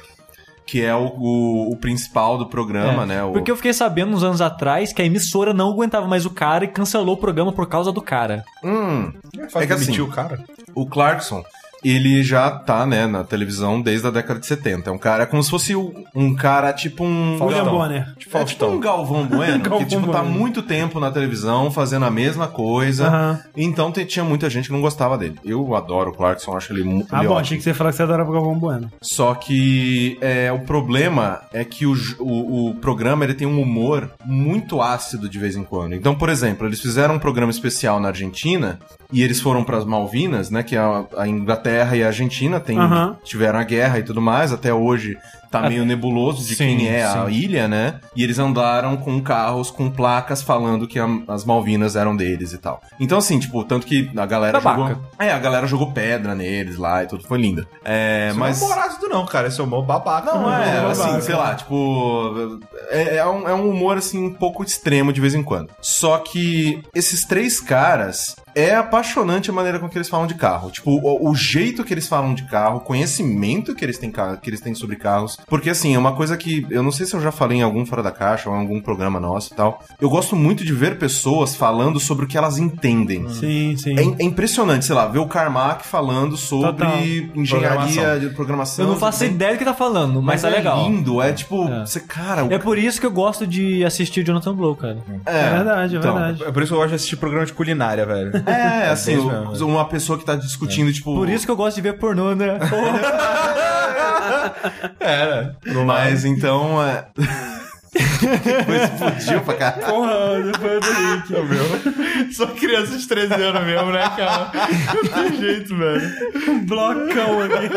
[0.65, 3.25] Que é o, o, o principal do programa, É, né?
[3.25, 3.33] O...
[3.33, 6.65] Porque eu fiquei sabendo uns anos atrás que a emissora não aguentava mais o cara
[6.65, 8.45] e cancelou o programa por causa do cara.
[8.65, 9.13] Hum,
[9.51, 10.39] Faz É que assim- o cara.
[10.75, 11.43] o Clarkson
[11.85, 14.89] ele já tá, né, na televisão desde a década de 70.
[14.91, 17.39] É um cara, é como se fosse um, cara tipo um...
[17.45, 18.15] William Bonner.
[18.17, 20.39] Tipo, é tipo um Galvão Bueno, Galvão que tipo, tá Bueno.
[20.39, 23.07] muito tempo na televisão fazendo a mesma coisa.
[23.09, 23.41] Aham.
[23.57, 25.37] Então te- tinha muita gente que não gostava dele.
[25.45, 27.97] Eu adoro o Clarkson, acho ele, mu- Ah, bom, achei que você ia falar que
[27.97, 28.91] você adorava o Galvão Bueno.
[29.01, 33.61] Só que é, o problema é que o, j- o, o programa ele tem um
[33.61, 35.95] humor muito ácido de vez em quando.
[35.95, 38.79] Então, por exemplo, eles fizeram um programa especial na Argentina
[39.13, 40.63] e eles foram para as Malvinas, né?
[40.63, 43.17] Que a, a Inglaterra e a Argentina tem, Aham.
[43.25, 44.53] tiveram a guerra e tudo mais.
[44.53, 45.19] Até hoje
[45.53, 47.31] tá meio nebuloso de Sim, quem é a sim.
[47.33, 48.01] ilha, né?
[48.17, 52.59] E eles andaram com carros com placas falando que a- as Malvinas eram deles e
[52.59, 52.81] tal.
[52.99, 54.95] Então, assim, tipo, tanto que a galera Babaca.
[54.95, 55.05] jogou.
[55.19, 57.23] É, a galera jogou pedra neles lá e tudo.
[57.25, 57.67] Foi linda.
[57.85, 58.61] É, Isso mas.
[58.61, 59.49] não é humor ácido, não, cara.
[59.49, 60.33] Esse é humor babaca.
[60.35, 60.91] Não, é, babaca.
[60.91, 62.59] assim, sei lá, tipo.
[62.91, 65.71] É, é um, é um humor, assim, um pouco extremo de vez em quando.
[65.81, 68.35] Só que esses três caras.
[68.55, 70.71] É apaixonante a maneira com que eles falam de carro.
[70.71, 74.51] Tipo, o, o jeito que eles falam de carro, o conhecimento que eles, têm, que
[74.51, 75.39] eles têm sobre carros.
[75.47, 76.67] Porque, assim, é uma coisa que.
[76.71, 78.81] Eu não sei se eu já falei em algum Fora da Caixa ou em algum
[78.81, 79.83] programa nosso e tal.
[80.01, 83.29] Eu gosto muito de ver pessoas falando sobre o que elas entendem.
[83.29, 83.95] Sim, sim.
[83.99, 86.99] É, é impressionante, sei lá, ver o Carmack falando sobre Total.
[87.35, 88.19] engenharia Programação.
[88.21, 88.85] de programação.
[88.85, 90.85] Eu não faço ideia do que tá falando, mas, Mas é é legal.
[90.89, 91.81] lindo, é tipo, É.
[91.87, 94.99] você, cara, o É por isso que eu gosto de assistir o Jonathan Blow, cara.
[95.27, 96.43] É verdade, é então, verdade.
[96.45, 98.33] É por isso que eu gosto de assistir programa de culinária, velho.
[98.47, 101.15] É, assim, o- mesmo, uma pessoa que tá discutindo, tipo.
[101.15, 102.59] Por isso que eu gosto de ver pornô, né?
[105.01, 105.57] Era.
[105.85, 106.83] Mas então.
[106.83, 107.07] É...
[107.93, 109.85] Depois explodiu pra caralho.
[109.85, 111.31] Porra, depois do link.
[111.31, 112.33] meu.
[112.33, 114.51] Só criança de 13 anos mesmo, né, cara?
[114.95, 116.11] Não tem jeito, velho.
[116.49, 117.69] Um blocão ali.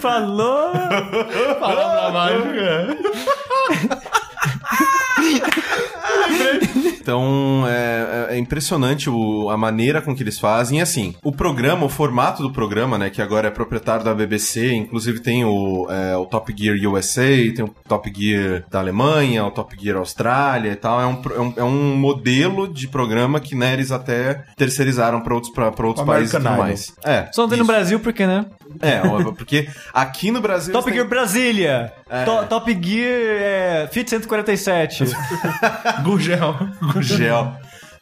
[0.00, 0.72] Falou!
[1.58, 2.98] Palavra mágica.
[7.04, 10.78] Então é, é- é impressionante o- a maneira com que eles fazem.
[10.78, 14.72] E assim, o programa, o formato do programa, né, que agora é proprietário da BBC,
[14.72, 19.50] inclusive tem o, é, o Top Gear USA, tem o Top Gear da Alemanha, o
[19.50, 20.98] Top Gear Austrália e tal.
[21.00, 25.34] É um, é um, é um modelo de programa que né, eles até terceirizaram para
[25.34, 26.94] outros, pra, pra outros países e tudo mais.
[27.04, 27.66] É, Só não tem no.
[27.66, 28.46] Brasil porque, né?
[28.80, 29.00] É,
[29.36, 30.72] porque aqui no Brasil.
[30.72, 31.92] Top Gear têm- Brasília!
[32.08, 32.24] É.
[32.24, 35.04] To- Top Gear é, Fit 147.
[36.94, 37.16] Gugel.
[37.18, 37.52] gel.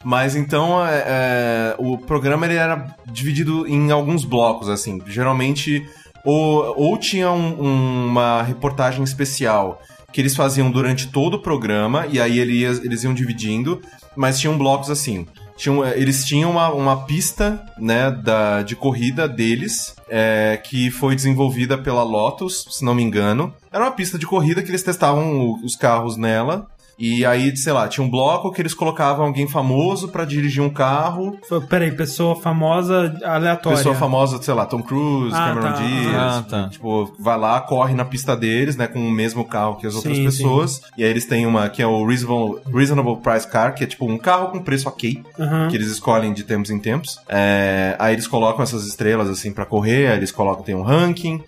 [0.03, 5.01] Mas então é, é, o programa ele era dividido em alguns blocos, assim.
[5.07, 5.85] Geralmente,
[6.25, 9.81] ou, ou tinha um- um- uma reportagem especial
[10.11, 13.81] que eles faziam durante todo o programa, e aí ele ia- eles iam dividindo,
[14.15, 15.25] mas tinham blocos assim.
[15.55, 21.15] Tinham, é, eles tinham uma, uma pista né, da, de corrida deles, é, que foi
[21.15, 23.53] desenvolvida pela Lotus, se não me engano.
[23.71, 26.67] Era uma pista de corrida que eles testavam o- os carros nela.
[27.05, 30.69] E aí, sei lá, tinha um bloco que eles colocavam alguém famoso pra dirigir um
[30.69, 31.37] carro.
[31.67, 33.77] Peraí, pessoa famosa aleatória.
[33.77, 35.81] Pessoa famosa, sei lá, Tom Cruise, Ah, Cameron tá.
[35.81, 36.15] Diaz.
[36.15, 36.69] Ah, tá.
[36.69, 40.15] Tipo, vai lá, corre na pista deles, né, com o mesmo carro que as outras
[40.15, 40.81] Sim, pessoas.
[40.97, 44.09] E aí eles têm uma que é o Reasonable, Reasonable Price Car, que é tipo
[44.09, 45.67] um carro com preço ok, Aham.
[45.67, 47.19] que eles escolhem de tempos em tempos.
[47.27, 51.43] É, aí eles colocam essas estrelas assim pra correr, aí eles colocam, tem um ranking.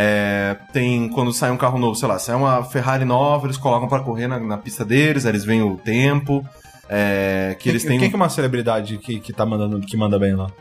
[0.00, 3.88] É, tem quando sai um carro novo, sei lá, sai uma Ferrari nova, eles colocam
[3.88, 6.46] pra correr na, na pista deles, aí eles veem o tempo.
[6.88, 7.98] É, que eles têm.
[7.98, 10.52] Quem que é uma celebridade que, que tá mandando, que manda bem lá?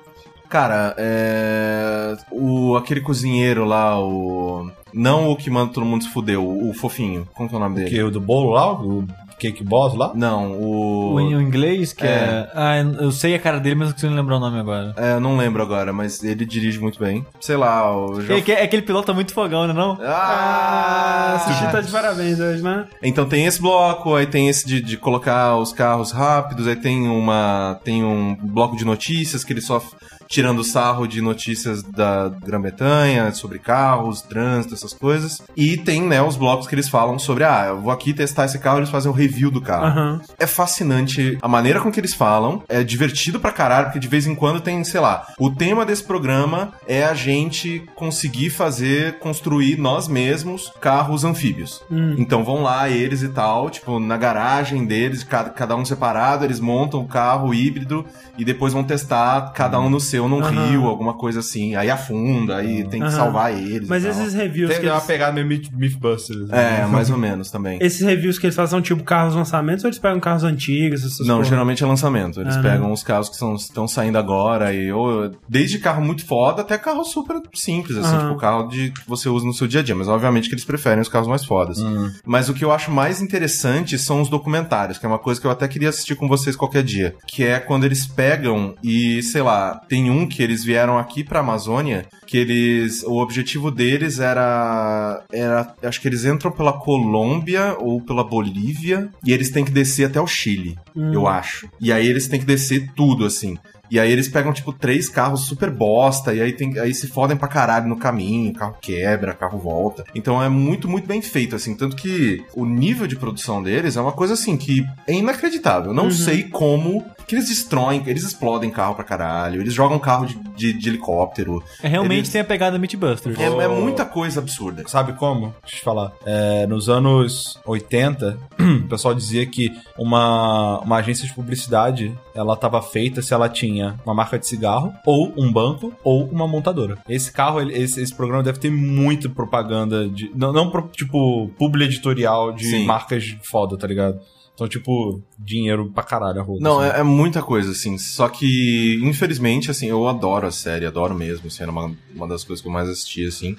[0.50, 2.18] Cara, é.
[2.32, 4.72] O, aquele cozinheiro lá, o.
[4.92, 7.28] Não o que manda todo mundo se fudeu, o, o fofinho.
[7.36, 7.90] Como que é o nome dele?
[7.92, 9.06] Que o do bolo lá, o
[9.40, 10.12] Cake Boss lá?
[10.16, 11.14] Não, o.
[11.14, 12.08] O em inglês, que é.
[12.08, 12.50] É.
[12.56, 14.94] Ah, eu sei a cara dele, mas não consigo lembrar o nome agora.
[14.98, 17.26] É, eu não lembro agora, mas ele dirige muito bem.
[17.40, 18.22] Sei lá, o.
[18.22, 18.36] Já...
[18.38, 19.74] É, que- é aquele piloto muito fogão, né?
[19.74, 19.98] Não?
[20.02, 21.40] Ah, Ah!
[21.40, 22.86] Sushi tá de parabéns hoje, né?
[23.02, 27.08] Então tem esse bloco, aí tem esse de, de colocar os carros rápidos, aí tem
[27.08, 29.82] uma tem um bloco de notícias que ele só
[30.28, 35.42] tirando sarro de notícias da Grã-Bretanha, sobre carros, trânsito, essas coisas.
[35.56, 38.60] E tem, né, os blocos que eles falam sobre, ah, eu vou aqui testar esse
[38.60, 39.86] carro, eles fazem um review do carro.
[39.86, 40.22] Aham.
[40.40, 44.28] É fascinante a maneira com que eles falam, é divertido pra caralho, porque de vez
[44.28, 49.78] em quando tem, sei lá, o tema desse programa é a gente conseguir fazer, construir
[49.78, 51.82] nós mesmos carros anfíbios.
[52.18, 56.60] Então vão lá eles e tal, tipo, na garagem deles, cada, cada um separado, eles
[56.60, 58.06] montam o carro híbrido
[58.38, 60.70] e depois vão testar cada um no seu, num Aham.
[60.70, 61.76] rio, alguma coisa assim.
[61.76, 63.10] Aí afunda, aí tem que Aham.
[63.12, 63.90] salvar eles.
[63.90, 64.22] Mas e tal.
[64.22, 65.04] esses reviews Tem que uma eles...
[65.06, 66.50] pegada meio Myth- Mythbusters.
[66.52, 67.78] É, mais ou menos também.
[67.82, 71.04] Esses reviews que eles fazem são tipo carros lançamentos ou eles pegam carros antigos?
[71.04, 71.50] Essas Não, porra?
[71.50, 72.40] geralmente é lançamento.
[72.40, 76.26] Eles Ah, pegam os carros que são- estão saindo agora e ou, desde carro muito
[76.26, 78.28] foda até carro super simples, assim, Aham.
[78.30, 79.96] tipo carro de que você usa no seu dia a dia.
[79.96, 81.80] Mas obviamente que eles preferem os carros mais fodas.
[81.80, 82.12] Hum.
[82.26, 85.48] Mas o que eu acho mais interessante são os documentários, que é uma coisa que
[85.48, 87.16] eu até queria assistir com vocês qualquer dia.
[87.28, 91.24] Que é quando eles pegam e, sei lá, tem tem um que eles vieram aqui
[91.24, 93.04] pra Amazônia, que eles.
[93.04, 95.24] O objetivo deles era.
[95.32, 100.06] era acho que eles entram pela Colômbia ou pela Bolívia e eles têm que descer
[100.06, 101.70] até o Chile, eu acho.
[101.80, 103.58] E aí eles têm que descer tudo, assim.
[103.90, 107.38] E aí eles pegam, tipo, três carros super bosta, e aí, tem, aí se fodem
[107.38, 110.04] pra caralho no caminho, o carro quebra, o carro volta.
[110.16, 111.76] Então é muito, muito bem feito, assim.
[111.76, 115.92] Tanto que o nível de produção deles é uma coisa, assim, que é inacreditável.
[115.92, 120.26] Eu não sei como que eles destroem, eles explodem carro pra caralho, eles jogam carro
[120.26, 121.62] de, de- de helicóptero.
[121.84, 123.38] É, realmente Eles- tem a pegada Mythbusters.
[123.38, 124.84] É, é muita coisa absurda.
[124.88, 125.54] Sabe como?
[125.62, 126.12] Deixa eu te falar.
[126.26, 128.38] É, nos anos 80,
[128.86, 133.77] o pessoal dizia que uma, uma agência de publicidade ela estava feita se ela tinha
[134.06, 136.98] uma marca de cigarro, ou um banco, ou uma montadora.
[137.08, 140.32] Esse carro, ele- esse, esse programa deve ter muita propaganda de.
[140.36, 142.86] Não, não tipo, publi editorial de Sim.
[142.86, 144.20] marcas foda, tá ligado?
[144.54, 146.60] Então, tipo, dinheiro pra caralho a roda.
[146.62, 146.98] Não, assim.
[146.98, 147.96] é, é muita coisa, assim.
[148.00, 151.46] Só que, infelizmente, assim, eu adoro a série, adoro mesmo.
[151.46, 153.56] Assim, era uma, uma das coisas que eu mais assisti, assim.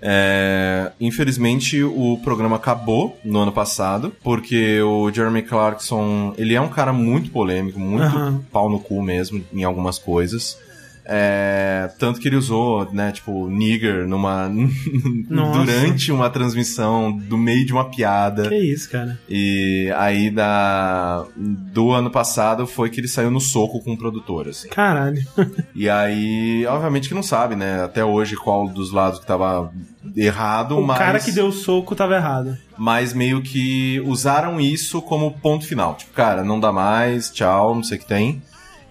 [0.00, 6.68] É, infelizmente, o programa acabou no ano passado, porque o Jeremy Clarkson, ele é um
[6.68, 8.42] cara muito polêmico, muito Aham.
[8.52, 10.58] pau no cu mesmo, em algumas coisas.
[11.06, 14.48] É, tanto que ele usou, né, tipo, nigger numa.
[15.28, 18.48] Durante uma transmissão, do meio de uma piada.
[18.48, 19.18] Que isso, cara.
[19.28, 24.48] E aí da do ano passado foi que ele saiu no soco com o produtor,
[24.48, 24.68] assim.
[24.68, 25.22] Caralho.
[25.74, 29.72] E aí, obviamente que não sabe, né, até hoje qual dos lados que tava
[30.16, 32.56] errado, O mas cara que deu o soco tava errado.
[32.78, 35.94] mas meio que usaram isso como ponto final.
[35.96, 38.42] Tipo, cara, não dá mais, tchau, não sei o que tem.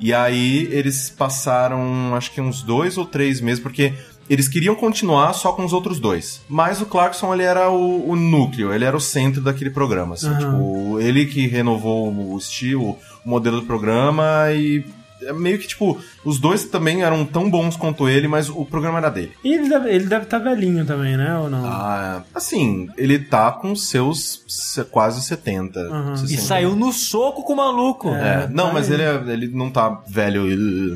[0.03, 3.93] E aí eles passaram, acho que uns dois ou três meses, porque
[4.29, 6.41] eles queriam continuar só com os outros dois.
[6.49, 10.15] Mas o Clarkson, ele era o, o núcleo, ele era o centro daquele programa.
[10.15, 10.39] Assim, Aham.
[10.39, 14.83] tipo, ele que renovou o estilo, o modelo do programa e.
[15.27, 18.97] é Meio que, tipo, os dois também eram tão bons quanto ele, mas o programa
[18.99, 19.31] era dele.
[19.43, 21.37] E ele deve, ele deve estar velhinho também, né?
[21.37, 21.65] Ou não?
[21.65, 25.79] Ah, assim, ele tá com seus se- quase 70.
[25.79, 26.13] Aham.
[26.13, 26.41] E 60.
[26.41, 28.09] saiu no soco com o maluco.
[28.09, 30.43] É, não, tá mas ele, é- ele não tá velho,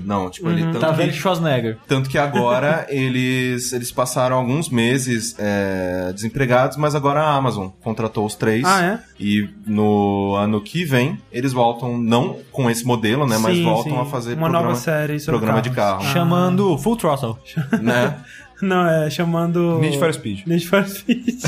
[0.05, 1.77] não, tipo, ele tanto, Tá que, velho Schwarzenegger.
[1.87, 8.25] tanto que agora eles, eles passaram alguns meses é, desempregados, mas agora a Amazon contratou
[8.25, 8.63] os três.
[8.65, 8.99] Ah, é?
[9.19, 13.93] E no ano que vem, eles voltam, não com esse modelo, né, mas Sim, voltam
[13.93, 13.99] sim.
[13.99, 16.03] a fazer uma programa, nova série sobre programa de carro.
[16.03, 16.13] Ah.
[16.13, 17.37] Chamando Full Throttle.
[17.81, 18.15] né?
[18.61, 19.79] Não, é chamando.
[19.79, 20.47] Need for Speed.
[20.47, 21.43] Need for Speed.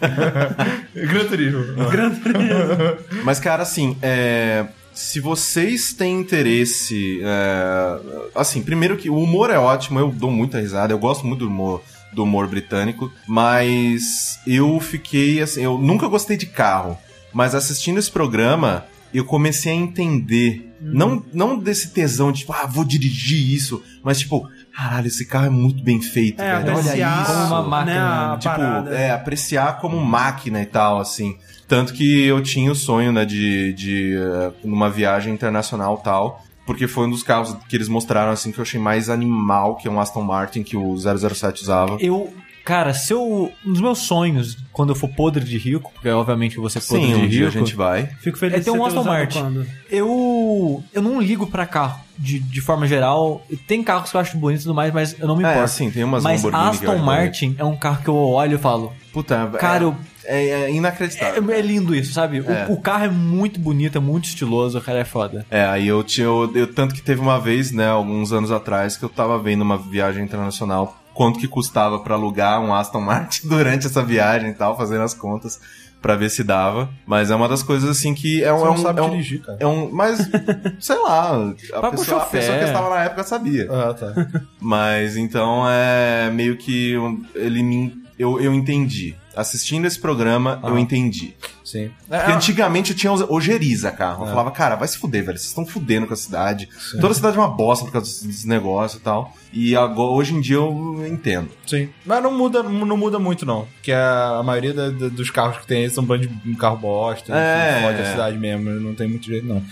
[0.94, 1.90] Gran Turismo.
[1.90, 3.24] Gran Turismo.
[3.24, 7.20] Mas, cara, assim, é, se vocês têm interesse.
[7.24, 7.98] é,
[8.34, 11.48] assim, primeiro que o humor é ótimo, eu dou muita risada, eu gosto muito do
[11.48, 11.82] humor,
[12.12, 15.62] do humor britânico, mas eu fiquei assim.
[15.62, 16.96] Eu nunca gostei de carro,
[17.32, 18.84] mas assistindo esse programa.
[19.14, 24.20] Eu comecei a entender, não, não desse tesão de, tipo, ah, vou dirigir isso, mas
[24.20, 26.70] tipo, caralho, esse carro é muito bem feito, É, velho.
[26.70, 27.32] Olha apreciar isso.
[27.32, 28.90] Como uma máquina, né, a Tipo, parada.
[28.96, 31.36] é, apreciar como máquina e tal, assim.
[31.68, 36.86] Tanto que eu tinha o sonho, né, de, de eh, numa viagem internacional tal, porque
[36.86, 39.90] foi um dos carros que eles mostraram, assim, que eu achei mais animal, que é
[39.90, 41.96] um Aston Martin que o 007 usava.
[42.00, 42.32] Eu,
[42.64, 43.50] cara, se eu.
[43.66, 47.04] Um dos meus sonhos, quando eu for podre de rico, porque obviamente vou ser podre
[47.04, 47.30] Sim, de um rico.
[47.30, 48.06] dia a gente vai.
[48.20, 49.38] Fico feliz É ter você um Aston Martin.
[49.40, 49.66] quando.
[49.90, 50.82] Eu.
[50.92, 52.00] Eu não ligo pra carro.
[52.18, 53.44] De, de forma geral.
[53.66, 55.64] Tem carros que eu acho bonitos e tudo mais, mas eu não me É, importo.
[55.64, 58.14] assim, tem umas mas Lamborghini que eu Aston acho Martin é um carro que eu
[58.16, 58.92] olho e falo.
[59.12, 61.50] Puta, Cara, é, eu- é, é inacreditável.
[61.50, 62.40] É, é lindo isso, sabe?
[62.40, 62.66] O- É.
[62.68, 65.44] O, carro é muito bonito, é muito estiloso, o cara é foda.
[65.50, 66.26] É, aí eu tinha.
[66.26, 69.62] Eu, eu- tanto que teve uma vez, né, alguns anos atrás, que eu tava vendo
[69.62, 74.54] uma viagem internacional, quanto que custava pra alugar um Aston Martin durante essa viagem e
[74.54, 75.60] tal, fazendo as contas
[76.00, 76.88] pra ver se dava.
[77.06, 78.58] Mas é uma das coisas assim que é um.
[78.58, 79.58] Você é não um, sabe é um, dirigir, cara.
[79.60, 79.88] é um.
[79.92, 80.18] Mas,
[80.80, 81.30] sei lá,
[81.74, 83.68] a Vai pessoa, a pessoa que estava na época sabia.
[83.70, 84.12] Ah, tá.
[84.60, 88.02] Mas então é meio que um- ele me.
[88.18, 89.14] Eu, eu entendi.
[89.36, 91.34] Assistindo esse programa, eu entendi.
[91.64, 91.90] Sim.
[92.08, 94.24] Porque É, antigamente eu tinha ojeriza carro.
[94.24, 94.30] Eu É.
[94.30, 95.38] falava, cara, vai se fuder, velho.
[95.38, 96.68] Vocês estão fudendo com a cidade.
[97.00, 99.34] Toda a cidade é uma bosta por causa desses negócios e tal.
[99.52, 101.48] E agora, hoje em dia eu entendo.
[101.66, 101.88] Sim.
[102.04, 103.66] Mas não muda, não muda muito, não.
[103.76, 106.76] Porque a, maioria da- da- dos carros que tem aí são bando de um carro
[106.76, 107.32] bosta.
[107.34, 107.76] É.
[107.80, 108.68] que Fode a cidade mesmo.
[108.70, 109.62] Não tem muito jeito, não.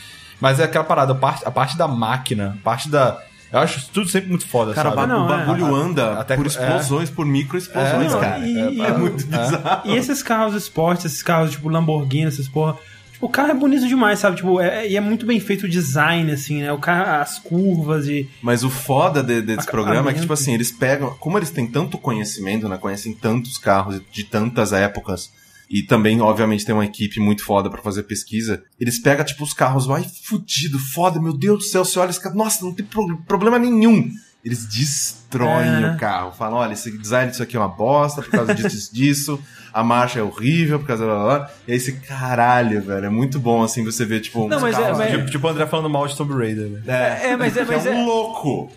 [0.41, 3.21] Mas é aquela parada, a parte, a parte da máquina, a parte da.
[3.53, 5.07] Eu acho isso tudo sempre muito foda, Cara, o sabe?
[5.09, 5.37] não, o é.
[5.47, 8.47] bagulho anda Até- por explosões, por micro-explosões, É, cara.
[8.47, 9.27] e- é, é muito é.
[9.27, 9.83] bizarro.
[9.91, 12.77] E esses carros esportes, esses carros tipo Lamborghini, essas porra.
[13.13, 14.37] Tipo, o carro é bonito demais, sabe?
[14.37, 16.73] Tipo, é, e é muito bem feito o design, assim, né?
[16.73, 18.31] O carro, as curvas e.
[18.41, 21.11] Mas o foda de- desse programa é que, tipo assim, eles pegam.
[21.19, 22.79] Como eles têm tanto conhecimento, né?
[22.79, 25.31] Conhecem tantos carros de tantas épocas.
[25.71, 28.63] E também, obviamente, tem uma equipe muito foda pra fazer pesquisa.
[28.79, 32.21] Eles pegam, tipo, os carros, vai fudido, foda, meu Deus do céu, você olha esse
[32.21, 34.11] carro, nossa, não tem pro- problema nenhum.
[34.45, 35.91] Eles destroem É.
[35.91, 39.39] o carro, falam, olha, esse design disso aqui é uma bosta, por causa disso, disso,
[39.73, 41.13] a marcha é horrível, por causa da...
[41.15, 41.51] blá, blá, blá.
[41.69, 44.79] E aí você, caralho, velho, é muito bom, assim, você ver, tipo, Não, uns mas
[44.79, 46.81] é- mas- Tipo, tipo o André falando mal de Tomb Raider, né?
[46.87, 48.73] É, É, mas é- que mas é um é- louco.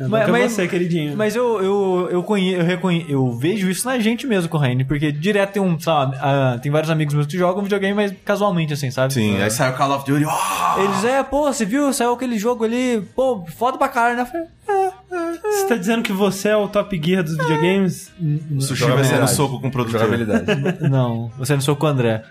[0.00, 1.16] É Mas- mas, mas- você, queridinho.
[1.16, 5.10] Mas eu, eu, eu, conhe, eu, reconhe, eu vejo isso na gente mesmo, Corraine, porque
[5.10, 8.92] direto tem um, sabe, ah, tem vários amigos meus que jogam videogame, mas casualmente, assim,
[8.92, 9.12] sabe?
[9.12, 10.80] Sim, aí sai o Call of Duty, oh!
[10.80, 11.92] Eles, é, pô, você viu?
[11.92, 14.22] Saiu aquele jogo ali, pô, foda pra caralho, né?
[14.22, 18.12] Eu falei, Você tá dizendo que você é o Top Gear dos videogames?
[18.54, 20.00] O sushi vai ser no soco com o produtor.
[20.00, 20.46] Jogabilidade.
[20.88, 22.22] não, você não sou com o André.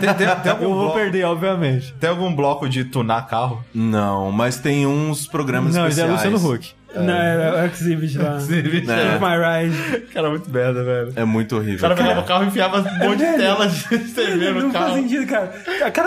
[0.00, 1.92] tem, tem- tem algum Eu vou bloco, perder, obviamente.
[1.98, 3.64] tem algum bloco de tunar carro?
[3.74, 6.12] Não, mas tem uns programas Não, é especiais.
[6.32, 6.70] Luciano Huck.
[6.94, 8.38] Não, é o Exhibit lá.
[8.38, 8.62] É.
[8.62, 8.86] Keep
[9.20, 10.00] My Ride.
[10.12, 11.12] Cara, muito merda, velho.
[11.16, 11.80] É muito O horrível.
[11.80, 13.36] cara pegava o carro e enfiava um monte de velho.
[13.38, 14.96] tela de TV no Não faz carro.
[14.96, 15.52] sentido, cara.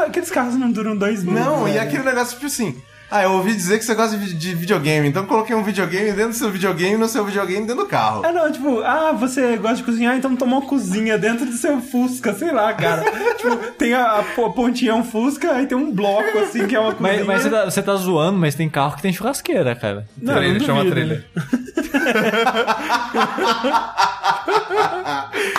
[0.08, 1.46] Aqueles carros não duram dois minutos.
[1.46, 2.76] Não, e aquele negócio, tipo assim.
[3.12, 6.12] Ah, eu ouvi dizer que você gosta de vi- de videogame, então coloquei um videogame
[6.14, 8.26] dentro do seu videogame no seu videogame dentro do carro.
[8.26, 11.82] É, não, tipo, ah, você gosta de cozinhar, então toma uma cozinha dentro do seu
[11.82, 13.04] Fusca, sei lá, cara.
[13.36, 16.80] tipo, tem a, a po- pontinha um Fusca, aí tem um bloco, assim, que é
[16.80, 17.18] uma cozinha.
[17.18, 20.06] Mas, mas você, tá, você tá zoando, mas tem carro que tem churrasqueira, cara.
[20.18, 21.26] Não, trailer, não chama trailer.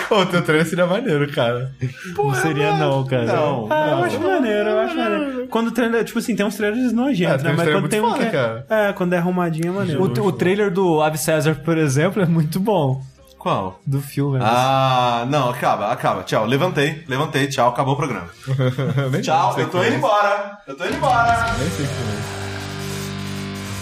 [0.09, 1.71] O teu trailer seria maneiro, cara.
[2.15, 3.25] não seria não, cara.
[3.25, 3.67] Não.
[3.69, 5.47] Ah, eu acho maneiro, eu acho maneiro.
[5.49, 8.01] Quando o trailer, tipo assim, tem uns trailers nojentos, É, tem uns Mas quando tem
[8.01, 10.01] muito um que é, é, quando é arrumadinho é maneiro.
[10.01, 13.01] O, o trailer do Ave César, por exemplo, é muito bom.
[13.43, 13.77] Qual?
[13.85, 14.39] Do filme.
[14.39, 14.45] né?
[14.47, 16.23] Ah, não, acaba, acaba.
[16.23, 18.29] Tchau, levantei, levantei, tchau, acabou o programa.
[19.21, 19.97] Tchau, eu tô indo é.
[19.97, 20.57] embora.
[20.65, 21.53] Eu tô indo embora.
[21.59, 22.43] Nem sei que é.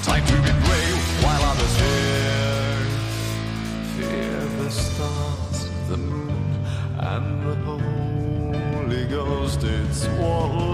[0.01, 2.88] Time to get real while others here.
[3.95, 6.41] Fear the stars, the moon,
[6.97, 7.55] and the
[8.81, 9.63] Holy Ghost.
[9.63, 10.70] It's what